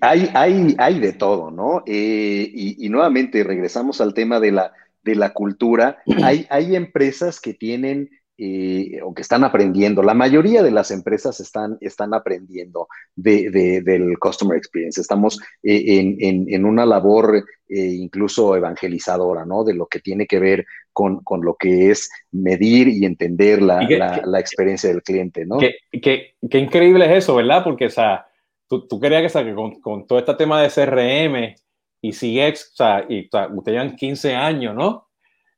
Hay, 0.00 0.30
hay, 0.34 0.74
hay 0.78 1.00
de 1.00 1.12
todo, 1.12 1.50
¿no? 1.50 1.82
Eh, 1.86 2.50
y, 2.52 2.86
y, 2.86 2.88
nuevamente 2.88 3.44
regresamos 3.44 4.00
al 4.00 4.14
tema 4.14 4.40
de 4.40 4.52
la, 4.52 4.72
de 5.02 5.14
la 5.14 5.32
cultura. 5.32 5.98
Hay, 6.22 6.46
hay 6.50 6.76
empresas 6.76 7.40
que 7.40 7.54
tienen 7.54 8.08
eh, 8.42 9.00
o 9.02 9.12
que 9.12 9.20
están 9.20 9.44
aprendiendo. 9.44 10.02
La 10.02 10.14
mayoría 10.14 10.62
de 10.62 10.70
las 10.70 10.90
empresas 10.90 11.40
están, 11.40 11.76
están 11.82 12.14
aprendiendo 12.14 12.88
de, 13.14 13.50
de, 13.50 13.82
del 13.82 14.18
Customer 14.18 14.56
Experience. 14.56 14.98
Estamos 14.98 15.38
eh, 15.62 15.98
en, 15.98 16.16
en, 16.20 16.46
en, 16.48 16.64
una 16.64 16.86
labor 16.86 17.44
eh, 17.68 17.78
incluso 17.78 18.56
evangelizadora, 18.56 19.44
¿no? 19.44 19.62
De 19.62 19.74
lo 19.74 19.88
que 19.88 20.00
tiene 20.00 20.26
que 20.26 20.38
ver 20.38 20.64
con, 20.90 21.22
con 21.22 21.44
lo 21.44 21.54
que 21.56 21.90
es 21.90 22.08
medir 22.32 22.88
y 22.88 23.04
entender 23.04 23.60
la, 23.60 23.84
y 23.84 23.98
la, 23.98 24.22
la 24.24 24.40
experiencia 24.40 24.88
del 24.88 25.02
cliente, 25.02 25.44
¿no? 25.44 25.58
Qué, 25.58 25.74
qué 26.00 26.58
increíble 26.58 27.04
es 27.04 27.24
eso, 27.24 27.34
¿verdad? 27.34 27.62
Porque, 27.62 27.84
o 27.84 27.90
sea, 27.90 28.26
tú, 28.70 28.86
tú 28.86 29.00
querías 29.00 29.20
que, 29.20 29.26
o 29.26 29.30
sea, 29.30 29.44
que 29.44 29.54
con, 29.54 29.80
con, 29.80 30.06
todo 30.06 30.20
este 30.20 30.34
tema 30.34 30.62
de 30.62 30.70
CRM 30.70 31.56
y 32.00 32.12
CX, 32.12 32.70
o 32.72 32.76
sea, 32.76 33.04
y, 33.08 33.26
o 33.26 33.28
sea, 33.30 33.48
ustedes 33.48 33.78
llevan 33.78 33.96
15 33.96 34.34
años, 34.36 34.76
¿no? 34.76 35.08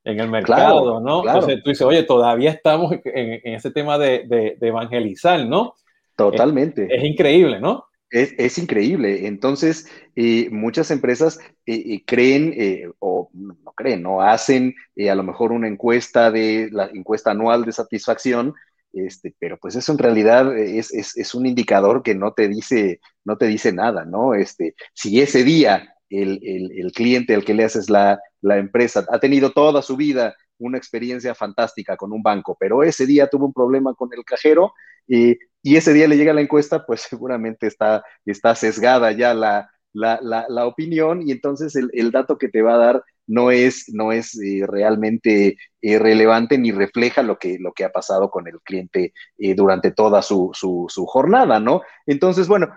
En 0.03 0.19
el 0.19 0.29
mercado, 0.29 0.81
claro, 0.81 0.99
¿no? 0.99 1.21
Claro. 1.21 1.39
Entonces 1.39 1.63
tú 1.63 1.69
dices, 1.69 1.85
oye, 1.85 2.03
todavía 2.03 2.49
estamos 2.49 2.91
en, 2.91 3.39
en 3.43 3.53
ese 3.53 3.69
tema 3.69 3.99
de, 3.99 4.25
de, 4.27 4.57
de, 4.59 4.67
evangelizar, 4.67 5.45
¿no? 5.45 5.75
Totalmente. 6.17 6.85
Es, 6.85 7.03
es 7.03 7.09
increíble, 7.09 7.59
¿no? 7.61 7.85
Es, 8.09 8.33
es, 8.37 8.57
increíble. 8.57 9.27
Entonces, 9.27 9.87
eh, 10.15 10.49
muchas 10.51 10.91
empresas 10.91 11.39
eh, 11.65 11.83
eh, 11.85 12.03
creen 12.05 12.53
eh, 12.57 12.91
o 12.99 13.29
no 13.33 13.71
creen, 13.75 14.01
no 14.01 14.21
hacen 14.21 14.75
a 15.09 15.15
lo 15.15 15.23
mejor 15.23 15.51
una 15.51 15.67
encuesta 15.67 16.31
de 16.31 16.69
la 16.71 16.87
encuesta 16.93 17.31
anual 17.31 17.63
de 17.63 17.71
satisfacción 17.71 18.53
este, 18.93 19.35
pero 19.39 19.57
pues 19.57 19.75
eso 19.75 19.91
en 19.91 19.97
realidad 19.97 20.55
es, 20.57 20.93
es, 20.93 21.35
un 21.35 21.45
indicador 21.45 22.03
que 22.03 22.15
no 22.15 22.33
te 22.33 22.47
dice, 22.47 23.01
no 23.25 23.37
te 23.37 23.47
dice 23.47 23.73
nada, 23.73 24.05
¿no? 24.05 24.33
Este, 24.35 24.75
si 24.93 25.19
ese 25.19 25.43
día 25.43 25.95
el, 26.09 26.39
el, 26.43 26.71
el 26.79 26.91
cliente 26.91 27.33
al 27.33 27.43
que 27.43 27.55
le 27.55 27.63
haces 27.63 27.89
la, 27.89 28.19
la, 28.41 28.57
empresa 28.57 29.05
ha 29.09 29.19
tenido 29.19 29.51
toda 29.51 29.81
su 29.81 29.97
vida 29.97 30.35
una 30.59 30.77
experiencia 30.77 31.33
fantástica 31.33 31.97
con 31.97 32.13
un 32.13 32.21
banco, 32.21 32.55
pero 32.59 32.83
ese 32.83 33.05
día 33.07 33.27
tuvo 33.27 33.47
un 33.47 33.53
problema 33.53 33.93
con 33.95 34.09
el 34.15 34.23
cajero 34.23 34.73
eh, 35.07 35.37
y 35.61 35.75
ese 35.75 35.93
día 35.93 36.07
le 36.07 36.17
llega 36.17 36.33
la 36.33 36.41
encuesta, 36.41 36.85
pues 36.85 37.01
seguramente 37.09 37.67
está, 37.67 38.03
está 38.25 38.55
sesgada 38.55 39.11
ya 39.11 39.33
la, 39.33 39.69
la, 39.93 40.19
la, 40.21 40.45
la 40.49 40.65
opinión 40.65 41.21
y 41.21 41.31
entonces 41.31 41.75
el, 41.75 41.89
el, 41.93 42.11
dato 42.11 42.37
que 42.37 42.49
te 42.49 42.61
va 42.61 42.75
a 42.75 42.77
dar 42.77 43.03
no 43.27 43.51
es, 43.51 43.85
no 43.93 44.11
es 44.11 44.37
eh, 44.39 44.65
realmente 44.67 45.57
eh, 45.81 45.99
relevante 45.99 46.57
ni 46.57 46.71
refleja 46.71 47.23
lo 47.23 47.37
que, 47.37 47.57
lo 47.59 47.71
que 47.71 47.85
ha 47.85 47.91
pasado 47.91 48.29
con 48.29 48.47
el 48.47 48.59
cliente 48.61 49.13
eh, 49.37 49.55
durante 49.55 49.91
toda 49.91 50.21
su, 50.21 50.51
su, 50.53 51.05
jornada, 51.05 51.59
¿no? 51.59 51.81
Entonces, 52.05 52.47
bueno, 52.47 52.67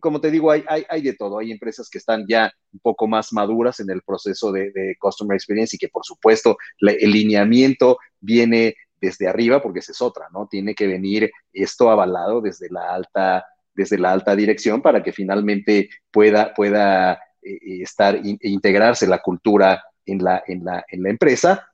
como 0.00 0.20
te 0.20 0.30
digo, 0.30 0.50
hay, 0.50 0.64
hay, 0.68 0.84
hay, 0.88 1.02
de 1.02 1.14
todo. 1.14 1.38
Hay 1.38 1.50
empresas 1.50 1.88
que 1.88 1.98
están 1.98 2.24
ya 2.28 2.52
un 2.72 2.80
poco 2.80 3.06
más 3.06 3.32
maduras 3.32 3.80
en 3.80 3.90
el 3.90 4.02
proceso 4.02 4.52
de, 4.52 4.70
de 4.70 4.96
Customer 4.98 5.34
Experience 5.34 5.76
y 5.76 5.78
que, 5.78 5.88
por 5.88 6.04
supuesto, 6.04 6.56
el 6.80 7.10
lineamiento 7.10 7.98
viene 8.20 8.74
desde 9.00 9.28
arriba, 9.28 9.62
porque 9.62 9.80
esa 9.80 9.92
es 9.92 10.02
otra, 10.02 10.26
¿no? 10.32 10.48
Tiene 10.48 10.74
que 10.74 10.86
venir 10.86 11.30
esto 11.52 11.90
avalado 11.90 12.40
desde 12.40 12.68
la 12.70 12.94
alta, 12.94 13.44
desde 13.76 13.98
la 13.98 14.12
alta 14.12 14.34
dirección 14.34 14.80
para 14.82 15.02
que 15.02 15.12
finalmente 15.12 15.90
pueda, 16.10 16.54
pueda 16.54 17.20
estar, 17.42 18.16
in, 18.24 18.38
integrarse 18.42 19.06
la 19.06 19.18
cultura 19.18 19.84
en 20.04 20.24
la, 20.24 20.42
en 20.46 20.64
la, 20.64 20.84
en 20.88 21.02
la 21.02 21.10
empresa. 21.10 21.68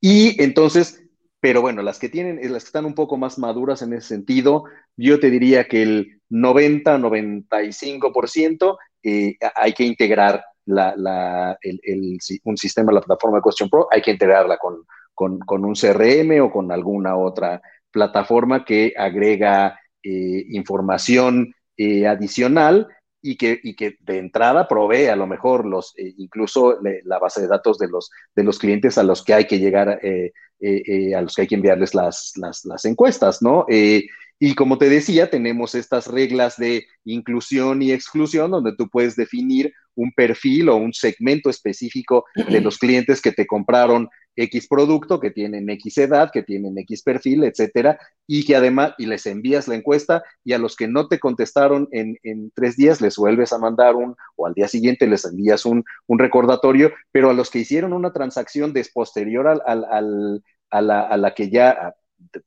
Y 0.00 0.42
entonces, 0.42 1.02
pero 1.40 1.62
bueno, 1.62 1.82
las 1.82 1.98
que 1.98 2.08
tienen, 2.08 2.40
las 2.52 2.62
que 2.64 2.68
están 2.68 2.84
un 2.84 2.94
poco 2.94 3.16
más 3.16 3.38
maduras 3.38 3.82
en 3.82 3.94
ese 3.94 4.06
sentido, 4.08 4.64
yo 4.96 5.18
te 5.18 5.30
diría 5.30 5.64
que 5.64 5.82
el 5.82 6.20
90-95% 6.30 8.78
eh, 9.02 9.36
hay 9.54 9.72
que 9.72 9.84
integrar 9.84 10.44
la, 10.66 11.56
el, 11.62 11.80
el, 11.82 12.18
un 12.44 12.56
sistema, 12.56 12.92
la 12.92 13.00
plataforma 13.00 13.38
de 13.38 13.42
Question 13.42 13.68
Pro, 13.68 13.88
hay 13.90 14.00
que 14.02 14.12
integrarla 14.12 14.56
con, 14.58 14.84
con, 15.14 15.40
con 15.40 15.64
un 15.64 15.74
CRM 15.74 16.40
o 16.42 16.50
con 16.50 16.70
alguna 16.70 17.16
otra 17.16 17.60
plataforma 17.90 18.64
que 18.64 18.94
agrega 18.96 19.80
eh, 20.02 20.46
información 20.50 21.54
eh, 21.76 22.06
adicional 22.06 22.88
y 23.22 23.36
que, 23.36 23.60
y 23.62 23.74
que 23.74 23.96
de 24.00 24.18
entrada 24.18 24.66
provee 24.66 25.06
a 25.06 25.16
lo 25.16 25.26
mejor 25.26 25.66
los, 25.66 25.92
eh, 25.96 26.14
incluso 26.16 26.80
le, 26.80 27.02
la 27.04 27.18
base 27.18 27.42
de 27.42 27.48
datos 27.48 27.78
de 27.78 27.88
los, 27.88 28.10
de 28.34 28.44
los 28.44 28.58
clientes 28.58 28.98
a 28.98 29.02
los 29.02 29.22
que 29.22 29.34
hay 29.34 29.46
que 29.46 29.58
llegar, 29.58 30.00
eh, 30.02 30.32
eh, 30.60 31.14
a 31.14 31.22
los 31.22 31.34
que 31.34 31.42
hay 31.42 31.48
que 31.48 31.54
enviarles 31.54 31.94
las, 31.94 32.32
las, 32.36 32.64
las 32.64 32.84
encuestas, 32.84 33.42
¿no? 33.42 33.66
Y 34.42 34.54
como 34.54 34.78
te 34.78 34.88
decía, 34.88 35.28
tenemos 35.28 35.74
estas 35.74 36.06
reglas 36.06 36.56
de 36.56 36.86
inclusión 37.04 37.82
y 37.82 37.92
exclusión 37.92 38.50
donde 38.50 38.74
tú 38.74 38.88
puedes 38.88 39.14
definir 39.14 39.74
un 39.94 40.12
perfil 40.12 40.70
o 40.70 40.76
un 40.76 40.94
segmento 40.94 41.50
específico 41.50 42.24
de 42.34 42.34
los 42.62 42.78
clientes 42.78 43.20
que 43.20 43.32
te 43.32 43.46
compraron 43.46 44.08
X 44.36 44.68
producto, 44.68 45.20
que 45.20 45.30
tienen 45.30 45.68
X 45.70 45.98
edad, 45.98 46.30
que 46.32 46.42
tienen 46.42 46.78
X 46.78 47.02
perfil, 47.02 47.44
etcétera, 47.44 47.98
y 48.26 48.44
que 48.44 48.56
además, 48.56 48.94
y 48.98 49.06
les 49.06 49.26
envías 49.26 49.68
la 49.68 49.74
encuesta 49.74 50.22
y 50.44 50.52
a 50.52 50.58
los 50.58 50.76
que 50.76 50.88
no 50.88 51.08
te 51.08 51.18
contestaron 51.18 51.88
en, 51.92 52.16
tres 52.54 52.76
días 52.76 53.00
les 53.00 53.16
vuelves 53.16 53.52
a 53.52 53.58
mandar 53.58 53.96
un, 53.96 54.14
o 54.36 54.46
al 54.46 54.54
día 54.54 54.68
siguiente 54.68 55.06
les 55.06 55.24
envías 55.24 55.64
un, 55.66 55.84
recordatorio, 56.08 56.92
pero 57.12 57.30
a 57.30 57.34
los 57.34 57.50
que 57.50 57.60
hicieron 57.60 57.92
una 57.92 58.12
transacción 58.12 58.72
desposterior 58.72 59.48
al, 59.48 59.62
al, 59.66 60.42
a, 60.70 60.82
la, 60.82 61.00
a 61.02 61.16
la 61.16 61.34
que 61.34 61.50
ya 61.50 61.94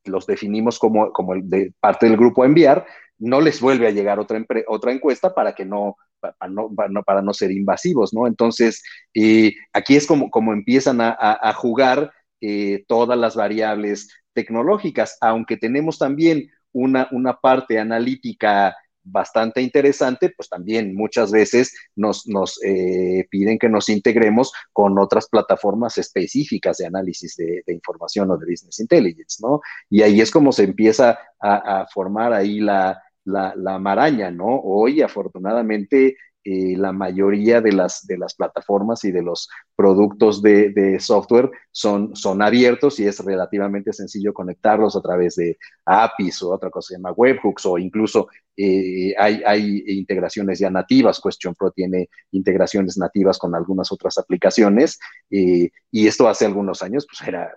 los 0.06 0.26
definimos 0.26 0.80
como, 0.80 1.12
como 1.12 1.34
de 1.36 1.74
parte 1.80 2.06
del 2.06 2.18
grupo 2.18 2.44
a 2.44 2.46
enviar, 2.46 2.86
no 3.18 3.42
les 3.42 3.62
vuelve 3.62 3.88
a 3.88 3.92
llegar 3.92 4.20
otra, 4.20 4.44
otra 4.68 4.92
encuesta 4.92 5.34
para 5.34 5.54
que 5.54 5.66
no 5.66 5.98
para 6.32 6.52
no, 6.52 7.04
para 7.04 7.22
no, 7.22 7.34
ser 7.34 7.52
invasivos, 7.52 8.14
¿no? 8.14 8.28
Entonces, 8.28 8.84
eh, 9.14 9.54
aquí 9.74 9.96
es 9.96 10.08
como, 10.08 10.30
como 10.32 10.54
empiezan 10.54 11.00
a, 11.02 11.54
jugar 11.54 12.12
eh, 12.42 12.86
todas 12.88 13.18
las 13.18 13.36
variables 13.36 14.10
tecnológicas, 14.34 15.18
aunque 15.22 15.58
tenemos 15.58 16.00
también 16.00 16.50
una, 16.72 17.08
una 17.12 17.40
parte 17.40 17.80
analítica 17.80 18.76
bastante 19.04 19.62
interesante, 19.62 20.34
pues 20.36 20.50
también 20.50 20.96
muchas 20.96 21.32
veces 21.32 21.76
nos, 21.96 22.26
nos 22.28 22.60
eh, 22.64 23.28
piden 23.30 23.60
que 23.60 23.70
nos 23.70 23.90
integremos 23.90 24.54
con 24.72 24.98
otras 24.98 25.28
plataformas 25.28 25.98
específicas 25.98 26.78
de 26.78 26.88
análisis 26.88 27.36
de, 27.36 27.64
información 27.68 28.32
o 28.32 28.38
de 28.38 28.46
business 28.50 28.80
intelligence, 28.80 29.40
¿no? 29.42 29.62
Y 29.90 30.02
ahí 30.02 30.22
es 30.22 30.32
como 30.32 30.52
se 30.52 30.64
empieza 30.64 31.20
a, 31.40 31.86
formar 31.94 32.32
ahí 32.32 32.62
la, 32.62 33.04
la, 33.26 33.54
la, 33.56 33.80
maraña, 33.80 34.32
¿no? 34.32 34.60
Hoy, 34.62 35.02
afortunadamente, 35.02 36.18
eh, 36.46 36.76
la 36.76 36.92
mayoría 36.92 37.62
de 37.62 37.72
las, 37.72 38.06
de 38.06 38.18
las 38.18 38.34
plataformas 38.34 39.06
y 39.06 39.12
de 39.12 39.22
los 39.22 39.48
productos 39.78 40.42
de, 40.42 40.98
software 41.00 41.50
son, 41.72 42.14
son 42.18 42.42
abiertos 42.42 43.00
y 43.00 43.08
es 43.08 43.24
relativamente 43.24 43.94
sencillo 43.94 44.34
conectarlos 44.34 44.98
a 44.98 45.02
través 45.02 45.36
de 45.36 45.58
APIs 45.86 46.42
o 46.44 46.52
otra 46.52 46.70
cosa 46.70 46.88
que 46.88 46.96
se 46.96 47.00
llama 47.00 47.14
webhooks 47.14 47.66
o 47.66 47.78
incluso 47.78 48.28
eh, 48.58 49.14
hay, 49.18 49.42
hay, 49.46 49.84
integraciones 49.88 50.60
ya 50.60 50.70
nativas. 50.70 51.22
Question 51.22 51.56
Pro 51.56 51.72
tiene 51.72 52.10
integraciones 52.32 52.98
nativas 52.98 53.38
con 53.38 53.56
algunas 53.56 53.90
otras 53.94 54.18
aplicaciones 54.18 55.00
eh, 55.32 55.70
y 55.92 56.08
esto 56.08 56.28
hace 56.28 56.46
algunos 56.46 56.84
años 56.84 57.08
pues 57.10 57.26
era 57.26 57.54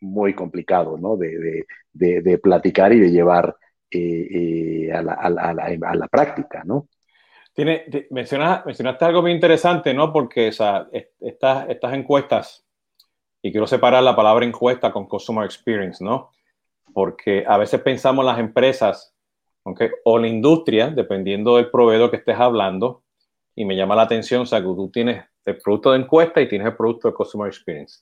muy 0.00 0.34
complicado, 0.34 0.96
¿no? 0.98 1.16
De, 1.16 1.64
de, 1.92 2.38
platicar 2.38 2.92
y 2.92 2.98
de 2.98 3.10
llevar 3.10 3.54
a 4.92 5.02
la, 5.02 5.12
a, 5.14 5.30
la, 5.30 5.64
a 5.88 5.94
la 5.94 6.08
práctica, 6.08 6.62
¿no? 6.64 6.88
Tiene, 7.54 7.84
mencionaste 8.10 9.04
algo 9.04 9.22
muy 9.22 9.32
interesante, 9.32 9.92
¿no? 9.92 10.12
Porque 10.12 10.48
estas, 10.48 10.86
estas 11.20 11.92
encuestas, 11.92 12.64
y 13.42 13.50
quiero 13.50 13.66
separar 13.66 14.02
la 14.02 14.16
palabra 14.16 14.46
encuesta 14.46 14.90
con 14.90 15.06
customer 15.06 15.44
experience, 15.44 16.02
¿no? 16.02 16.30
Porque 16.94 17.44
a 17.46 17.58
veces 17.58 17.80
pensamos 17.82 18.24
las 18.24 18.38
empresas, 18.38 19.14
¿okay? 19.64 19.90
o 20.04 20.18
la 20.18 20.28
industria, 20.28 20.88
dependiendo 20.88 21.56
del 21.56 21.70
proveedor 21.70 22.10
que 22.10 22.16
estés 22.16 22.38
hablando, 22.38 23.02
y 23.54 23.64
me 23.66 23.76
llama 23.76 23.96
la 23.96 24.02
atención, 24.02 24.42
o 24.42 24.46
sea, 24.46 24.60
que 24.60 24.66
tú 24.66 24.90
tienes 24.90 25.24
el 25.44 25.58
producto 25.58 25.92
de 25.92 25.98
encuesta 25.98 26.40
y 26.40 26.48
tienes 26.48 26.68
el 26.68 26.76
producto 26.76 27.08
de 27.08 27.14
customer 27.14 27.48
experience. 27.48 28.00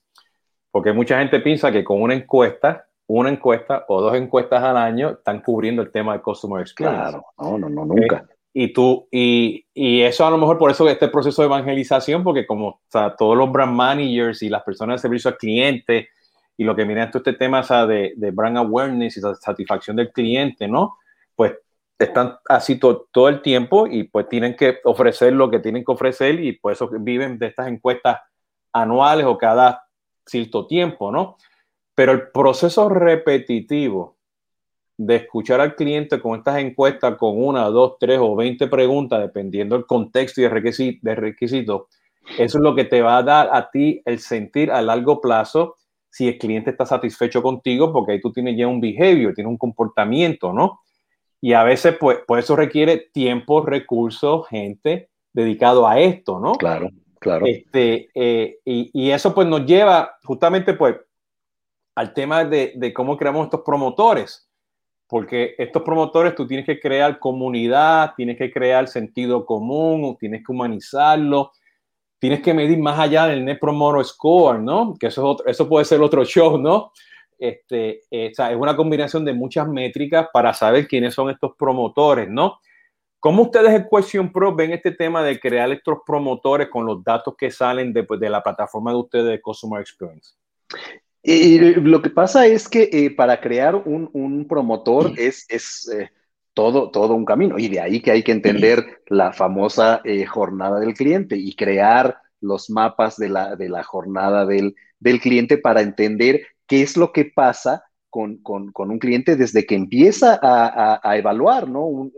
Porque 0.70 0.92
mucha 0.92 1.18
gente 1.18 1.40
piensa 1.40 1.72
que 1.72 1.82
con 1.82 2.00
una 2.00 2.14
encuesta, 2.14 2.86
una 3.18 3.30
encuesta 3.30 3.84
o 3.88 4.00
dos 4.00 4.14
encuestas 4.14 4.62
al 4.62 4.76
año 4.76 5.10
están 5.10 5.40
cubriendo 5.40 5.82
el 5.82 5.90
tema 5.90 6.12
de 6.12 6.22
customer 6.22 6.60
experience. 6.60 7.00
Claro, 7.00 7.24
no, 7.38 7.58
no, 7.58 7.68
no, 7.68 7.84
nunca. 7.84 8.24
Y 8.52 8.72
tú, 8.72 9.08
y, 9.10 9.64
y, 9.74 10.02
eso 10.02 10.26
a 10.26 10.30
lo 10.30 10.38
mejor 10.38 10.58
por 10.58 10.70
eso 10.70 10.88
este 10.88 11.08
proceso 11.08 11.42
de 11.42 11.46
evangelización, 11.46 12.22
porque 12.22 12.46
como 12.46 12.68
o 12.68 12.80
sea, 12.88 13.14
todos 13.16 13.36
los 13.36 13.50
brand 13.50 13.72
managers 13.72 14.42
y 14.42 14.48
las 14.48 14.62
personas 14.62 14.94
de 14.94 15.02
servicio 15.02 15.30
al 15.30 15.36
cliente 15.36 16.08
y 16.56 16.64
lo 16.64 16.74
que 16.76 16.84
miran 16.84 17.10
todo 17.10 17.18
este 17.18 17.32
tema 17.32 17.60
o 17.60 17.62
sea, 17.64 17.86
de, 17.86 18.12
de, 18.16 18.30
brand 18.30 18.58
awareness 18.58 19.16
y 19.16 19.20
satisfacción 19.20 19.96
del 19.96 20.12
cliente, 20.12 20.68
¿no? 20.68 20.96
Pues 21.34 21.54
están 21.98 22.36
así 22.48 22.78
todo 22.78 23.28
el 23.28 23.42
tiempo 23.42 23.86
y 23.86 24.04
pues 24.04 24.28
tienen 24.28 24.56
que 24.56 24.78
ofrecer 24.84 25.32
lo 25.32 25.50
que 25.50 25.58
tienen 25.58 25.84
que 25.84 25.92
ofrecer 25.92 26.40
y 26.42 26.52
por 26.52 26.72
eso 26.72 26.88
viven 27.00 27.38
de 27.38 27.48
estas 27.48 27.68
encuestas 27.68 28.18
anuales 28.72 29.26
o 29.26 29.36
cada 29.36 29.84
cierto 30.24 30.66
tiempo, 30.66 31.10
¿no? 31.10 31.36
Pero 32.00 32.12
el 32.12 32.30
proceso 32.30 32.88
repetitivo 32.88 34.16
de 34.96 35.16
escuchar 35.16 35.60
al 35.60 35.74
cliente 35.74 36.18
con 36.18 36.38
estas 36.38 36.56
encuestas 36.56 37.18
con 37.18 37.44
una, 37.44 37.66
dos, 37.66 37.98
tres 38.00 38.18
o 38.22 38.34
veinte 38.34 38.68
preguntas, 38.68 39.20
dependiendo 39.20 39.76
del 39.76 39.84
contexto 39.84 40.40
y 40.40 40.44
de 40.44 40.48
requisito, 40.48 41.14
requisito, 41.14 41.88
eso 42.38 42.56
es 42.56 42.64
lo 42.64 42.74
que 42.74 42.86
te 42.86 43.02
va 43.02 43.18
a 43.18 43.22
dar 43.22 43.50
a 43.52 43.70
ti 43.70 44.00
el 44.06 44.18
sentir 44.18 44.70
a 44.70 44.80
largo 44.80 45.20
plazo 45.20 45.76
si 46.08 46.26
el 46.26 46.38
cliente 46.38 46.70
está 46.70 46.86
satisfecho 46.86 47.42
contigo, 47.42 47.92
porque 47.92 48.12
ahí 48.12 48.20
tú 48.22 48.32
tienes 48.32 48.56
ya 48.56 48.66
un 48.66 48.80
behavior, 48.80 49.34
tienes 49.34 49.50
un 49.50 49.58
comportamiento, 49.58 50.54
¿no? 50.54 50.80
Y 51.38 51.52
a 51.52 51.64
veces, 51.64 51.98
pues, 52.00 52.20
pues 52.26 52.44
eso 52.44 52.56
requiere 52.56 53.10
tiempo, 53.12 53.60
recursos, 53.60 54.48
gente 54.48 55.10
dedicado 55.34 55.86
a 55.86 56.00
esto, 56.00 56.40
¿no? 56.40 56.52
Claro, 56.52 56.88
claro. 57.18 57.44
Este, 57.44 58.08
eh, 58.14 58.56
y, 58.64 58.90
y, 58.94 59.10
eso 59.10 59.34
pues 59.34 59.46
nos 59.46 59.66
lleva 59.66 60.16
justamente 60.24 60.72
pues 60.72 60.96
al 61.94 62.14
tema 62.14 62.44
de, 62.44 62.92
cómo 62.94 63.16
creamos 63.16 63.44
estos 63.44 63.62
promotores 63.64 64.46
porque 65.06 65.56
estos 65.58 65.82
promotores 65.82 66.36
tú 66.36 66.46
tienes 66.46 66.64
que 66.64 66.78
crear 66.78 67.18
comunidad, 67.18 68.12
tienes 68.16 68.38
que 68.38 68.48
crear 68.52 68.86
sentido 68.86 69.44
común, 69.44 70.16
tienes 70.20 70.46
que 70.46 70.52
humanizarlo, 70.52 71.50
tienes 72.20 72.40
que 72.42 72.54
medir 72.54 72.78
más 72.78 72.96
allá 72.96 73.26
del 73.26 73.44
Net 73.44 73.58
Promoter 73.58 74.04
Score, 74.04 74.60
¿no? 74.60 74.94
Que 75.00 75.08
eso, 75.08 75.36
eso 75.44 75.68
puede 75.68 75.84
ser 75.84 76.00
otro 76.00 76.24
show, 76.24 76.56
¿no? 76.58 76.92
Este, 77.40 78.02
eh, 78.08 78.30
es 78.30 78.56
una 78.56 78.76
combinación 78.76 79.24
de 79.24 79.32
muchas 79.32 79.66
métricas 79.66 80.28
para 80.32 80.54
saber 80.54 80.86
quiénes 80.86 81.12
son 81.12 81.28
estos 81.28 81.56
promotores, 81.58 82.28
¿no? 82.28 82.60
¿Cómo 83.18 83.42
ustedes 83.42 83.74
en 83.74 83.88
Question 83.90 84.30
Pro 84.30 84.54
ven 84.54 84.72
este 84.72 84.92
tema 84.92 85.24
de 85.24 85.40
crear 85.40 85.72
estos 85.72 85.98
promotores 86.06 86.68
con 86.68 86.86
los 86.86 87.02
datos 87.02 87.34
que 87.36 87.50
salen 87.50 87.92
de, 87.92 88.06
de 88.08 88.30
la 88.30 88.42
plataforma 88.42 88.92
de 88.92 88.98
ustedes 88.98 89.26
de 89.26 89.40
Customer 89.40 89.80
Experience? 89.80 90.34
Lo 91.22 92.02
que 92.02 92.10
pasa 92.10 92.46
es 92.46 92.68
que 92.68 92.88
eh, 92.92 93.14
para 93.14 93.40
crear 93.40 93.74
un, 93.74 94.46
promotor 94.48 95.12
es, 95.18 95.44
es 95.48 95.88
eh, 95.88 96.10
todo, 96.54 96.90
todo 96.90 97.14
un 97.14 97.24
camino 97.24 97.58
y 97.58 97.68
de 97.68 97.80
ahí 97.80 98.00
que 98.00 98.10
hay 98.10 98.22
que 98.22 98.32
entender 98.32 99.02
la 99.06 99.32
famosa 99.32 100.00
eh, 100.04 100.24
jornada 100.24 100.80
del 100.80 100.94
cliente 100.94 101.36
y 101.36 101.54
crear 101.54 102.18
los 102.40 102.70
mapas 102.70 103.16
de 103.16 103.28
la, 103.28 103.56
de 103.56 103.68
la 103.68 103.82
jornada 103.84 104.46
del, 104.46 104.74
cliente 105.20 105.58
para 105.58 105.82
entender 105.82 106.42
qué 106.66 106.82
es 106.82 106.96
lo 106.96 107.12
que 107.12 107.26
pasa 107.26 107.84
con, 108.08 108.40
un 108.44 108.98
cliente 108.98 109.36
desde 109.36 109.66
que 109.66 109.74
empieza 109.74 110.38
a, 110.42 111.16
evaluar, 111.16 111.68
¿no? 111.68 112.10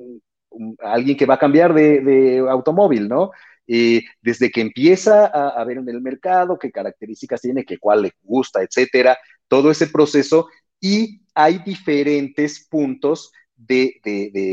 alguien 0.80 1.16
que 1.16 1.26
va 1.26 1.34
a 1.34 1.38
cambiar 1.38 1.74
de, 1.74 2.00
de 2.00 2.38
automóvil, 2.38 3.08
¿no? 3.08 3.30
Eh, 3.66 4.02
desde 4.20 4.50
que 4.50 4.60
empieza 4.60 5.26
a, 5.26 5.64
ver 5.64 5.78
en 5.78 5.88
el 5.88 6.00
mercado 6.00 6.58
qué 6.58 6.72
características 6.72 7.40
tiene, 7.40 7.64
qué 7.64 7.78
cuál 7.78 8.02
le 8.02 8.12
gusta, 8.22 8.62
etcétera, 8.62 9.16
todo 9.46 9.70
ese 9.70 9.86
proceso 9.86 10.48
y 10.80 11.22
hay 11.34 11.58
diferentes 11.58 12.66
puntos 12.68 13.32
de, 13.54 14.00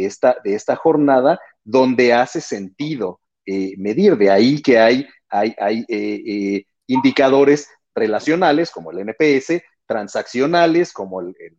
esta, 0.06 0.38
de 0.44 0.54
esta 0.54 0.76
jornada 0.76 1.40
donde 1.64 2.14
hace 2.14 2.40
sentido 2.40 3.20
eh, 3.46 3.74
medir. 3.78 4.16
De 4.16 4.30
ahí 4.30 4.62
que 4.62 4.78
hay, 4.78 5.08
hay, 5.28 5.56
hay 5.60 5.86
eh, 5.88 6.64
indicadores 6.86 7.68
relacionales 7.96 8.70
como 8.70 8.92
el 8.92 9.00
NPS, 9.00 9.62
transaccionales 9.88 10.94
como 10.94 11.22
el, 11.22 11.36
el, 11.40 11.58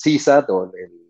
CISAT 0.00 0.50
o 0.50 0.64
el 0.64 0.70
de 0.70 1.07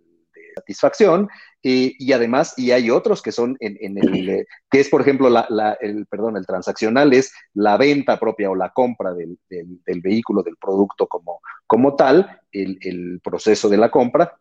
satisfacción 0.58 1.28
y 1.62 2.12
además, 2.12 2.54
y 2.56 2.70
hay 2.70 2.90
otros 2.90 3.20
que 3.20 3.32
son 3.32 3.56
en, 3.60 3.98
el, 3.98 4.28
eh, 4.28 4.46
que 4.70 4.80
es, 4.80 4.88
por 4.88 5.00
ejemplo, 5.00 5.28
la, 5.28 5.76
el, 5.80 6.06
perdón, 6.06 6.36
el 6.36 6.46
transaccional 6.46 7.12
es 7.12 7.32
la 7.54 7.76
venta 7.76 8.18
propia 8.18 8.50
o 8.50 8.54
la 8.54 8.70
compra 8.70 9.12
del, 9.12 9.38
del, 9.48 10.00
vehículo, 10.00 10.42
del 10.42 10.56
producto 10.56 11.06
como, 11.06 11.40
como 11.66 11.96
tal, 11.96 12.40
el, 12.52 12.78
el, 12.80 13.20
proceso 13.22 13.68
de 13.68 13.76
la 13.76 13.90
compra. 13.90 14.38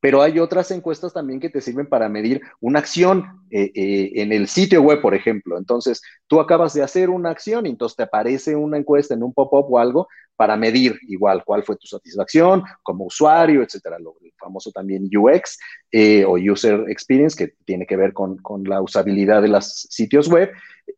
Pero 0.00 0.22
hay 0.22 0.38
otras 0.38 0.70
encuestas 0.70 1.12
también 1.12 1.40
que 1.40 1.50
te 1.50 1.60
sirven 1.60 1.88
para 1.88 2.08
medir 2.08 2.40
una 2.60 2.78
acción 2.78 3.42
eh, 3.50 3.72
eh, 3.74 4.12
en 4.16 4.32
el 4.32 4.46
sitio 4.48 4.82
web, 4.82 5.00
por 5.00 5.14
ejemplo. 5.14 5.58
Entonces, 5.58 6.00
tú 6.26 6.40
acabas 6.40 6.72
de 6.74 6.82
hacer 6.82 7.10
una 7.10 7.30
acción 7.30 7.66
y 7.66 7.70
entonces 7.70 7.96
te 7.96 8.04
aparece 8.04 8.54
una 8.54 8.78
encuesta 8.78 9.14
en 9.14 9.22
un 9.22 9.32
pop-up 9.32 9.66
o 9.68 9.78
algo 9.78 10.08
para 10.36 10.56
medir 10.56 10.96
igual 11.08 11.42
cuál 11.44 11.64
fue 11.64 11.76
tu 11.76 11.88
satisfacción 11.88 12.62
como 12.84 13.06
usuario, 13.06 13.62
etcétera. 13.62 13.98
Lo, 13.98 14.16
famoso 14.38 14.70
también 14.70 15.10
UX 15.12 15.58
eh, 15.90 16.24
o 16.24 16.34
User 16.34 16.84
Experience, 16.88 17.36
que 17.36 17.54
tiene 17.64 17.86
que 17.86 17.96
ver 17.96 18.12
con, 18.12 18.36
con, 18.38 18.62
la 18.62 18.80
usabilidad 18.80 19.42
de 19.42 19.48
los 19.48 19.88
sitios 19.90 20.28
web. 20.28 20.50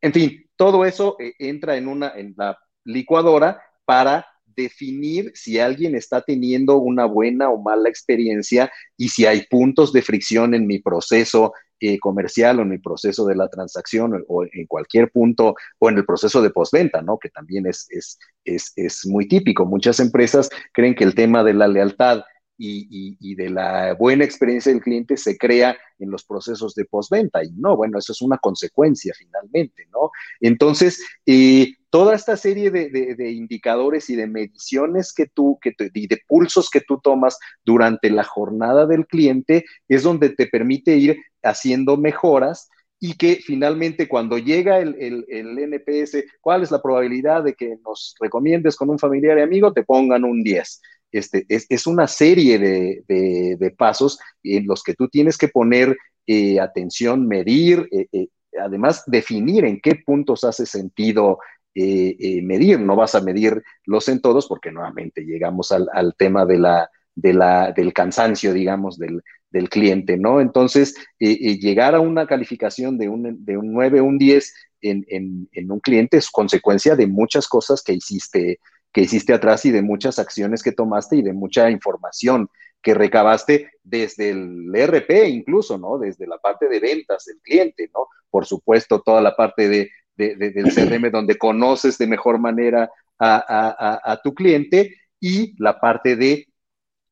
En 0.03 0.12
fin, 0.12 0.46
todo 0.57 0.84
eso 0.84 1.16
entra 1.38 1.78
en, 1.78 1.88
una, 1.88 2.11
en 2.11 2.34
la 2.36 2.59
licuadora 2.84 3.62
para 3.86 4.26
definir 4.57 5.32
si 5.34 5.59
alguien 5.59 5.94
está 5.94 6.22
teniendo 6.22 6.78
una 6.78 7.05
buena 7.05 7.51
o 7.51 7.61
mala 7.61 7.88
experiencia 7.88 8.70
y 8.96 9.09
si 9.09 9.26
hay 9.26 9.46
puntos 9.48 9.92
de 9.92 10.03
fricción 10.03 10.55
en 10.55 10.66
mi 10.66 10.78
proceso 10.78 11.53
eh, 11.82 11.98
comercial 11.98 12.59
o 12.59 12.62
en 12.62 12.68
mi 12.68 12.78
proceso 12.78 13.26
de 13.26 13.36
la 13.36 13.48
transacción 13.48 14.22
o, 14.28 14.44
en 14.44 14.66
cualquier 14.66 15.11
punto 15.11 15.55
o 15.78 15.88
en 15.88 15.96
el 15.96 16.05
proceso 16.05 16.42
de 16.42 16.51
postventa, 16.51 17.01
¿no? 17.01 17.18
Que 17.18 17.30
también 17.30 17.66
es, 17.66 17.86
es, 17.88 18.18
es, 18.44 18.72
es 18.76 19.07
muy 19.07 19.26
típico. 19.26 19.64
Muchas 19.64 19.98
empresas 19.98 20.51
creen 20.72 20.94
que 20.94 21.05
el 21.05 21.14
tema 21.14 21.42
de 21.42 21.55
la 21.55 21.68
lealtad 21.68 22.22
y, 22.61 23.34
de 23.34 23.50
la 23.50 23.94
buena 23.94 24.24
experiencia 24.24 24.72
del 24.72 24.82
cliente 24.82 25.16
se 25.16 25.38
crea 25.38 25.76
en 25.98 26.11
los 26.11 26.24
procesos 26.24 26.74
de 26.74 26.84
postventa. 26.84 27.42
Y 27.42 27.52
no, 27.52 27.76
bueno, 27.76 27.98
eso 27.98 28.12
es 28.12 28.20
una 28.20 28.38
consecuencia 28.38 29.14
finalmente, 29.16 29.86
¿no? 29.92 30.11
Entonces, 30.40 31.02
eh, 31.24 31.74
toda 31.88 32.14
esta 32.14 32.36
serie 32.36 32.70
de, 32.70 33.30
indicadores 33.30 34.11
y 34.11 34.16
de 34.16 34.26
mediciones 34.26 35.12
que 35.12 35.26
tú, 35.26 35.58
que 35.61 35.74
y 35.94 36.06
de 36.06 36.20
pulsos 36.28 36.68
que 36.70 36.80
tú 36.80 37.00
tomas 37.02 37.38
durante 37.64 38.11
la 38.11 38.24
jornada 38.24 38.86
del 38.86 39.06
cliente 39.06 39.64
es 39.88 40.02
donde 40.02 40.30
te 40.30 40.46
permite 40.46 40.96
ir 40.96 41.16
haciendo 41.42 41.96
mejoras 41.96 42.68
y 43.02 43.14
que 43.14 43.36
finalmente 43.36 44.08
cuando 44.08 44.36
llega 44.36 44.78
el, 44.78 44.94
el, 45.00 45.24
el, 45.28 45.58
NPS, 45.58 46.22
¿cuál 46.42 46.62
es 46.62 46.70
la 46.70 46.82
probabilidad 46.82 47.42
de 47.42 47.54
que 47.54 47.78
nos 47.82 48.14
recomiendes 48.20 48.76
con 48.76 48.90
un 48.90 48.98
familiar 48.98 49.38
y 49.38 49.42
amigo? 49.42 49.72
Te 49.72 49.82
pongan 49.82 50.24
un 50.24 50.42
10. 50.42 50.82
Este, 51.12 51.44
es, 51.48 51.86
una 51.86 52.06
serie 52.06 52.58
de, 52.58 53.74
pasos 53.76 54.18
en 54.42 54.66
los 54.66 54.82
que 54.82 54.94
tú 54.94 55.08
tienes 55.08 55.36
que 55.36 55.48
poner 55.48 55.96
eh, 56.26 56.61
atención, 56.61 57.26
medir, 57.26 57.88
eh, 57.90 58.06
eh, 58.12 58.28
además 58.61 59.02
definir 59.06 59.64
en 59.64 59.80
qué 59.80 59.96
puntos 59.96 60.44
hace 60.44 60.66
sentido 60.66 61.38
medir. 61.74 62.80
No 62.80 62.96
vas 62.96 63.14
a 63.14 63.20
medirlos 63.20 64.08
en 64.08 64.20
todos 64.20 64.46
porque 64.46 64.70
nuevamente 64.70 65.22
llegamos 65.22 65.72
al, 65.72 66.14
tema 66.16 66.44
de 66.44 66.58
la, 66.58 66.90
del 67.14 67.92
cansancio, 67.92 68.52
digamos, 68.52 68.98
del, 68.98 69.22
cliente, 69.68 70.16
¿no? 70.16 70.40
Entonces, 70.40 70.94
llegar 71.18 71.94
a 71.94 72.00
una 72.00 72.26
calificación 72.26 72.98
de 72.98 73.08
un, 73.08 73.44
de 73.44 73.56
un 73.56 73.72
9, 73.72 74.00
un 74.00 74.18
10 74.18 74.54
en, 74.82 75.06
en, 75.52 75.70
un 75.70 75.80
cliente 75.80 76.16
es 76.16 76.30
consecuencia 76.30 76.96
de 76.96 77.06
muchas 77.06 77.48
cosas 77.48 77.82
que 77.82 77.94
hiciste 77.94 78.58
que 78.93 79.03
hiciste 79.03 79.32
atrás 79.32 79.64
y 79.64 79.70
de 79.70 79.82
muchas 79.82 80.18
acciones 80.18 80.62
que 80.62 80.72
tomaste 80.72 81.16
y 81.16 81.22
de 81.22 81.32
mucha 81.32 81.70
información 81.70 82.49
que 82.82 82.95
recabaste 82.95 83.70
desde 83.82 84.30
el 84.30 84.74
RP 84.74 85.28
incluso, 85.28 85.78
¿no? 85.78 85.99
Desde 85.99 86.26
la 86.26 86.38
parte 86.38 86.68
de 86.68 86.80
ventas 86.80 87.24
del 87.26 87.38
cliente, 87.43 87.91
¿no? 87.95 88.07
Por 88.30 88.47
supuesto, 88.47 89.03
toda 89.03 89.20
la 89.20 89.36
parte 89.36 89.68
de, 89.68 89.91
del 90.16 90.64
CRM 90.74 91.11
donde 91.11 91.38
conoces 91.38 91.99
de 91.99 92.07
mejor 92.07 92.38
manera 92.38 92.91
a, 93.18 94.20
tu 94.24 94.34
cliente 94.34 94.97
y 95.20 95.55
la 95.62 95.78
parte 95.78 96.16
de 96.16 96.49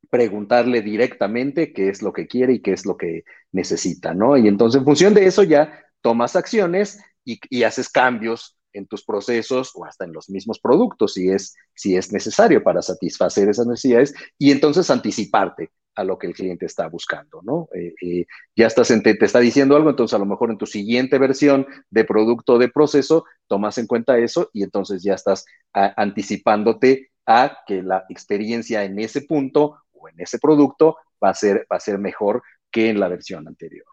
preguntarle 0.08 0.80
directamente 0.80 1.74
qué 1.74 1.90
es 1.90 2.00
lo 2.00 2.14
que 2.14 2.26
quiere 2.26 2.54
y 2.54 2.62
qué 2.62 2.72
es 2.72 2.86
lo 2.86 2.96
que 2.96 3.24
necesita, 3.52 4.14
¿no? 4.14 4.38
Y 4.38 4.48
entonces 4.48 4.78
en 4.78 4.86
función 4.86 5.12
de 5.12 5.26
eso 5.26 5.42
ya 5.42 5.84
tomas 6.00 6.34
acciones 6.34 6.98
y, 7.26 7.38
y 7.50 7.64
haces 7.64 7.90
cambios 7.90 8.57
en 8.72 8.86
tus 8.86 9.04
procesos 9.04 9.72
o 9.74 9.84
hasta 9.84 10.04
en 10.04 10.12
los 10.12 10.28
mismos 10.28 10.58
productos 10.58 11.14
si 11.14 11.30
es, 11.30 11.54
si 11.74 11.96
es 11.96 12.12
necesario 12.12 12.62
para 12.62 12.82
satisfacer 12.82 13.48
esas 13.48 13.66
necesidades 13.66 14.14
y 14.38 14.50
entonces 14.50 14.90
anticiparte 14.90 15.70
a 15.98 16.04
lo 16.04 16.16
que 16.16 16.28
el 16.28 16.34
cliente 16.34 16.64
está 16.64 16.86
buscando, 16.86 17.40
¿no? 17.42 17.68
Eh, 17.74 17.92
eh, 18.00 18.26
ya 18.54 18.68
estás 18.68 18.86
te, 19.02 19.18
está 19.24 19.40
diciendo 19.40 19.74
algo, 19.74 19.90
entonces 19.90 20.14
a 20.14 20.20
lo 20.20 20.26
mejor 20.26 20.50
en 20.50 20.56
tu 20.56 20.64
siguiente 20.64 21.18
versión 21.18 21.66
de 21.90 22.04
producto 22.04 22.54
o 22.54 22.58
de 22.58 22.68
proceso 22.68 23.24
tomas 23.48 23.78
en 23.78 23.88
cuenta 23.88 24.16
eso 24.16 24.48
y 24.52 24.62
entonces 24.62 25.02
ya 25.02 25.14
estás 25.14 25.44
anticipándote 25.72 27.10
a 27.26 27.58
que 27.66 27.82
la 27.82 28.04
experiencia 28.10 28.84
en 28.84 29.00
ese 29.00 29.22
punto 29.22 29.82
o 29.92 30.08
en 30.08 30.20
ese 30.20 30.38
producto 30.38 30.98
va 31.22 31.30
a 31.30 31.34
ser, 31.34 31.66
va 31.70 31.78
a 31.78 31.80
ser 31.80 31.98
mejor 31.98 32.42
que 32.70 32.90
en 32.90 33.00
la 33.00 33.08
versión 33.08 33.48
anterior. 33.48 33.86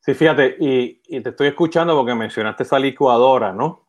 Sí, 0.00 0.14
fíjate, 0.14 0.56
y, 0.58 1.00
y, 1.06 1.20
te 1.20 1.30
estoy 1.30 1.48
escuchando 1.48 1.96
porque 1.96 2.14
mencionaste 2.14 2.64
esa 2.64 2.78
licuadora, 2.78 3.52
¿no? 3.52 3.87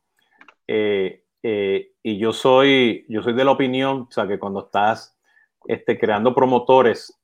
Eh, 0.72 1.24
eh, 1.41 1.93
y 2.03 2.20
yo 2.20 2.32
soy, 2.32 3.03
yo 3.09 3.24
soy 3.24 3.34
de 3.34 3.43
la 3.43 3.49
opinión, 3.49 4.01
o 4.07 4.11
sea, 4.11 4.28
que 4.28 4.38
cuando 4.38 4.65
estás 4.65 5.17
este, 5.65 5.97
creando 5.97 6.36
promotores 6.36 7.20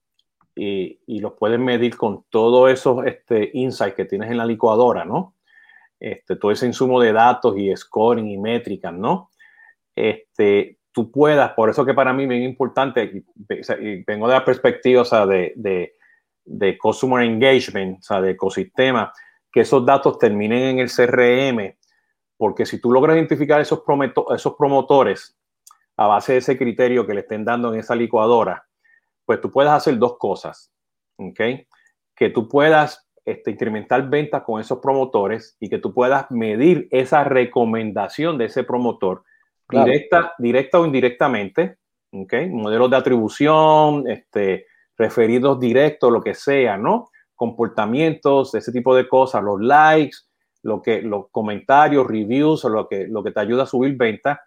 y, 0.56 1.00
y, 1.06 1.20
los 1.20 1.34
puedes 1.34 1.60
medir 1.60 1.96
con 1.96 2.26
todos 2.32 2.72
esos 2.72 3.06
este, 3.06 3.52
insights 3.54 3.96
que 3.96 4.06
tienes 4.06 4.32
en 4.32 4.38
la 4.38 4.48
licuadora, 4.48 5.06
¿no? 5.06 5.36
Este, 6.00 6.38
todo 6.38 6.50
ese 6.50 6.66
insumo 6.66 7.00
de 7.00 7.14
datos 7.14 7.56
y 7.56 7.76
scoring 7.76 8.32
y 8.32 8.38
métricas, 8.40 8.94
¿no? 8.94 9.30
Este, 9.96 10.80
tú 10.92 11.12
puedas, 11.12 11.52
por 11.52 11.70
eso 11.70 11.86
que 11.86 11.94
para 11.94 12.14
mí 12.14 12.24
es 12.24 12.30
bien 12.30 12.42
importante, 12.42 13.24
y 13.80 14.04
vengo 14.06 14.28
de 14.28 14.34
la 14.34 14.44
perspectiva, 14.44 15.04
o 15.04 15.06
sea, 15.06 15.28
de, 15.28 15.54
de, 15.56 15.94
de 16.46 16.80
customer 16.80 17.24
engagement, 17.24 18.00
o 18.00 18.02
sea, 18.02 18.22
de 18.22 18.32
ecosistema, 18.32 19.14
que 19.52 19.62
esos 19.62 19.86
datos 19.86 20.18
terminen 20.18 20.64
en 20.64 20.80
el 20.80 20.90
CRM 20.90 21.76
porque 22.38 22.66
si 22.66 22.80
tú 22.80 22.92
logras 22.92 23.16
identificar 23.16 23.62
esos, 23.62 23.84
esos 24.36 24.56
promotores 24.56 25.38
a 25.98 26.08
base 26.08 26.34
de 26.34 26.38
ese 26.40 26.58
criterio 26.58 27.08
que 27.08 27.14
le 27.14 27.22
estén 27.22 27.46
dando 27.46 27.74
en 27.74 27.80
esa 27.80 27.96
licuadora, 27.96 28.66
pues 29.26 29.42
tú 29.42 29.52
puedes 29.52 29.72
hacer 29.72 29.98
dos 29.98 30.18
cosas, 30.18 30.72
¿ok? 31.18 31.40
Que 32.16 32.30
tú 32.30 32.48
puedas 32.48 33.08
este, 33.24 33.52
incrementar 33.52 34.10
ventas 34.10 34.44
con 34.44 34.62
esos 34.62 34.80
promotores 34.80 35.58
y 35.60 35.70
que 35.70 35.80
tú 35.80 35.94
puedas 35.94 36.30
medir 36.30 36.88
esa 36.92 37.24
recomendación 37.24 38.38
de 38.38 38.46
ese 38.46 38.64
promotor 38.64 39.24
directa, 39.70 40.34
directa 40.38 40.80
o 40.80 40.86
indirectamente, 40.86 41.78
¿ok? 42.12 42.34
Modelos 42.52 42.90
de 42.92 42.98
atribución, 42.98 44.08
este, 44.08 44.68
referidos 44.98 45.60
directos, 45.60 46.12
lo 46.12 46.22
que 46.22 46.34
sea, 46.34 46.78
¿no? 46.78 47.10
Comportamientos, 47.34 48.54
ese 48.54 48.72
tipo 48.72 48.96
de 48.96 49.08
cosas, 49.08 49.44
los 49.44 49.60
likes, 49.60 50.18
lo 50.66 50.82
que, 50.82 51.04
los 51.04 51.30
comentarios, 51.30 52.08
reviews 52.08 52.66
o 52.66 52.70
lo 52.70 52.88
que, 52.88 53.08
lo 53.08 53.24
que 53.24 53.32
te 53.32 53.40
ayuda 53.40 53.64
a 53.64 53.68
subir 53.68 53.96
ventas. 53.96 54.40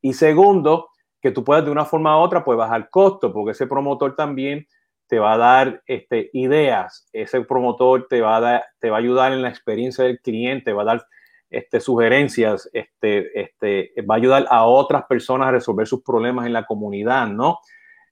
Y 0.00 0.12
segundo, 0.12 0.90
que 1.20 1.32
tú 1.32 1.42
puedas 1.42 1.64
de 1.64 1.72
una 1.72 1.84
forma 1.84 2.16
u 2.16 2.20
otra 2.20 2.44
pues 2.44 2.56
bajar 2.56 2.88
costo, 2.90 3.32
porque 3.32 3.50
ese 3.50 3.66
promotor 3.66 4.14
también 4.14 4.68
te 5.08 5.18
va 5.18 5.32
a 5.32 5.36
dar 5.36 5.82
este, 5.86 6.30
ideas, 6.32 7.08
ese 7.12 7.40
promotor 7.40 8.06
te 8.08 8.20
va, 8.20 8.36
a 8.36 8.64
te 8.78 8.88
va 8.88 8.98
a 8.98 9.00
ayudar 9.00 9.32
en 9.32 9.42
la 9.42 9.48
experiencia 9.48 10.04
del 10.04 10.20
cliente, 10.20 10.72
va 10.72 10.82
a 10.82 10.86
dar 10.86 11.06
este, 11.50 11.80
sugerencias, 11.80 12.70
este, 12.72 13.40
este, 13.40 13.92
va 14.08 14.14
a 14.14 14.18
ayudar 14.18 14.46
a 14.50 14.64
otras 14.66 15.04
personas 15.06 15.48
a 15.48 15.52
resolver 15.52 15.88
sus 15.88 16.04
problemas 16.04 16.46
en 16.46 16.52
la 16.52 16.66
comunidad, 16.66 17.26
¿no? 17.26 17.58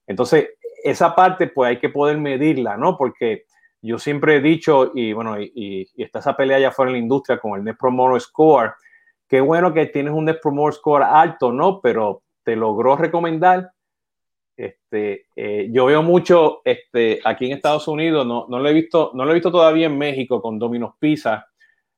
Entonces, 0.05 0.49
esa 0.83 1.15
parte 1.15 1.47
pues 1.47 1.69
hay 1.69 1.79
que 1.79 1.89
poder 1.89 2.17
medirla, 2.17 2.75
¿no? 2.75 2.97
Porque 2.97 3.45
yo 3.83 3.99
siempre 3.99 4.37
he 4.37 4.41
dicho, 4.41 4.91
y 4.95 5.11
bueno, 5.11 5.39
y, 5.39 5.87
está 5.97 6.19
esa 6.19 6.37
pelea 6.37 6.57
ya 6.57 6.71
fuera 6.71 6.89
en 6.89 6.93
la 6.93 7.03
industria 7.03 7.37
con 7.37 7.57
el 7.57 7.65
Net 7.65 7.75
Promoter 7.77 8.21
Score, 8.21 8.73
qué 9.27 9.41
bueno 9.41 9.73
que 9.73 9.87
tienes 9.87 10.13
un 10.13 10.25
Net 10.25 10.39
Promoter 10.41 10.73
Score 10.73 11.03
alto, 11.03 11.51
¿no? 11.51 11.81
Pero 11.81 12.23
te 12.43 12.55
logró 12.55 12.95
recomendar. 12.95 13.71
Este, 14.55 15.25
eh, 15.35 15.69
yo 15.71 15.85
veo 15.85 16.01
mucho 16.01 16.61
este, 16.63 17.19
aquí 17.25 17.47
en 17.47 17.53
Estados 17.53 17.87
Unidos, 17.87 18.25
no, 18.25 18.45
no, 18.47 18.59
lo 18.59 18.69
he 18.69 18.73
visto, 18.73 19.11
no 19.15 19.25
lo 19.25 19.31
he 19.31 19.35
visto 19.35 19.51
todavía 19.51 19.87
en 19.87 19.97
México 19.97 20.41
con 20.41 20.57
Domino's 20.57 20.93
Pizza, 20.97 21.47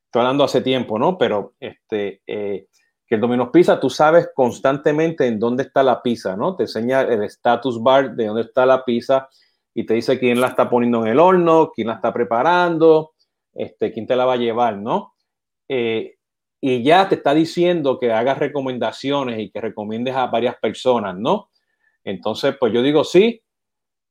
estoy 0.06 0.20
hablando 0.20 0.42
hace 0.42 0.62
tiempo, 0.62 0.98
¿no? 0.98 1.16
Pero 1.16 1.54
este, 1.60 2.22
eh, 2.26 2.66
que 3.06 3.14
el 3.14 3.20
Domino's 3.20 3.50
Pizza, 3.52 3.78
tú 3.78 3.90
sabes 3.90 4.30
constantemente 4.34 5.26
en 5.26 5.38
dónde 5.38 5.62
está 5.62 5.84
la 5.84 6.02
pizza, 6.02 6.36
¿no? 6.36 6.56
Te 6.56 6.64
enseña 6.64 7.02
el 7.02 7.22
status 7.24 7.80
bar 7.80 8.16
de 8.16 8.26
dónde 8.26 8.42
está 8.42 8.66
la 8.66 8.84
pizza 8.84 9.28
y 9.78 9.84
te 9.84 9.92
dice 9.92 10.18
quién 10.18 10.40
la 10.40 10.46
está 10.46 10.70
poniendo 10.70 11.04
en 11.04 11.12
el 11.12 11.20
horno, 11.20 11.70
quién 11.70 11.88
la 11.88 11.96
está 11.96 12.10
preparando, 12.10 13.12
este, 13.52 13.92
quién 13.92 14.06
te 14.06 14.16
la 14.16 14.24
va 14.24 14.32
a 14.32 14.38
llevar, 14.38 14.78
¿no? 14.78 15.12
Eh, 15.68 16.14
y 16.62 16.82
ya 16.82 17.06
te 17.06 17.16
está 17.16 17.34
diciendo 17.34 17.98
que 17.98 18.10
hagas 18.10 18.38
recomendaciones 18.38 19.38
y 19.38 19.50
que 19.50 19.60
recomiendes 19.60 20.16
a 20.16 20.28
varias 20.28 20.56
personas, 20.56 21.14
¿no? 21.18 21.50
Entonces, 22.02 22.56
pues 22.58 22.72
yo 22.72 22.80
digo 22.80 23.04
sí, 23.04 23.42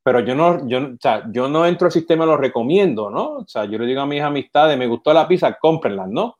pero 0.03 0.19
yo 0.19 0.35
no, 0.35 0.67
yo, 0.67 0.81
o 0.83 0.97
sea, 1.01 1.23
yo 1.31 1.49
no 1.49 1.65
entro 1.65 1.87
al 1.87 1.91
sistema, 1.91 2.27
lo 2.27 2.37
recomiendo, 2.37 3.09
¿no? 3.09 3.37
O 3.37 3.47
sea, 3.47 3.65
yo 3.65 3.79
le 3.79 3.87
digo 3.87 4.01
a 4.01 4.05
mis 4.05 4.21
amistades, 4.21 4.77
me 4.77 4.85
gustó 4.85 5.13
la 5.13 5.27
pizza, 5.27 5.57
cómprenla, 5.59 6.05
¿no? 6.05 6.37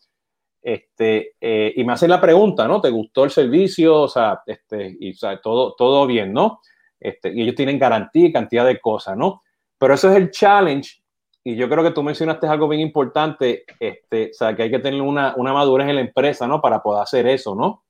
Este, 0.62 1.34
eh, 1.42 1.74
y 1.76 1.84
me 1.84 1.94
hacen 1.94 2.12
la 2.12 2.22
pregunta, 2.22 2.68
¿no? 2.68 2.80
¿Te 2.80 2.92
gustó 2.92 3.24
el 3.24 3.32
servicio? 3.32 4.02
O 4.02 4.08
sea, 4.08 4.44
este, 4.46 4.96
y, 5.00 5.18
todo, 5.42 5.74
todo 5.74 6.06
bien, 6.06 6.32
¿no? 6.32 6.60
Este, 7.00 7.34
y 7.34 7.42
ellos 7.42 7.56
tienen 7.56 7.80
garantía 7.80 8.28
y 8.28 8.34
cantidad 8.34 8.66
de 8.66 8.80
cosas, 8.80 9.18
¿no? 9.18 9.44
Pero 9.78 9.94
eso 9.94 10.10
es 10.10 10.18
el 10.18 10.32
challenge 10.32 11.02
y 11.48 11.56
yo 11.56 11.70
creo 11.70 11.84
que 11.84 11.92
tú 11.92 12.02
mencionaste 12.02 12.48
algo 12.48 12.68
bien 12.68 12.82
importante, 12.82 13.66
este, 13.80 14.32
o 14.32 14.34
sea, 14.34 14.56
que 14.56 14.64
hay 14.64 14.72
que 14.72 14.80
tener 14.80 15.00
una, 15.00 15.36
una 15.38 15.54
madurez 15.54 15.88
en 15.88 15.96
la 15.96 16.02
empresa, 16.02 16.48
¿no? 16.48 16.60
Para 16.60 16.82
poder 16.82 17.04
hacer 17.04 17.28
eso, 17.28 17.54
¿no? 17.54 17.84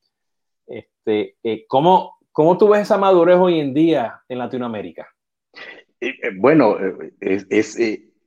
Este, 0.68 1.38
eh, 1.41 1.66
¿cómo, 1.66 2.18
¿Cómo 2.34 2.58
tú 2.58 2.68
ves 2.68 2.82
esa 2.82 2.97
madurez 2.97 3.38
hoy 3.38 3.62
en 3.62 3.74
día 3.74 4.22
en 4.28 4.39
Latinoamérica? 4.39 5.08
Eh, 6.01 6.10
eh, 6.22 6.32
bueno, 6.36 6.76
es, 7.22 7.78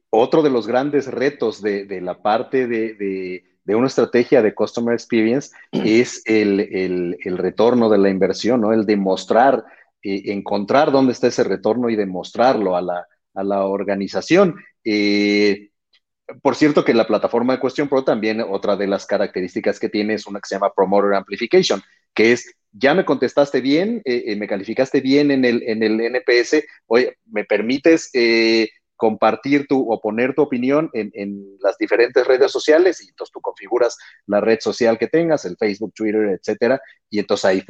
otro 0.08 0.40
de 0.40 0.48
los 0.48 0.66
grandes 0.66 1.08
retos 1.08 1.60
de, 1.60 1.84
de 1.84 2.00
la 2.00 2.22
parte 2.22 2.66
de, 2.66 2.94
de, 2.94 3.44
de, 3.64 3.74
una 3.74 3.88
estrategia 3.88 4.40
de 4.40 4.54
Customer 4.54 4.94
Experience 4.94 5.54
es 5.72 6.22
el, 6.24 6.60
el, 6.60 7.18
el, 7.22 7.36
retorno 7.36 7.90
de 7.90 7.98
la 7.98 8.08
inversión, 8.08 8.62
¿no? 8.62 8.72
El 8.72 8.86
demostrar 8.86 9.62
eh, 10.02 10.32
encontrar 10.32 10.92
dónde 10.92 11.12
está 11.12 11.28
ese 11.28 11.44
retorno 11.44 11.90
y 11.90 11.96
demostrarlo 11.96 12.76
a 12.76 12.82
la, 12.82 13.06
a 13.34 13.42
la 13.42 13.64
organización. 13.64 14.56
Eh, 14.84 15.70
por 16.42 16.54
cierto 16.54 16.84
que 16.84 16.94
la 16.94 17.06
plataforma 17.06 17.54
de 17.54 17.60
Question 17.60 17.88
Pro 17.88 18.04
también 18.04 18.40
otra 18.40 18.76
de 18.76 18.86
las 18.86 19.06
características 19.06 19.80
que 19.80 19.88
tiene 19.88 20.14
es 20.14 20.26
una 20.26 20.40
que 20.40 20.48
se 20.48 20.54
llama 20.54 20.72
Promoter 20.74 21.14
Amplification, 21.14 21.82
que 22.14 22.32
es, 22.32 22.54
ya 22.72 22.94
me 22.94 23.04
contestaste 23.04 23.60
bien, 23.60 24.02
eh, 24.04 24.36
me 24.36 24.46
calificaste 24.46 25.00
bien 25.00 25.30
en 25.30 25.44
el, 25.44 25.62
en 25.66 25.82
el 25.82 26.00
NPS, 26.00 26.64
oye, 26.86 27.16
¿me 27.26 27.44
permites 27.44 28.10
compartir 28.98 29.68
tu 29.68 29.90
o 29.90 30.00
poner 30.00 30.34
tu 30.34 30.42
opinión 30.42 30.90
en, 30.92 31.56
las 31.60 31.78
diferentes 31.78 32.26
redes 32.26 32.50
sociales 32.50 33.00
y 33.00 33.08
entonces 33.08 33.32
tú 33.32 33.40
configuras 33.40 33.96
la 34.26 34.40
red 34.40 34.58
social 34.60 34.98
que 34.98 35.06
tengas, 35.06 35.44
el 35.44 35.56
Facebook, 35.56 35.92
Twitter, 35.94 36.36
etcétera, 36.40 36.80
y 37.08 37.20
entonces 37.20 37.44
ahí 37.44 37.64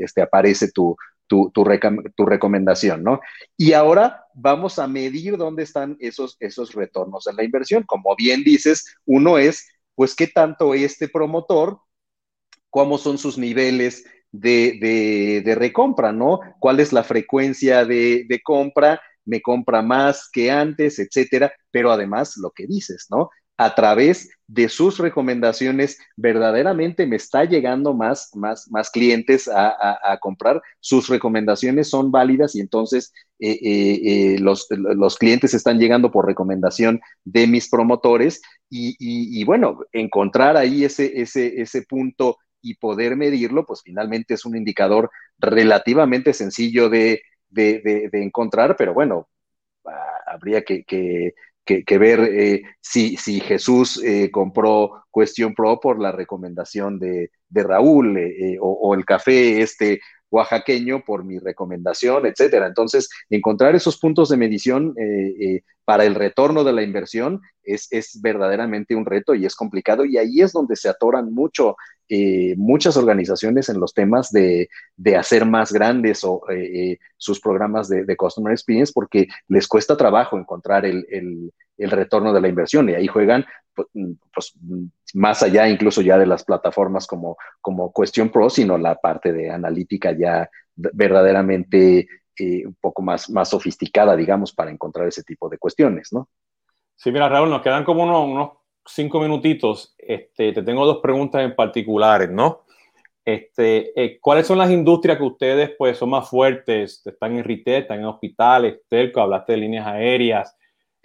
este, 0.00 0.22
aparece 0.22 0.70
tu, 0.70 0.96
tu, 1.28 1.50
tu, 1.52 1.64
recomendación, 1.64 3.04
¿no? 3.04 3.20
Y 3.56 3.72
ahora 3.74 4.24
vamos 4.34 4.78
a 4.78 4.88
medir 4.88 5.36
dónde 5.36 5.62
están 5.62 5.96
esos, 6.00 6.36
esos 6.40 6.74
retornos 6.74 7.26
en 7.26 7.36
la 7.36 7.44
inversión. 7.44 7.84
Como 7.86 8.16
bien 8.16 8.42
dices, 8.42 8.96
uno 9.06 9.38
es, 9.38 9.68
pues, 9.94 10.16
qué 10.16 10.26
tanto 10.26 10.74
este 10.74 11.08
promotor, 11.08 11.78
cómo 12.70 12.98
son 12.98 13.18
sus 13.18 13.38
niveles 13.38 14.04
de, 14.32 15.42
de, 15.44 15.54
recompra, 15.54 16.12
¿no? 16.12 16.40
¿Cuál 16.58 16.80
es 16.80 16.92
la 16.92 17.04
frecuencia 17.04 17.84
de, 17.84 18.24
de 18.28 18.40
compra? 18.42 19.00
me 19.28 19.42
compra 19.42 19.82
más 19.82 20.28
que 20.32 20.50
antes, 20.50 20.98
etcétera, 20.98 21.52
pero 21.70 21.92
además 21.92 22.36
lo 22.38 22.50
que 22.50 22.66
dices, 22.66 23.06
¿no? 23.10 23.28
A 23.58 23.74
través 23.74 24.30
de 24.48 24.68
sus 24.70 24.98
recomendaciones, 24.98 25.98
verdaderamente 26.16 27.06
me 27.06 27.16
está 27.16 27.44
llegando 27.44 27.94
más, 27.94 28.34
más, 28.34 28.68
más 28.70 28.90
clientes 28.90 29.48
a, 29.48 30.18
comprar. 30.20 30.60
Sus 30.80 31.08
recomendaciones 31.08 31.88
son 31.90 32.10
válidas 32.10 32.56
y 32.56 32.60
entonces 32.60 33.12
eh, 33.38 33.58
eh, 33.62 34.34
eh, 34.34 34.38
los, 34.40 34.66
clientes 35.18 35.52
están 35.52 35.78
llegando 35.78 36.10
por 36.10 36.26
recomendación 36.26 37.00
de 37.24 37.46
mis 37.46 37.68
promotores 37.68 38.40
y, 38.70 39.44
bueno, 39.44 39.80
encontrar 39.92 40.56
ahí 40.56 40.84
ese, 40.84 41.20
ese, 41.20 41.60
ese 41.60 41.82
punto 41.82 42.38
y 42.62 42.74
poder 42.74 43.16
medirlo, 43.16 43.66
pues 43.66 43.82
finalmente 43.84 44.34
es 44.34 44.44
un 44.44 44.56
indicador 44.56 45.10
relativamente 45.38 46.32
sencillo 46.32 46.88
de, 46.88 47.20
de, 47.50 48.08
encontrar, 48.12 48.76
pero 48.76 48.94
bueno, 48.94 49.28
ah, 49.84 50.18
habría 50.26 50.62
que, 50.62 51.34
ver 51.98 52.20
eh, 52.20 52.62
si, 52.80 53.16
si, 53.16 53.40
Jesús 53.40 54.02
eh, 54.04 54.30
compró 54.30 55.04
Cuestión 55.10 55.54
Pro 55.54 55.78
por 55.80 56.00
la 56.00 56.12
recomendación 56.12 56.98
de, 56.98 57.30
Raúl 57.50 58.18
eh, 58.18 58.58
o, 58.60 58.70
o, 58.70 58.94
el 58.94 59.04
café 59.04 59.60
este 59.62 60.00
oaxaqueño 60.30 61.04
por 61.04 61.24
mi 61.24 61.38
recomendación, 61.38 62.26
etcétera. 62.26 62.66
Entonces, 62.66 63.08
encontrar 63.30 63.74
esos 63.74 63.98
puntos 63.98 64.28
de 64.28 64.36
medición 64.36 64.94
eh, 64.98 65.62
para 65.84 66.04
el 66.04 66.14
retorno 66.14 66.64
de 66.64 66.72
la 66.72 66.82
inversión 66.82 67.40
es, 67.62 67.88
verdaderamente 68.20 68.94
un 68.94 69.06
reto 69.06 69.34
y 69.34 69.46
es 69.46 69.54
complicado 69.54 70.04
y 70.04 70.18
ahí 70.18 70.40
es 70.40 70.52
donde 70.52 70.76
se 70.76 70.88
atoran 70.88 71.32
mucho 71.32 71.76
eh, 72.08 72.54
muchas 72.56 72.96
organizaciones 72.96 73.68
en 73.68 73.80
los 73.80 73.92
temas 73.94 74.30
de, 74.30 74.68
hacer 75.16 75.44
más 75.46 75.72
grandes 75.72 76.24
o, 76.24 76.42
sus 77.16 77.40
programas 77.40 77.88
de, 77.88 78.16
Customer 78.16 78.52
Experience 78.52 78.92
porque 78.94 79.28
les 79.48 79.66
cuesta 79.68 79.96
trabajo 79.96 80.38
encontrar 80.38 80.84
el, 80.86 81.06
el 81.78 81.90
retorno 81.90 82.32
de 82.32 82.40
la 82.40 82.48
inversión 82.48 82.88
y 82.88 82.94
ahí 82.94 83.06
juegan 83.06 83.46
pues, 83.74 83.88
pues, 84.34 84.54
más 85.14 85.42
allá 85.42 85.68
incluso 85.68 86.02
ya 86.02 86.18
de 86.18 86.26
las 86.26 86.44
plataformas 86.44 87.06
como, 87.06 87.36
como 87.60 87.92
Question 87.92 88.30
Pro, 88.30 88.50
sino 88.50 88.76
la 88.76 88.96
parte 88.96 89.32
de 89.32 89.50
analítica 89.50 90.12
ya 90.12 90.50
verdaderamente 90.74 92.08
eh, 92.36 92.66
un 92.66 92.76
poco 92.80 93.02
más, 93.02 93.30
más 93.30 93.48
sofisticada, 93.48 94.16
digamos, 94.16 94.52
para 94.52 94.70
encontrar 94.70 95.08
ese 95.08 95.22
tipo 95.22 95.48
de 95.48 95.58
cuestiones, 95.58 96.12
¿no? 96.12 96.28
Sí, 96.96 97.12
mira, 97.12 97.28
Raúl, 97.28 97.50
nos 97.50 97.62
quedan 97.62 97.84
como 97.84 98.02
unos, 98.02 98.50
cinco 98.88 99.20
minutitos. 99.20 99.94
Este, 99.98 100.52
te 100.52 100.62
tengo 100.62 100.86
dos 100.86 100.98
preguntas 101.02 101.42
en 101.42 101.54
particulares, 101.54 102.30
¿no? 102.30 102.64
Este, 103.24 103.92
eh, 103.94 104.18
¿Cuáles 104.20 104.46
son 104.46 104.56
las 104.56 104.70
industrias 104.70 105.18
que 105.18 105.24
ustedes 105.24 105.72
pues, 105.76 105.98
son 105.98 106.10
más 106.10 106.28
fuertes? 106.28 107.02
Están 107.04 107.36
en 107.36 107.44
retail, 107.44 107.82
están 107.82 108.00
en 108.00 108.06
hospitales, 108.06 108.80
telco, 108.88 109.20
hablaste 109.20 109.52
de 109.52 109.58
líneas 109.58 109.86
aéreas, 109.86 110.56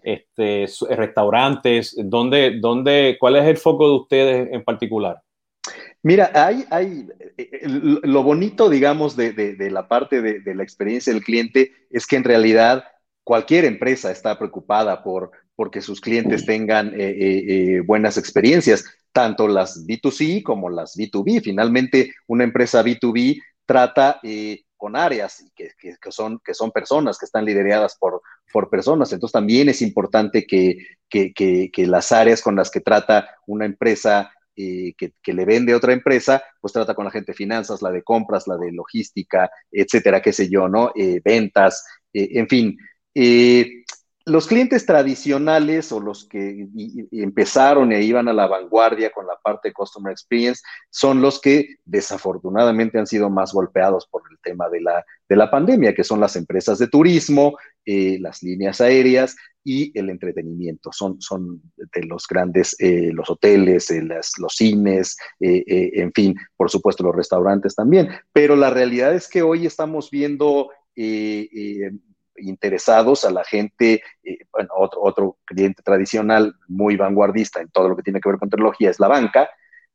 este, 0.04 0.64
eh, 0.64 0.96
restaurantes? 0.96 1.96
¿dónde, 1.98 2.60
dónde, 2.60 3.18
¿Cuál 3.20 3.38
es 3.38 3.46
el 3.46 3.58
foco 3.58 3.88
de 3.88 3.96
ustedes 3.96 4.54
en 4.54 4.64
particular? 4.64 5.22
Mira, 6.02 6.32
hay, 6.34 6.66
hay 6.70 7.08
eh, 7.38 7.62
lo 7.64 8.24
bonito, 8.24 8.70
digamos, 8.70 9.16
de, 9.16 9.56
la 9.72 9.88
parte 9.88 10.22
de, 10.22 10.56
la 10.56 10.64
experiencia 10.64 11.14
del 11.14 11.24
cliente 11.24 11.72
es 11.90 12.06
que 12.06 12.18
en 12.18 12.26
realidad 12.26 12.84
cualquier 13.24 13.64
empresa 13.66 14.12
está 14.12 14.38
preocupada 14.38 15.02
por 15.02 15.32
porque 15.56 15.82
sus 15.82 16.02
clientes 16.02 16.46
tengan 16.46 16.94
eh, 16.96 17.82
buenas 17.86 18.18
experiencias, 18.18 18.86
tanto 19.12 19.48
las 19.48 19.86
B2C 19.86 20.44
como 20.44 20.70
las 20.70 20.98
B2B. 20.98 21.42
Finalmente, 21.44 22.14
una 22.28 22.44
empresa 22.44 22.84
B2B 22.84 23.40
trata 23.66 24.20
con 24.76 24.96
áreas 24.96 25.46
que, 25.56 25.70
que, 25.80 26.12
son, 26.12 26.40
que 26.44 26.54
son 26.54 26.72
personas, 26.72 27.18
que 27.18 27.26
están 27.26 27.46
lideradas 27.46 27.96
por, 27.98 28.22
por 28.52 28.70
personas. 28.70 29.14
Entonces 29.14 29.34
también 29.34 29.70
es 29.70 29.82
importante 29.82 30.46
que, 30.46 30.78
que 31.10 31.88
las 31.88 32.12
áreas 32.12 32.42
con 32.42 32.56
las 32.56 32.72
que 32.72 32.82
trata 32.82 33.30
una 33.46 33.66
empresa 33.66 34.32
eh, 34.56 34.94
que, 34.96 35.34
le 35.34 35.46
vende 35.46 35.74
otra 35.74 35.94
empresa, 35.94 36.44
pues 36.62 36.74
trata 36.74 36.94
con 36.94 37.06
la 37.06 37.12
gente 37.12 37.32
de 37.32 37.36
finanzas, 37.36 37.82
la 37.82 37.90
de 37.90 38.04
compras, 38.04 38.48
la 38.48 38.56
de 38.56 38.72
logística, 38.72 39.50
etcétera, 39.72 40.22
qué 40.22 40.32
sé 40.32 40.48
yo, 40.48 40.68
¿no? 40.70 40.92
Eh, 40.96 41.22
ventas, 41.26 41.84
eh, 42.14 42.30
en 42.34 42.48
fin 42.48 42.78
los 44.26 44.48
clientes 44.48 44.86
tradicionales 44.86 45.92
o 45.92 46.00
los 46.00 46.26
que 46.26 46.68
empezaron 47.12 47.92
e 47.92 48.02
iban 48.04 48.30
a 48.30 48.34
la 48.34 48.48
vanguardia 48.48 49.12
con 49.12 49.28
la 49.28 49.36
parte 49.44 49.70
de 49.70 49.74
Customer 49.74 50.12
Experience 50.12 50.62
son 50.90 51.22
los 51.22 51.42
que 51.42 51.76
desafortunadamente 51.84 52.98
han 52.98 53.08
sido 53.08 53.30
más 53.30 53.52
golpeados 53.52 54.08
por 54.08 54.22
el 54.32 54.38
tema 54.42 54.70
de 54.70 54.82
la, 54.82 55.04
de 55.28 55.36
la 55.36 55.52
pandemia, 55.52 55.94
que 55.94 56.06
son 56.06 56.22
las 56.22 56.38
empresas 56.38 56.80
de 56.80 56.88
turismo, 56.88 57.58
eh, 57.86 58.18
las 58.22 58.42
líneas 58.42 58.80
aéreas 58.80 59.36
y 59.62 59.98
el 59.98 60.10
entretenimiento. 60.10 60.94
Son, 60.94 61.22
son 61.22 61.62
de 61.76 62.04
los 62.04 62.26
grandes, 62.26 62.78
eh, 62.80 63.12
los 63.14 63.30
hoteles, 63.30 63.92
eh, 63.92 64.04
los 64.04 64.56
cines, 64.56 65.18
en 65.40 66.14
fin, 66.14 66.36
por 66.56 66.70
supuesto 66.70 67.04
los 67.04 67.16
restaurantes 67.16 67.76
también. 67.76 68.08
Pero 68.32 68.56
la 68.56 68.70
realidad 68.70 69.14
es 69.14 69.28
que 69.28 69.42
hoy 69.42 69.66
estamos 69.66 70.10
viendo 70.10 70.70
interesados 72.38 73.26
a 73.26 73.32
la 73.32 73.44
gente, 73.44 74.02
eh, 74.24 74.38
otro, 74.76 75.02
otro 75.02 75.38
cliente 75.46 75.84
tradicional 75.84 76.56
muy 76.68 76.96
vanguardista 76.96 77.62
en 77.62 77.70
todo 77.70 77.90
lo 77.90 77.96
que 77.96 78.04
tiene 78.04 78.20
que 78.20 78.30
ver 78.30 78.40
con 78.40 78.50
tecnología 78.50 78.90
es 78.90 79.00
la 79.00 79.08
banca, 79.08 79.50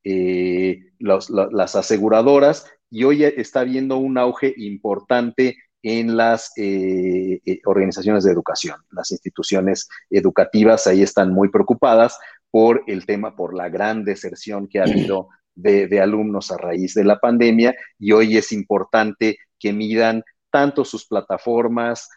eh, 0.04 0.92
las 0.98 1.76
aseguradoras, 1.76 2.70
y 2.90 3.04
hoy 3.04 3.24
está 3.24 3.60
habiendo 3.60 3.98
un 3.98 4.16
auge 4.16 4.54
importante 4.56 5.56
en 5.82 6.16
las 6.16 6.52
eh, 6.56 7.40
organizaciones 7.64 8.24
de 8.24 8.32
educación. 8.32 8.76
Las 8.90 9.10
instituciones 9.10 9.88
educativas 10.10 10.86
ahí 10.86 11.02
están 11.02 11.32
muy 11.32 11.50
preocupadas 11.50 12.18
por 12.50 12.82
el 12.86 13.04
tema, 13.06 13.36
por 13.36 13.54
la 13.54 13.68
gran 13.68 14.04
deserción 14.04 14.66
que 14.68 14.80
ha 14.80 14.84
habido 14.84 15.28
de 15.54 16.00
alumnos 16.00 16.52
a 16.52 16.56
raíz 16.56 16.94
de 16.94 17.04
la 17.04 17.18
pandemia, 17.18 17.74
y 17.98 18.12
hoy 18.12 18.36
es 18.36 18.52
importante 18.52 19.38
que 19.58 19.72
midan 19.72 20.22
tanto 20.50 20.84
sus 20.84 21.06
plataformas, 21.06 22.08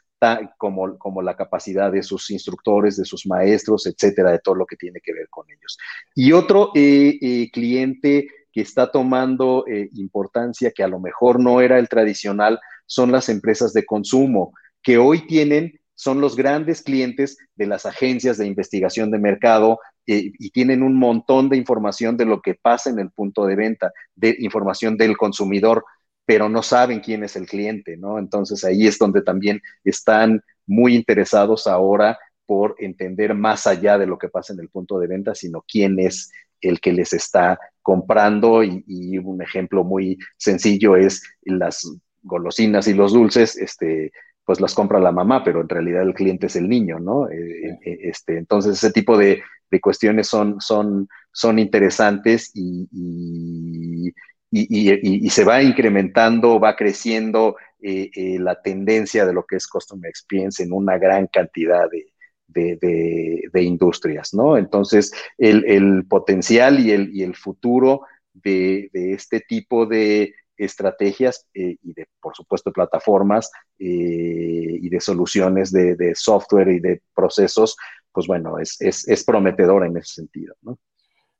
como, 0.58 0.98
como 1.00 1.22
la 1.22 1.36
capacidad 1.36 1.92
de 1.92 2.04
sus 2.04 2.30
instructores, 2.30 2.98
de 2.98 3.06
sus 3.06 3.26
maestros, 3.26 3.88
etcétera, 3.88 4.32
de 4.32 4.40
todo 4.40 4.56
lo 4.56 4.66
que 4.66 4.76
tiene 4.76 5.00
que 5.02 5.14
ver 5.14 5.28
con 5.30 5.50
ellos. 5.50 5.78
Y 6.14 6.32
otro 6.32 6.72
eh, 6.76 7.18
eh, 7.22 7.50
cliente 7.52 8.28
que 8.52 8.62
está 8.62 8.92
tomando 8.92 9.66
eh, 9.68 9.90
importancia, 9.94 10.72
que 10.72 10.84
a 10.84 10.88
lo 10.88 11.00
mejor 11.00 11.40
no 11.40 11.62
era 11.62 11.80
el 11.80 11.90
tradicional, 11.90 12.60
son 12.86 13.12
las 13.12 13.30
empresas 13.30 13.74
de 13.74 13.86
consumo, 13.86 14.54
que 14.84 14.98
hoy 14.98 15.26
tienen, 15.26 15.80
son 15.96 16.22
los 16.22 16.36
grandes 16.36 16.84
clientes 16.84 17.38
de 17.56 17.66
las 17.66 17.86
agencias 17.86 18.38
de 18.38 18.46
investigación 18.46 19.10
de 19.12 19.20
mercado 19.20 19.80
y 20.08 20.50
tienen 20.50 20.82
un 20.82 20.98
montón 20.98 21.48
de 21.48 21.58
información 21.58 22.18
de 22.18 22.26
lo 22.26 22.42
que 22.42 22.56
pasa 22.56 22.90
en 22.90 23.00
el 23.00 23.12
punto 23.12 23.46
de 23.46 23.56
venta, 23.56 23.94
de 24.16 24.36
información 24.40 24.98
del 24.98 25.16
consumidor 25.16 25.86
pero 26.26 26.50
no 26.50 26.64
saben 26.64 27.00
quién 27.00 27.24
es 27.24 27.36
el 27.36 27.48
cliente, 27.48 27.98
¿no? 27.98 28.20
Entonces 28.20 28.64
ahí 28.64 28.88
es 28.88 28.98
donde 28.98 29.22
también 29.22 29.62
están 29.84 30.42
muy 30.66 30.96
interesados 30.96 31.68
ahora 31.68 32.18
por 32.46 32.76
entender 32.80 33.34
más 33.34 33.68
allá 33.68 33.98
de 33.98 34.08
lo 34.08 34.18
que 34.18 34.30
pasa 34.30 34.54
en 34.54 34.60
el 34.60 34.70
punto 34.70 35.00
de 35.00 35.08
venta, 35.08 35.36
sino 35.36 35.64
quién 35.68 36.00
es 36.00 36.32
el 36.62 36.80
que 36.80 36.94
les 36.94 37.14
está 37.14 37.60
comprando 37.82 38.64
y, 38.64 39.18
un 39.18 39.42
ejemplo 39.42 39.84
muy 39.84 40.18
sencillo 40.38 40.96
es 40.96 41.24
las 41.44 41.90
golosinas 42.22 42.88
y 42.88 42.94
los 42.94 43.14
dulces, 43.14 43.58
este, 43.58 44.12
pues 44.46 44.62
las 44.62 44.74
compra 44.74 45.00
la 45.00 45.12
mamá, 45.12 45.44
pero 45.44 45.62
en 45.62 45.70
realidad 45.70 46.04
el 46.04 46.14
cliente 46.14 46.48
es 46.48 46.56
el 46.56 46.70
niño, 46.70 47.00
¿no? 47.00 47.30
Eh, 47.30 47.80
eh, 47.86 48.00
este, 48.04 48.38
entonces 48.38 48.74
ese 48.74 48.92
tipo 48.92 49.18
de, 49.18 49.42
cuestiones 49.82 50.28
son, 50.28 50.60
son, 50.60 51.08
son 51.32 51.58
interesantes 51.58 52.52
y, 52.54 52.90
y, 52.92 54.14
se 54.52 55.44
va 55.46 55.64
incrementando, 55.64 56.60
va 56.60 56.76
creciendo 56.76 57.56
la 57.80 58.62
tendencia 58.62 59.26
de 59.26 59.34
lo 59.34 59.46
que 59.46 59.56
es 59.56 59.68
Customer 59.68 60.10
Experience 60.10 60.62
en 60.62 60.74
una 60.74 60.98
gran 60.98 61.28
cantidad 61.28 61.88
de, 61.90 63.62
industrias, 63.62 64.34
¿no? 64.34 64.58
Entonces, 64.58 65.14
el, 65.38 66.06
potencial 66.08 66.80
y 66.80 66.92
el, 66.92 67.16
y 67.16 67.34
futuro 67.34 68.02
de, 68.34 68.90
este 68.94 69.40
tipo 69.40 69.86
de 69.86 70.36
estrategias 70.58 71.48
y 71.54 71.94
de, 71.94 72.08
por 72.20 72.36
supuesto, 72.36 72.72
plataformas 72.72 73.50
y 73.78 74.90
de 74.90 75.00
soluciones 75.00 75.72
de, 75.72 76.14
software 76.14 76.70
y 76.70 76.80
de 76.80 77.02
procesos, 77.16 77.78
pues 78.12 78.28
bueno, 78.28 78.60
es, 78.60 78.76
es, 78.82 79.08
es 79.08 79.24
prometedora 79.24 79.88
en 79.88 79.96
ese 79.96 80.16
sentido, 80.16 80.56
¿no? 80.62 80.78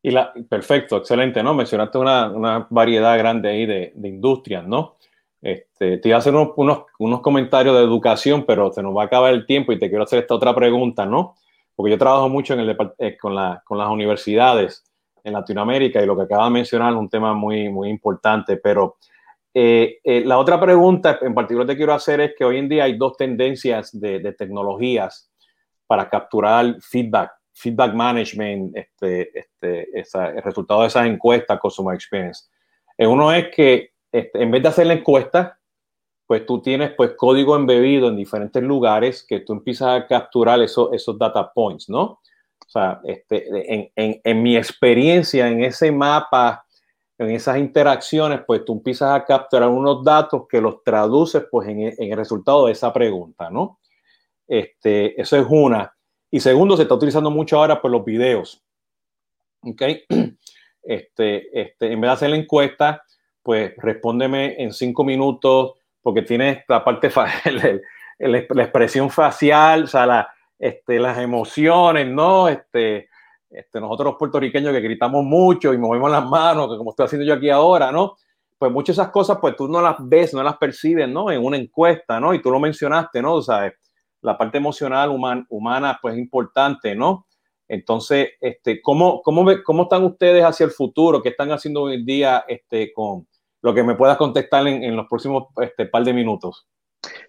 Y 0.04 0.12
la, 0.12 0.34
perfecto, 0.50 0.98
excelente, 0.98 1.44
¿no? 1.44 1.54
Mencionaste 1.54 1.98
una, 2.00 2.68
variedad 2.70 3.18
grande 3.18 3.50
ahí 3.50 3.66
de, 3.66 3.94
industrias, 4.04 4.66
¿no? 4.66 4.98
Este, 5.42 5.98
te 6.00 6.10
iba 6.10 6.18
a 6.18 6.20
hacer 6.20 6.34
unos, 6.34 6.86
comentarios 7.22 7.76
de 7.76 7.84
educación, 7.84 8.46
pero 8.46 8.72
se 8.72 8.82
nos 8.82 8.96
va 8.96 9.04
a 9.04 9.06
acabar 9.06 9.34
el 9.34 9.46
tiempo 9.46 9.72
y 9.72 9.80
te 9.80 9.90
quiero 9.90 10.04
hacer 10.04 10.20
esta 10.20 10.36
otra 10.36 10.56
pregunta, 10.56 11.06
¿no? 11.06 11.36
Porque 11.76 11.92
yo 11.92 11.98
trabajo 11.98 12.30
mucho 12.30 12.56
eh, 12.56 13.18
con, 13.18 13.36
las 13.36 13.90
universidades 13.90 14.84
en 15.24 15.34
Latinoamérica 15.34 16.02
y 16.02 16.08
lo 16.08 16.18
que 16.18 16.24
acaba 16.24 16.46
de 16.46 16.52
mencionar 16.52 16.94
es 16.94 17.00
un 17.00 17.10
tema 17.10 17.36
muy, 17.36 17.70
muy 17.70 17.90
importante, 17.90 18.58
pero 18.58 18.98
eh, 19.54 20.00
eh, 20.04 20.24
la 20.26 20.40
otra 20.40 20.60
pregunta 20.60 21.20
en 21.22 21.36
particular 21.36 21.68
te 21.68 21.78
quiero 21.78 21.94
hacer 21.94 22.22
es 22.22 22.34
que 22.36 22.46
hoy 22.46 22.58
en 22.58 22.70
día 22.70 22.86
hay 22.86 22.98
dos 22.98 23.18
tendencias 23.18 24.00
de, 24.00 24.20
de 24.20 24.34
tecnologías 24.34 25.32
para 25.86 26.10
capturar 26.10 26.78
feedback 26.80 27.41
feedback 27.54 27.94
management, 27.94 28.76
este, 28.76 29.40
este, 29.40 30.00
el 30.00 30.44
resultado 30.44 30.82
de 30.82 30.88
esas 30.88 31.06
encuestas 31.08 31.60
Customer 31.60 31.96
Experience. 31.96 32.46
Eh, 32.98 33.08
uno 33.08 33.32
es 33.32 33.48
que 33.54 33.92
este, 34.12 34.42
en 34.42 34.52
vez 34.52 34.64
de 34.64 34.70
hacer 34.70 34.88
la 34.88 34.94
encuesta, 34.94 35.60
pues 36.28 36.46
tú 36.46 36.62
tienes 36.62 36.92
pues 36.96 37.12
código 37.18 37.56
embebido 37.56 38.08
en 38.08 38.16
diferentes 38.16 38.64
lugares 38.64 39.26
que 39.28 39.42
tú 39.42 39.54
empiezas 39.54 40.02
a 40.02 40.08
capturar 40.08 40.62
esos, 40.62 40.94
esos 40.94 41.18
data 41.18 41.52
points, 41.54 41.90
¿no? 41.90 42.04
O 42.04 42.70
sea, 42.70 43.02
este, 43.04 43.74
en, 43.74 43.92
en, 43.96 44.22
en, 44.24 44.42
mi 44.42 44.56
experiencia 44.56 45.50
en 45.50 45.62
ese 45.62 45.92
mapa, 45.92 46.66
en 47.18 47.32
esas 47.32 47.58
interacciones, 47.58 48.42
pues 48.48 48.64
tú 48.64 48.74
empiezas 48.74 49.14
a 49.14 49.26
capturar 49.26 49.68
unos 49.68 50.06
datos 50.06 50.44
que 50.48 50.62
los 50.62 50.82
traduces 50.84 51.44
pues 51.52 51.68
en, 51.68 51.82
en 51.82 52.12
el 52.12 52.18
resultado 52.18 52.68
de 52.68 52.72
esa 52.72 52.94
pregunta, 52.94 53.50
¿no? 53.50 53.80
Este, 54.48 55.20
eso 55.20 55.38
es 55.38 55.46
una. 55.50 55.94
Y 56.32 56.40
segundo, 56.40 56.78
se 56.78 56.84
está 56.84 56.96
utilizando 56.96 57.30
mucho 57.30 57.58
ahora 57.58 57.82
por 57.82 57.92
los 57.92 58.04
videos. 58.06 58.64
¿Ok? 59.62 59.82
Este, 60.84 61.62
este, 61.62 61.92
en 61.92 62.02
vez 62.02 62.10
de 62.10 62.14
hacer 62.14 62.30
la 62.32 62.38
encuesta, 62.38 63.04
pues 63.44 63.72
respóndeme 63.78 64.56
en 64.58 64.74
cinco 64.74 65.04
minutos, 65.04 65.74
porque 66.02 66.24
tienes 66.24 66.64
la 66.68 66.84
parte, 66.84 67.12
la, 68.18 68.38
expresión 68.64 69.12
facial, 69.12 69.84
o 69.84 69.88
sea, 69.88 70.08
la, 70.08 70.34
este, 70.58 71.00
las 71.00 71.20
emociones, 71.20 72.08
¿no? 72.08 72.48
Este, 72.48 73.10
este, 73.52 73.80
nosotros 73.80 74.14
los 74.14 74.16
puertorriqueños 74.18 74.74
que 74.74 74.80
gritamos 74.80 75.24
mucho 75.24 75.72
y 75.72 75.78
movemos 75.78 76.10
las 76.10 76.26
manos, 76.26 76.76
como 76.76 76.90
estoy 76.90 77.06
haciendo 77.06 77.28
yo 77.28 77.36
aquí 77.36 77.52
ahora, 77.52 77.92
¿no? 77.92 78.16
Pues 78.58 78.72
muchas 78.72 78.96
de 78.96 79.04
esas 79.04 79.12
cosas, 79.12 79.38
pues 79.40 79.56
tú 79.56 79.68
no 79.68 79.82
las 79.82 79.98
ves, 80.00 80.34
no 80.34 80.42
las 80.42 80.58
percibes, 80.58 81.08
¿no? 81.08 81.30
En 81.30 81.46
una 81.46 81.58
encuesta, 81.58 82.20
¿no? 82.20 82.34
Y 82.34 82.42
tú 82.42 82.50
lo 82.50 82.60
mencionaste, 82.60 83.22
¿no? 83.22 83.36
O 83.36 83.42
sea, 83.44 83.72
la 84.22 84.38
parte 84.38 84.58
emocional 84.58 85.10
humana 85.50 86.00
pues 86.02 86.16
es 86.16 86.20
importante, 86.20 86.96
¿no? 86.96 87.28
Entonces, 87.68 88.32
este, 88.42 88.82
¿cómo, 88.82 89.22
cómo, 89.22 89.46
¿cómo 89.64 89.84
están 89.84 90.04
ustedes 90.04 90.44
hacia 90.44 90.66
el 90.66 90.72
futuro? 90.72 91.22
¿Qué 91.22 91.30
están 91.30 91.52
haciendo 91.52 91.84
hoy 91.84 91.96
en 91.96 92.06
día 92.06 92.44
este, 92.48 92.92
con 92.92 93.26
lo 93.62 93.74
que 93.74 93.82
me 93.82 93.96
puedas 93.96 94.18
contestar 94.18 94.68
en, 94.68 94.94
los 94.96 95.08
próximos 95.08 95.46
este, 95.62 95.86
par 95.86 96.04
de 96.04 96.14
minutos? 96.14 96.68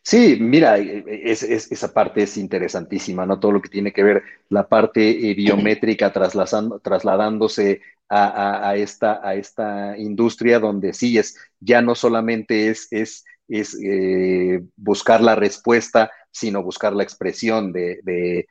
Sí, 0.03 0.37
mira, 0.41 0.79
es, 0.79 1.45
esa 1.45 1.95
parte 1.95 2.25
es 2.25 2.37
interesantísima, 2.37 3.25
¿no? 3.25 3.39
Todo 3.39 3.53
lo 3.53 3.63
que 3.63 3.69
tiene 3.69 3.93
que 3.93 4.03
ver 4.03 4.23
la 4.49 4.69
parte 4.69 5.31
eh, 5.31 5.35
biométrica 5.35 6.13
trasladándose 6.13 7.81
a, 8.09 8.75
esta, 8.77 9.27
a 9.27 9.37
esta 9.37 9.97
industria 9.97 10.59
donde 10.59 10.93
sí 10.93 11.17
es, 11.17 11.37
ya 11.61 11.81
no 11.81 11.95
solamente 11.95 12.69
es, 12.69 12.89
es, 12.91 13.25
es 13.49 13.79
eh, 13.83 14.63
buscar 14.77 15.23
la 15.23 15.35
respuesta 15.35 16.11
sino 16.33 16.63
buscar 16.63 16.95
la 16.95 17.03
expresión 17.03 17.73
de, 17.73 18.47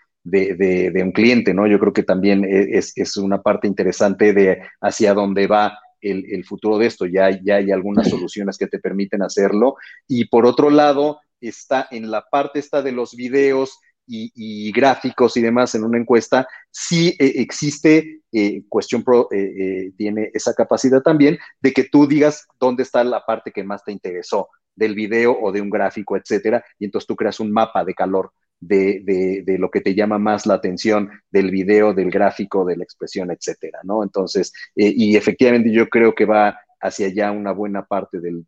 un 1.04 1.12
cliente, 1.12 1.54
¿no? 1.54 1.68
Yo 1.68 1.80
creo 1.80 1.94
que 1.94 2.04
también 2.04 2.46
e, 2.46 2.78
es, 2.78 3.18
una 3.18 3.42
parte 3.42 3.68
interesante 3.68 4.34
de 4.34 4.62
hacia 4.80 5.14
dónde 5.14 5.48
va 5.48 5.78
el, 6.00 6.46
futuro 6.46 6.78
de 6.78 6.86
esto. 6.88 7.06
Ya, 7.06 7.30
ya 7.44 7.56
hay 7.56 7.72
algunas 7.72 8.10
soluciones 8.10 8.58
que 8.58 8.68
te 8.68 8.80
permiten 8.80 9.24
hacerlo. 9.24 9.76
Y 10.08 10.26
por 10.26 10.46
otro 10.46 10.70
lado, 10.70 11.20
está 11.42 11.88
en 11.92 12.12
la 12.12 12.24
parte 12.30 12.60
esta 12.60 12.82
de 12.82 12.92
los 12.92 13.16
videos 13.16 13.80
y, 14.08 14.72
gráficos 14.72 15.38
y 15.38 15.42
demás 15.42 15.74
en 15.76 15.84
una 15.84 15.98
encuesta, 15.98 16.48
sí 16.70 17.16
eh, 17.20 17.34
existe, 17.38 18.22
eh, 18.32 18.64
Question 18.72 19.04
Pro 19.04 19.28
eh, 19.32 19.92
tiene 19.98 20.32
esa 20.34 20.54
capacidad 20.54 21.02
también 21.02 21.38
de 21.62 21.72
que 21.72 21.86
tú 21.86 22.08
digas 22.08 22.48
dónde 22.60 22.84
está 22.84 23.04
la 23.04 23.26
parte 23.26 23.52
que 23.52 23.64
más 23.64 23.84
te 23.84 23.92
interesó 23.92 24.50
del 24.76 24.96
video 24.96 25.38
o 25.40 25.52
de 25.52 25.62
un 25.62 25.70
gráfico, 25.70 26.18
etcétera, 26.18 26.64
y 26.80 26.86
entonces 26.86 27.08
tú 27.08 27.16
creas 27.16 27.40
un 27.40 27.52
mapa 27.52 27.84
de 27.84 27.94
calor 27.94 28.32
de, 28.62 29.58
lo 29.60 29.70
que 29.70 29.82
te 29.82 29.96
llama 29.96 30.18
más 30.20 30.46
la 30.46 30.54
atención 30.54 31.10
del 31.32 31.50
video, 31.52 31.94
del 31.94 32.12
gráfico, 32.12 32.64
de 32.64 32.78
la 32.78 32.84
expresión, 32.84 33.32
etcétera, 33.32 33.80
¿no? 33.84 34.04
Entonces, 34.04 34.54
eh, 34.76 34.94
y 34.96 35.16
efectivamente 35.16 35.72
yo 35.72 35.88
creo 35.88 36.14
que 36.14 36.26
va 36.26 36.60
hacia 36.80 37.08
allá 37.08 37.32
una 37.32 37.52
buena 37.52 37.86
parte 37.86 38.20
del, 38.20 38.46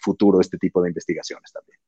futuro 0.00 0.40
este 0.40 0.58
tipo 0.58 0.82
de 0.82 0.90
investigaciones 0.90 1.52
también. 1.52 1.78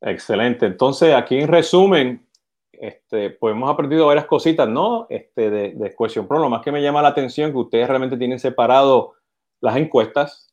Excelente. 0.00 0.66
Entonces, 0.66 1.14
aquí 1.14 1.38
en 1.38 1.48
resumen, 1.48 2.26
este, 2.72 3.30
pues 3.30 3.54
hemos 3.54 3.70
aprendido 3.70 4.06
varias 4.06 4.26
cositas, 4.26 4.68
¿no? 4.68 5.06
Este, 5.10 5.50
de, 5.50 5.74
de 5.74 5.94
Question 5.96 6.26
Pro. 6.26 6.38
Lo 6.38 6.48
más 6.48 6.62
que 6.62 6.72
me 6.72 6.82
llama 6.82 7.02
la 7.02 7.08
atención 7.08 7.52
que 7.52 7.58
ustedes 7.58 7.88
realmente 7.88 8.16
tienen 8.16 8.38
separado 8.38 9.14
las 9.60 9.76
encuestas 9.76 10.49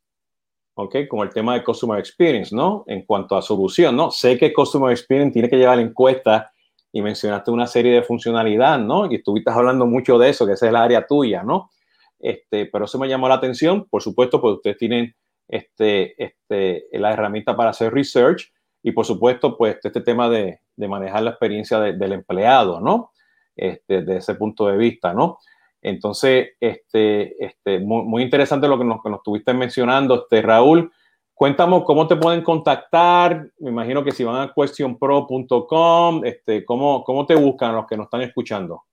¿ok? 0.78 0.96
Como 1.10 1.24
el 1.24 1.30
tema 1.30 1.56
de 1.56 1.64
Customer 1.64 2.00
Experience, 2.00 2.56
¿no? 2.56 2.84
En 2.88 3.02
cuanto 3.04 3.36
a 3.36 3.42
solución, 3.42 3.96
¿no? 3.96 4.12
Sé 4.12 4.38
que 4.38 4.54
Customer 4.54 4.92
Experience 4.92 5.34
tiene 5.34 5.50
que 5.50 5.58
llevar 5.58 5.80
encuesta 5.80 6.52
y 6.92 7.02
mencionaste 7.02 7.50
una 7.50 7.66
serie 7.66 7.94
de 7.94 8.04
funcionalidad, 8.04 8.78
¿no? 8.80 9.12
Y 9.12 9.16
estuviste 9.16 9.50
hablando 9.50 9.88
mucho 9.88 10.20
de 10.20 10.30
eso, 10.30 10.46
que 10.46 10.54
esa 10.54 10.68
es 10.68 10.72
la 10.72 10.84
área 10.84 11.06
tuya, 11.06 11.42
¿no? 11.42 11.72
Este, 12.20 12.68
pero 12.68 12.86
eso 12.86 13.00
me 13.00 13.10
llamó 13.10 13.28
la 13.28 13.36
atención, 13.36 13.86
por 13.90 14.04
supuesto, 14.04 14.40
porque 14.40 14.56
ustedes 14.58 14.78
tienen 14.78 15.16
este, 15.48 16.24
este, 16.24 16.86
la 16.92 17.12
herramienta 17.12 17.56
para 17.56 17.72
hacer 17.72 17.92
research 17.92 18.54
y, 18.84 18.92
por 18.92 19.06
supuesto, 19.06 19.58
pues 19.58 19.78
este 19.84 20.02
tema 20.02 20.30
de, 20.30 20.60
de 20.76 20.88
manejar 20.88 21.24
la 21.24 21.32
experiencia 21.32 21.80
del 21.80 22.14
empleado, 22.14 22.80
¿no? 22.80 23.12
Este, 23.56 24.02
desde 24.02 24.18
ese 24.18 24.36
punto 24.36 24.68
de 24.68 24.78
vista, 24.78 25.12
¿no? 25.12 25.40
Entonces, 25.88 26.50
este, 26.60 27.44
este, 27.44 27.80
muy, 27.80 28.22
interesante 28.22 28.68
lo 28.68 28.78
que 28.78 28.84
nos, 28.84 29.02
que 29.02 29.10
estuviste 29.10 29.54
mencionando, 29.54 30.16
este, 30.24 30.42
Raúl. 30.42 30.92
Cuéntame 31.34 31.84
cómo 31.86 32.08
te 32.08 32.16
pueden 32.16 32.42
contactar. 32.44 33.50
Me 33.60 33.70
imagino 33.70 34.04
que 34.04 34.12
si 34.12 34.24
van 34.24 34.42
a 34.42 34.54
questionpro.com, 34.54 36.26
este, 36.26 36.66
¿cómo, 36.66 37.04
¿cómo 37.04 37.26
te 37.26 37.36
buscan 37.36 37.76
los 37.76 37.88
que 37.88 37.96
nos 37.96 38.06
están 38.06 38.22
escuchando? 38.22 38.84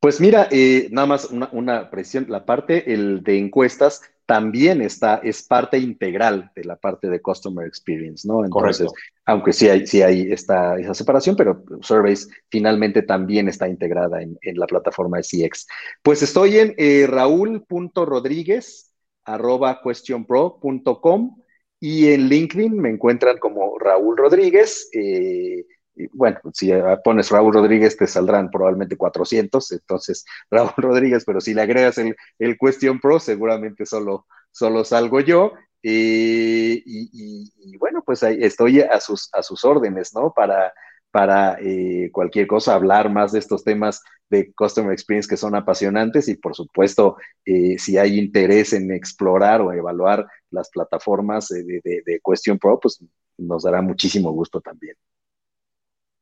Pues 0.00 0.20
mira, 0.20 0.48
eh, 0.50 0.88
nada 0.90 1.06
más 1.06 1.30
una, 1.30 1.48
una 1.52 1.90
presión, 1.90 2.26
la 2.28 2.44
parte 2.44 2.92
el 2.92 3.22
de 3.22 3.38
encuestas 3.38 4.02
también 4.26 4.82
está, 4.82 5.20
es 5.22 5.44
parte 5.44 5.78
integral 5.78 6.50
de 6.54 6.64
la 6.64 6.76
parte 6.76 7.08
de 7.08 7.22
Customer 7.22 7.66
Experience, 7.66 8.26
¿no? 8.26 8.44
Entonces, 8.44 8.90
aunque 9.24 9.52
sí 9.52 9.68
hay, 9.68 9.86
sí 9.86 10.02
hay 10.02 10.32
esta, 10.32 10.76
esa 10.78 10.94
separación, 10.94 11.36
pero 11.36 11.64
Surveys 11.80 12.28
finalmente 12.50 13.02
también 13.02 13.48
está 13.48 13.68
integrada 13.68 14.20
en, 14.20 14.36
la 14.58 14.66
plataforma 14.66 15.18
de 15.18 15.22
CX. 15.22 15.66
Pues 16.02 16.22
estoy 16.22 16.58
en 16.58 16.74
eh, 16.76 17.06
raúl.rodríguez 17.08 18.92
arroba 19.24 19.80
questionpro.com 19.82 21.36
y 21.78 22.08
en 22.08 22.28
LinkedIn 22.28 22.76
me 22.76 22.90
encuentran 22.90 23.38
como 23.38 23.78
Raúl 23.78 24.16
Rodríguez. 24.16 24.88
Eh, 24.92 25.66
bueno, 26.12 26.40
si 26.52 26.70
pones 27.04 27.30
Raúl 27.30 27.54
Rodríguez 27.54 27.96
te 27.96 28.06
saldrán 28.06 28.50
probablemente 28.50 28.96
400, 28.96 29.72
entonces 29.72 30.24
Raúl 30.50 30.72
Rodríguez, 30.76 31.24
pero 31.24 31.40
si 31.40 31.54
le 31.54 31.62
agregas 31.62 31.98
el, 31.98 32.16
el 32.38 32.56
Question 32.58 33.00
Pro, 33.00 33.18
seguramente 33.18 33.86
solo, 33.86 34.26
solo 34.50 34.84
salgo 34.84 35.20
yo. 35.20 35.52
y, 35.82 37.78
bueno, 37.78 38.02
pues 38.04 38.22
ahí 38.22 38.38
estoy 38.40 38.80
a 38.80 39.00
sus, 39.00 39.28
a 39.32 39.42
sus 39.42 39.64
órdenes, 39.64 40.14
¿no? 40.14 40.32
Para, 40.34 40.72
para 41.10 41.58
eh, 41.60 42.10
cualquier 42.12 42.46
cosa, 42.46 42.74
hablar 42.74 43.10
más 43.10 43.32
de 43.32 43.38
estos 43.38 43.64
temas 43.64 44.02
de 44.28 44.52
Customer 44.52 44.92
Experience 44.92 45.28
que 45.28 45.36
son 45.36 45.54
apasionantes 45.54 46.28
y 46.28 46.34
por 46.34 46.54
supuesto, 46.54 47.16
eh, 47.44 47.78
si 47.78 47.96
hay 47.96 48.18
interés 48.18 48.72
en 48.72 48.92
explorar 48.92 49.60
o 49.62 49.72
evaluar 49.72 50.26
las 50.50 50.68
plataformas 50.70 51.48
de, 51.48 51.62
de, 51.64 52.02
de 52.04 52.20
Question 52.22 52.58
Pro, 52.58 52.78
pues 52.80 53.02
nos 53.38 53.62
dará 53.62 53.80
muchísimo 53.82 54.32
gusto 54.32 54.60
también. 54.60 54.94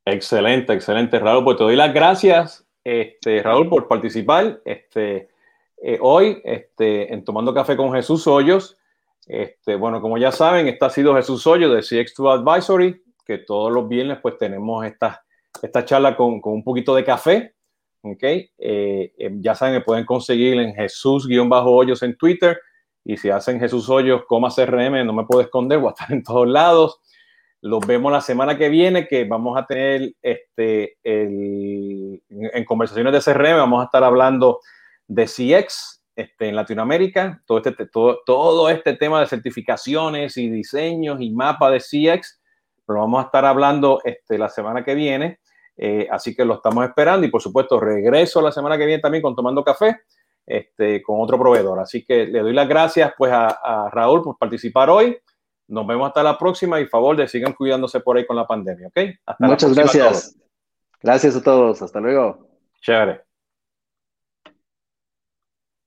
Excelente, 0.04 0.72
excelente, 0.74 1.18
Raúl. 1.18 1.44
Pues 1.44 1.56
te 1.56 1.64
doy 1.64 1.76
las 1.76 1.94
gracias, 1.94 2.66
este, 2.84 3.42
Raúl, 3.42 3.68
por 3.68 3.88
participar 3.88 4.60
este, 4.64 5.30
eh, 5.82 5.98
hoy 6.00 6.42
este, 6.44 7.12
en 7.12 7.24
Tomando 7.24 7.54
Café 7.54 7.76
con 7.76 7.92
Jesús 7.92 8.26
Hoyos. 8.26 8.76
Este, 9.26 9.76
bueno, 9.76 10.02
como 10.02 10.18
ya 10.18 10.30
saben, 10.30 10.68
este 10.68 10.84
ha 10.84 10.90
sido 10.90 11.14
Jesús 11.14 11.46
Hoyo 11.46 11.72
de 11.72 11.80
CX2 11.80 12.40
Advisory, 12.40 13.02
que 13.24 13.38
todos 13.38 13.72
los 13.72 13.88
viernes 13.88 14.18
pues 14.20 14.36
tenemos 14.36 14.84
esta, 14.84 15.24
esta 15.62 15.84
charla 15.86 16.14
con, 16.14 16.40
un 16.42 16.62
poquito 16.62 16.94
de 16.94 17.04
café. 17.04 17.54
Okay. 18.02 18.50
Eh, 18.58 19.14
eh, 19.16 19.30
ya 19.36 19.54
saben 19.54 19.76
que 19.76 19.84
pueden 19.84 20.04
conseguir 20.04 20.60
en 20.60 20.74
Jesús-Hoyos 20.74 22.02
en 22.02 22.16
Twitter. 22.18 22.60
Y 23.02 23.16
si 23.16 23.30
hacen 23.30 23.58
Jesús 23.58 23.88
Hoyos, 23.88 24.24
coma 24.26 24.50
CRM, 24.54 25.06
no 25.06 25.14
me 25.14 25.24
puedo 25.24 25.40
esconder, 25.40 25.78
voy 25.78 25.88
a 25.88 25.92
estar 25.92 26.12
en 26.12 26.22
todos 26.22 26.46
lados. 26.46 27.00
Los 27.64 27.86
vemos 27.86 28.12
la 28.12 28.20
semana 28.20 28.58
que 28.58 28.68
viene, 28.68 29.08
que 29.08 29.24
vamos 29.24 29.56
a 29.56 29.64
tener 29.64 30.12
este, 30.20 30.98
el, 31.02 32.22
en 32.28 32.64
conversaciones 32.66 33.10
de 33.10 33.32
CRM, 33.32 33.56
vamos 33.56 33.80
a 33.80 33.86
estar 33.86 34.04
hablando 34.04 34.60
de 35.08 35.24
CX 35.24 36.04
este, 36.14 36.48
en 36.50 36.56
Latinoamérica, 36.56 37.42
todo 37.46 37.62
este, 37.64 37.86
todo, 37.86 38.20
todo 38.26 38.68
este 38.68 38.92
tema 38.92 39.18
de 39.20 39.28
certificaciones 39.28 40.36
y 40.36 40.50
diseños 40.50 41.22
y 41.22 41.30
mapa 41.30 41.70
de 41.70 41.78
CX, 41.78 42.38
pero 42.86 42.98
vamos 42.98 43.22
a 43.22 43.26
estar 43.28 43.46
hablando 43.46 43.98
este, 44.04 44.36
la 44.36 44.50
semana 44.50 44.84
que 44.84 44.94
viene. 44.94 45.40
Eh, 45.78 46.06
así 46.10 46.36
que 46.36 46.44
lo 46.44 46.56
estamos 46.56 46.84
esperando 46.84 47.26
y 47.26 47.30
por 47.30 47.40
supuesto 47.40 47.80
regreso 47.80 48.42
la 48.42 48.52
semana 48.52 48.76
que 48.76 48.84
viene 48.84 49.00
también 49.00 49.22
con 49.22 49.34
Tomando 49.34 49.64
Café 49.64 50.02
este, 50.44 51.02
con 51.02 51.18
otro 51.18 51.38
proveedor. 51.38 51.78
Así 51.78 52.04
que 52.04 52.26
le 52.26 52.40
doy 52.40 52.52
las 52.52 52.68
gracias 52.68 53.14
pues 53.16 53.32
a, 53.32 53.46
a 53.46 53.88
Raúl 53.88 54.22
por 54.22 54.36
participar 54.36 54.90
hoy. 54.90 55.16
Nos 55.66 55.86
vemos 55.86 56.08
hasta 56.08 56.22
la 56.22 56.38
próxima 56.38 56.80
y 56.80 56.86
favor 56.86 57.16
de 57.16 57.26
sigan 57.28 57.52
cuidándose 57.52 58.00
por 58.00 58.16
ahí 58.16 58.26
con 58.26 58.36
la 58.36 58.46
pandemia, 58.46 58.88
¿ok? 58.88 58.98
Muchas 59.40 59.74
gracias. 59.74 60.36
Gracias 61.02 61.36
a 61.36 61.42
todos. 61.42 61.82
Hasta 61.82 62.00
luego. 62.00 62.48
Chévere. 62.80 63.22